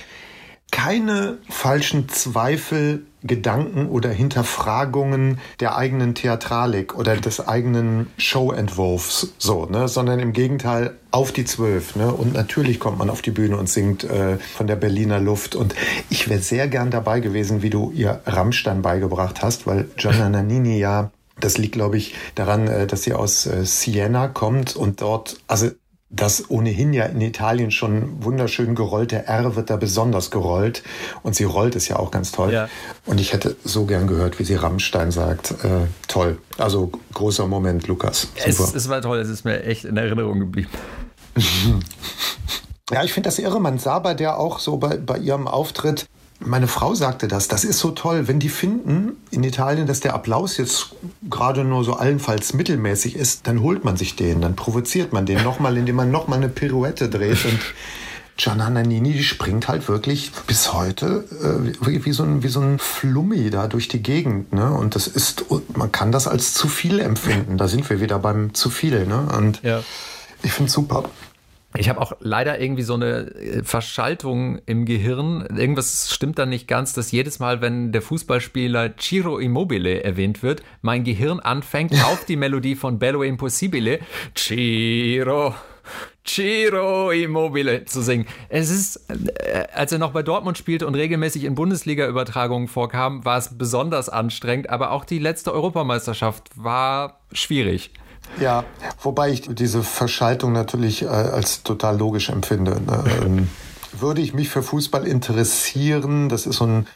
keine 0.72 1.40
falschen 1.50 2.08
Zweifel, 2.10 3.06
Gedanken 3.24 3.88
oder 3.88 4.10
Hinterfragungen 4.10 5.40
der 5.60 5.78
eigenen 5.78 6.16
Theatralik 6.16 6.96
oder 6.96 7.16
des 7.16 7.48
eigenen 7.48 8.08
Showentwurfs, 8.18 9.34
so, 9.38 9.66
ne, 9.66 9.88
sondern 9.88 10.20
im 10.20 10.34
Gegenteil 10.34 10.98
auf 11.12 11.32
die 11.32 11.46
Zwölf, 11.46 11.96
ne, 11.96 12.12
und 12.12 12.34
natürlich 12.34 12.80
kommt 12.80 12.98
man 12.98 13.10
auf 13.10 13.22
die 13.22 13.32
Bühne 13.32 13.58
und 13.58 13.70
singt 13.70 14.04
äh, 14.04 14.38
von 14.38 14.68
der 14.68 14.76
Berliner 14.76 15.20
Luft. 15.20 15.56
Und 15.56 15.76
ich 16.10 16.30
wäre 16.30 16.42
sehr 16.42 16.68
gern 16.68 16.90
dabei 16.90 17.20
gewesen, 17.20 17.62
wie 17.62 17.70
du 17.70 17.92
ihr 17.92 18.22
Rammstein 18.26 18.82
beigebracht 18.82 19.44
hast, 19.44 19.68
weil 19.68 19.88
Gianna 19.98 20.30
Nannini 20.30 20.80
ja 20.80 21.12
das 21.40 21.58
liegt, 21.58 21.74
glaube 21.74 21.98
ich, 21.98 22.16
daran, 22.36 22.68
äh, 22.68 22.88
dass 22.88 23.04
sie 23.04 23.14
aus 23.14 23.46
äh, 23.46 23.66
Siena 23.66 24.28
kommt 24.28 24.76
und 24.76 25.02
dort, 25.02 25.38
also 25.48 25.70
das 26.12 26.50
ohnehin 26.50 26.94
ja 26.94 27.06
in 27.06 27.22
Italien 27.22 27.72
schon 27.72 28.24
wunderschön 28.24 28.76
gerollte 28.76 29.28
R 29.28 29.56
wird 29.56 29.70
da 29.70 29.78
besonders 29.78 30.30
gerollt. 30.30 30.84
Und 31.24 31.36
sie 31.36 31.46
rollt 31.46 31.76
es 31.76 31.88
ja 31.88 31.98
auch 31.98 32.12
ganz 32.12 32.32
toll. 32.32 32.52
Ja. 32.52 32.70
Und 33.06 33.20
ich 33.20 33.32
hätte 33.34 33.56
so 33.64 33.86
gern 33.86 34.08
gehört, 34.08 34.38
wie 34.38 34.44
sie 34.44 34.56
Rammstein 34.56 35.12
sagt. 35.12 35.52
Äh, 35.64 35.88
toll. 36.08 36.38
Also 36.58 36.92
großer 37.14 37.48
Moment, 37.48 37.88
Lukas. 37.88 38.28
Es, 38.36 38.60
es, 38.60 38.90
war 38.90 39.02
toll, 39.02 39.20
es 39.20 39.30
ist 39.30 39.46
mir 39.46 39.64
echt 39.64 39.86
in 39.86 39.96
Erinnerung 39.96 40.40
geblieben. 40.40 40.70
ja, 42.92 43.04
ich 43.04 43.14
finde 43.14 43.30
das 43.30 43.40
irre. 43.40 43.62
Man 43.62 43.80
sah 43.80 44.00
bei 44.00 44.14
der 44.14 44.38
auch 44.38 44.60
so 44.60 44.78
bei, 44.78 44.98
bei 44.98 45.18
ihrem 45.18 45.48
Auftritt, 45.48 46.08
meine 46.44 46.68
Frau 46.68 46.94
sagte 46.96 47.28
das, 47.28 47.48
das 47.48 47.64
ist 47.64 47.80
so 47.80 47.92
toll, 47.92 48.28
wenn 48.28 48.40
die 48.40 48.50
finden 48.50 49.18
in 49.32 49.44
Italien, 49.44 49.88
dass 49.88 50.00
der 50.00 50.14
Applaus 50.14 50.58
jetzt 50.58 50.96
gerade 51.30 51.64
nur 51.64 51.84
so 51.84 51.94
allenfalls 51.94 52.54
mittelmäßig 52.54 53.16
ist, 53.16 53.48
dann 53.48 53.62
holt 53.62 53.84
man 53.84 53.98
sich 53.98 54.16
den, 54.16 54.42
dann 54.42 54.56
provoziert 54.56 55.14
man 55.14 55.26
den 55.26 55.44
nochmal, 55.44 55.78
indem 55.78 55.96
man 55.96 56.12
nochmal 56.12 56.40
eine 56.40 56.50
Pirouette 56.50 57.10
dreht 57.10 57.46
und 57.46 57.60
Gianna 58.38 58.70
Nannini, 58.70 59.14
die 59.14 59.24
springt 59.24 59.68
halt 59.68 59.88
wirklich 59.88 60.32
bis 60.48 60.74
heute 60.74 61.26
äh, 61.42 62.06
wie, 62.06 62.12
so 62.12 62.24
ein, 62.24 62.42
wie 62.42 62.48
so 62.48 62.60
ein 62.60 62.80
Flummi 62.80 63.50
da 63.52 63.68
durch 63.68 63.88
die 63.88 64.02
Gegend. 64.02 64.52
Ne? 64.54 64.72
Und 64.72 64.96
das 64.96 65.06
ist, 65.08 65.46
man 65.76 65.92
kann 65.92 66.12
das 66.12 66.28
als 66.28 66.54
zu 66.54 66.68
viel 66.68 67.00
empfinden. 67.00 67.58
Da 67.58 67.68
sind 67.68 67.88
wir 67.90 68.02
wieder 68.02 68.18
beim 68.18 68.54
zu 68.56 68.72
viel. 68.72 69.06
Ne? 69.06 69.28
Und 69.38 69.62
ja. 69.62 69.84
ich 70.42 70.52
finde 70.54 70.70
es 70.70 70.74
super. 70.74 71.04
Ich 71.78 71.88
habe 71.88 72.02
auch 72.02 72.14
leider 72.20 72.60
irgendwie 72.60 72.82
so 72.82 72.96
eine 72.96 73.34
äh, 73.34 73.64
Verschaltung 73.64 74.60
im 74.66 74.86
Gehirn. 74.86 75.46
Irgendwas 75.56 76.14
stimmt 76.14 76.38
da 76.38 76.46
nicht 76.46 76.68
ganz, 76.68 76.94
dass 76.94 77.12
jedes 77.12 77.40
Mal, 77.40 77.62
wenn 77.62 77.92
der 77.92 78.02
Fußballspieler 78.02 78.98
Ciro 78.98 79.38
Immobile 79.38 80.04
erwähnt 80.04 80.44
wird, 80.44 80.64
mein 80.82 81.04
Gehirn 81.04 81.40
anfängt 81.40 81.94
auf 82.06 82.26
die 82.26 82.36
Melodie 82.36 82.76
von 82.76 83.00
Bello 83.00 83.24
Impossibile. 83.24 84.00
Ciro, 84.36 85.56
Ciro 86.26 87.12
Immobile 87.12 87.86
zu 87.86 88.02
singen. 88.02 88.26
Es 88.50 88.70
ist, 88.70 89.10
äh, 89.10 89.68
als 89.74 89.92
er 89.92 89.98
noch 89.98 90.12
bei 90.12 90.24
Dortmund 90.24 90.58
spielte 90.58 90.88
und 90.88 90.96
regelmäßig 90.96 91.46
in 91.46 91.56
Bundesliga-Übertragungen 91.56 92.68
vorkam, 92.68 93.24
war 93.26 93.38
es 93.38 93.58
besonders 93.58 94.10
anstrengend, 94.10 94.70
aber 94.70 94.92
auch 94.92 95.06
die 95.06 95.20
letzte 95.20 95.54
Europameisterschaft 95.54 96.50
war 96.56 97.22
schwierig. 97.32 97.92
Ja, 98.40 98.64
wobei 99.02 99.32
ich 99.32 99.48
diese 99.50 99.84
Verschaltung 99.84 100.52
natürlich 100.52 101.04
äh, 101.04 101.08
als 101.08 101.64
total 101.64 101.98
logisch 101.98 102.30
empfinde. 102.30 102.82
Ne? 102.82 103.04
Ähm, 103.24 103.50
würde 104.00 104.22
ich 104.22 104.34
mich 104.34 104.50
für 104.50 104.64
Fußball 104.64 105.06
interessieren, 105.06 106.30
das 106.30 106.46
ist 106.46 106.58
so 106.58 106.66
ein 106.66 106.88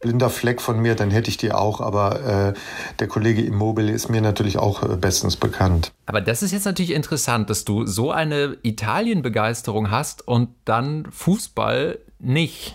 blinder 0.00 0.30
Fleck 0.30 0.62
von 0.62 0.80
mir, 0.80 0.94
dann 0.94 1.10
hätte 1.10 1.28
ich 1.28 1.36
die 1.36 1.52
auch, 1.52 1.80
aber 1.80 2.24
äh, 2.24 2.54
der 2.98 3.06
Kollege 3.06 3.42
Immobile 3.42 3.92
ist 3.92 4.08
mir 4.08 4.22
natürlich 4.22 4.58
auch 4.58 4.82
äh, 4.82 4.96
bestens 4.96 5.36
bekannt. 5.36 5.92
Aber 6.06 6.22
das 6.22 6.42
ist 6.42 6.52
jetzt 6.52 6.64
natürlich 6.64 6.92
interessant, 6.92 7.50
dass 7.50 7.64
du 7.64 7.86
so 7.86 8.10
eine 8.10 8.56
Italien-Begeisterung 8.62 9.90
hast 9.90 10.26
und 10.26 10.48
dann 10.64 11.06
Fußball 11.10 11.98
nicht. 12.18 12.74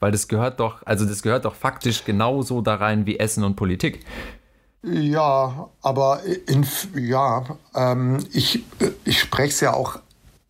Weil 0.00 0.10
das 0.10 0.26
gehört 0.26 0.58
doch, 0.58 0.84
also 0.84 1.04
das 1.04 1.22
gehört 1.22 1.44
doch 1.44 1.54
faktisch 1.54 2.04
genauso 2.04 2.60
da 2.60 2.74
rein 2.74 3.06
wie 3.06 3.20
Essen 3.20 3.44
und 3.44 3.54
Politik. 3.54 4.00
Ja, 4.84 5.70
aber 5.80 6.22
in, 6.46 6.66
ja, 6.96 7.44
ähm, 7.74 8.18
ich, 8.32 8.64
ich 9.04 9.20
spreche 9.20 9.50
es 9.50 9.60
ja 9.60 9.74
auch 9.74 10.00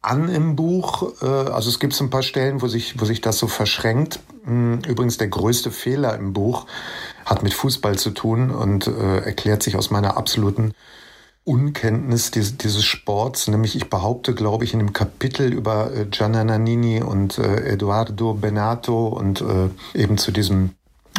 an 0.00 0.28
im 0.28 0.56
Buch. 0.56 1.12
Äh, 1.22 1.26
also 1.26 1.68
es 1.68 1.78
gibt 1.78 1.92
so 1.92 2.04
ein 2.04 2.10
paar 2.10 2.22
Stellen, 2.22 2.62
wo 2.62 2.66
sich, 2.66 3.00
wo 3.00 3.04
sich 3.04 3.20
das 3.20 3.38
so 3.38 3.46
verschränkt. 3.46 4.20
Hm, 4.44 4.80
übrigens 4.86 5.18
der 5.18 5.28
größte 5.28 5.70
Fehler 5.70 6.16
im 6.16 6.32
Buch 6.32 6.66
hat 7.26 7.42
mit 7.42 7.54
Fußball 7.54 7.98
zu 7.98 8.10
tun 8.10 8.50
und 8.50 8.86
äh, 8.86 9.18
erklärt 9.18 9.62
sich 9.62 9.76
aus 9.76 9.90
meiner 9.90 10.16
absoluten 10.16 10.72
Unkenntnis 11.44 12.30
dieses, 12.30 12.56
dieses 12.56 12.84
Sports. 12.84 13.48
Nämlich 13.48 13.76
ich 13.76 13.90
behaupte, 13.90 14.34
glaube 14.34 14.64
ich, 14.64 14.72
in 14.72 14.78
dem 14.78 14.94
Kapitel 14.94 15.52
über 15.52 15.92
äh, 15.94 16.06
Gianna 16.06 16.42
Nannini 16.42 17.02
und 17.02 17.38
äh, 17.38 17.72
Eduardo 17.72 18.32
Benato 18.32 19.08
und 19.08 19.42
äh, 19.42 19.68
eben 19.94 20.16
zu 20.16 20.32
diesem 20.32 20.70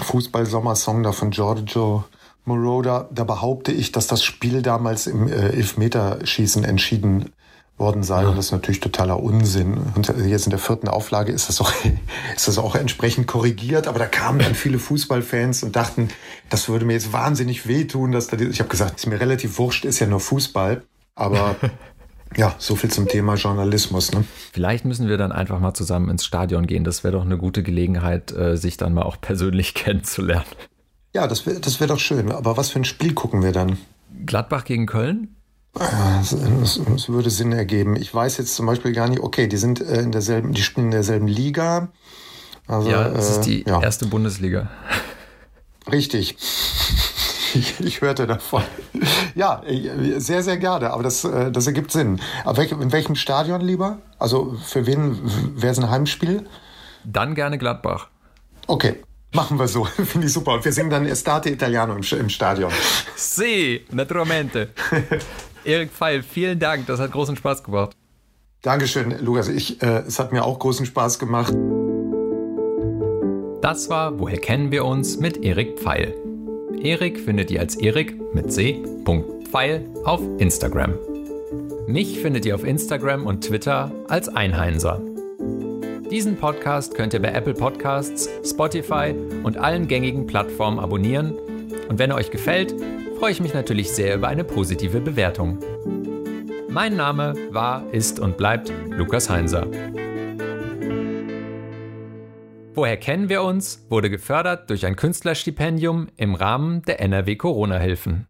Fußball-Sommersong 0.01 1.03
da 1.03 1.11
von 1.11 1.30
Giorgio 1.30 2.05
Moroder, 2.45 3.09
da 3.11 3.23
behaupte 3.23 3.71
ich, 3.71 3.91
dass 3.91 4.07
das 4.07 4.23
Spiel 4.23 4.61
damals 4.61 5.07
im 5.07 5.27
äh, 5.27 5.49
Elfmeterschießen 5.49 6.63
entschieden 6.63 7.31
worden 7.77 8.03
sei. 8.03 8.23
Ja. 8.23 8.29
Und 8.29 8.37
das 8.37 8.47
ist 8.47 8.51
natürlich 8.51 8.79
totaler 8.79 9.21
Unsinn. 9.21 9.77
Und 9.95 10.13
jetzt 10.25 10.45
in 10.45 10.51
der 10.51 10.59
vierten 10.59 10.87
Auflage 10.87 11.31
ist 11.31 11.49
das, 11.49 11.59
auch, 11.61 11.71
ist 12.35 12.47
das 12.47 12.57
auch 12.57 12.75
entsprechend 12.75 13.27
korrigiert. 13.27 13.87
Aber 13.87 13.99
da 13.99 14.05
kamen 14.05 14.39
dann 14.39 14.55
viele 14.55 14.79
Fußballfans 14.79 15.63
und 15.63 15.75
dachten, 15.75 16.09
das 16.49 16.69
würde 16.69 16.85
mir 16.85 16.93
jetzt 16.93 17.13
wahnsinnig 17.13 17.67
wehtun. 17.67 18.11
Dass 18.11 18.27
da, 18.27 18.37
ich 18.37 18.59
habe 18.59 18.69
gesagt, 18.69 18.99
ist 18.99 19.07
mir 19.07 19.19
relativ 19.19 19.57
wurscht, 19.57 19.85
ist 19.85 19.99
ja 19.99 20.07
nur 20.07 20.19
Fußball. 20.19 20.83
Aber 21.15 21.55
ja, 22.37 22.53
so 22.57 22.75
viel 22.75 22.91
zum 22.91 23.07
Thema 23.07 23.35
Journalismus. 23.35 24.11
Ne? 24.11 24.23
Vielleicht 24.51 24.85
müssen 24.85 25.07
wir 25.07 25.17
dann 25.17 25.31
einfach 25.31 25.59
mal 25.59 25.73
zusammen 25.73 26.09
ins 26.09 26.25
Stadion 26.25 26.67
gehen. 26.67 26.83
Das 26.83 27.03
wäre 27.03 27.13
doch 27.13 27.25
eine 27.25 27.37
gute 27.37 27.63
Gelegenheit, 27.63 28.31
äh, 28.31 28.55
sich 28.55 28.77
dann 28.77 28.93
mal 28.93 29.03
auch 29.03 29.19
persönlich 29.19 29.73
kennenzulernen. 29.73 30.45
Ja, 31.14 31.28
das 31.28 31.45
wäre 31.45 31.59
das 31.59 31.80
wär 31.80 31.88
doch 31.88 31.99
schön. 31.99 32.32
Aber 32.32 32.57
was 32.57 32.70
für 32.70 32.80
ein 32.80 32.86
Spiel 32.86 33.14
gucken 33.14 33.43
wir 33.43 33.51
dann? 33.51 33.78
Gladbach 34.26 34.66
gegen 34.66 34.86
Köln? 34.86 35.36
Es, 36.22 36.32
es, 36.34 37.09
würde 37.09 37.32
Sinn 37.32 37.51
ergeben. 37.51 37.95
Ich 37.95 38.14
weiß 38.14 38.38
jetzt 38.38 38.53
zum 38.53 38.68
Beispiel 38.68 38.93
gar 38.93 39.07
nicht, 39.07 39.22
okay, 39.22 39.47
die 39.47 39.57
sind 39.57 39.82
äh, 39.82 40.01
in 40.01 40.11
derselben, 40.11 40.53
die 40.53 40.61
spielen 40.61 40.88
in 40.88 40.91
derselben 40.91 41.28
Liga. 41.28 41.89
Also, 42.68 42.89
ja, 42.89 43.09
das 43.09 43.32
ist 43.32 43.41
die 43.41 43.64
ja. 43.68 43.82
erste 43.82 44.05
Bundesliga. 44.05 44.70
Richtig. 45.91 46.38
Ich, 47.55 47.80
ich, 47.80 48.01
hörte 48.01 48.26
davon. 48.26 48.64
Ja, 49.36 49.61
sehr, 50.18 50.41
sehr 50.41 50.57
gerne, 50.57 50.91
aber 50.91 51.03
das, 51.03 51.24
äh, 51.24 51.51
das 51.51 51.68
ergibt 51.68 51.91
Sinn. 51.91 52.20
Aber 52.45 52.64
in 52.64 52.91
welchem 52.91 53.16
Stadion 53.16 53.61
lieber? 53.61 53.99
Also 54.18 54.57
für 54.64 54.88
wen 54.88 55.20
wäre 55.55 55.72
es 55.72 55.78
ein 55.78 55.88
Heimspiel? 55.88 56.47
Dann 57.03 57.36
gerne 57.36 57.59
Gladbach. 57.59 58.07
Okay, 58.66 59.03
Machen 59.34 59.57
wir 59.57 59.67
so, 59.67 59.84
finde 60.05 60.27
ich 60.27 60.34
super. 60.34 60.53
Und 60.53 60.65
wir 60.65 60.71
singen 60.71 60.89
dann 60.89 61.05
Estate 61.05 61.49
Italiano 61.49 61.95
im, 61.95 62.03
im 62.19 62.29
Stadion. 62.29 62.71
Si, 63.15 63.81
naturalmente. 63.91 64.69
Erik 65.65 65.91
Pfeil, 65.91 66.23
vielen 66.23 66.59
Dank, 66.59 66.86
das 66.88 66.99
hat 66.99 67.11
großen 67.11 67.36
Spaß 67.36 67.63
gemacht. 67.63 67.95
Dankeschön, 68.61 69.23
Lukas. 69.23 69.49
Ich, 69.49 69.81
äh, 69.81 70.03
es 70.07 70.19
hat 70.19 70.31
mir 70.31 70.43
auch 70.43 70.59
großen 70.59 70.86
Spaß 70.86 71.19
gemacht. 71.19 71.53
Das 73.61 73.89
war 73.89 74.19
Woher 74.19 74.39
kennen 74.39 74.71
wir 74.71 74.86
uns 74.86 75.17
mit 75.17 75.43
Erik 75.43 75.79
Pfeil. 75.79 76.13
Erik 76.81 77.19
findet 77.19 77.49
ihr 77.49 77.61
als 77.61 77.75
Erik 77.75 78.15
mit 78.34 78.51
C. 78.51 78.84
Pfeil 79.49 79.86
auf 80.05 80.21
Instagram. 80.38 80.93
Mich 81.88 82.19
findet 82.19 82.45
ihr 82.45 82.55
auf 82.55 82.63
Instagram 82.63 83.25
und 83.25 83.43
Twitter 83.43 83.91
als 84.07 84.29
Einheinser. 84.29 85.01
Diesen 86.14 86.38
Podcast 86.38 86.93
könnt 86.93 87.16
ihr 87.16 87.22
bei 87.24 87.30
Apple 87.30 87.55
Podcasts, 87.55 88.30
Spotify 88.47 89.16
und 89.41 89.57
allen 89.57 89.88
gängigen 89.88 90.28
Plattformen 90.28 90.78
abonnieren. 90.78 91.34
Und 91.89 91.97
wenn 91.97 92.11
er 92.11 92.18
euch 92.18 92.30
gefällt, 92.30 92.72
freue 93.18 93.32
ich 93.32 93.39
mich 93.39 93.55
natürlich 93.55 93.89
sehr 93.89 94.14
über 94.14 94.28
eine 94.28 94.43
positive 94.43 95.01
Bewertung. 95.01 95.57
Mein 96.70 96.95
Name 96.95 97.34
war, 97.49 97.91
ist 97.91 98.20
und 98.20 98.38
bleibt 98.38 98.72
Lukas 98.91 99.28
Heinser. 99.28 99.66
Woher 102.76 102.97
kennen 102.97 103.28
wir 103.28 103.41
uns? 103.41 103.84
wurde 103.89 104.11
gefördert 104.11 104.70
durch 104.70 104.86
ein 104.86 104.95
Künstlerstipendium 104.95 106.09
im 106.16 106.36
Rahmen 106.36 106.84
der 106.84 107.01
NRW 107.01 107.38
Corona-Hilfen. 107.38 108.28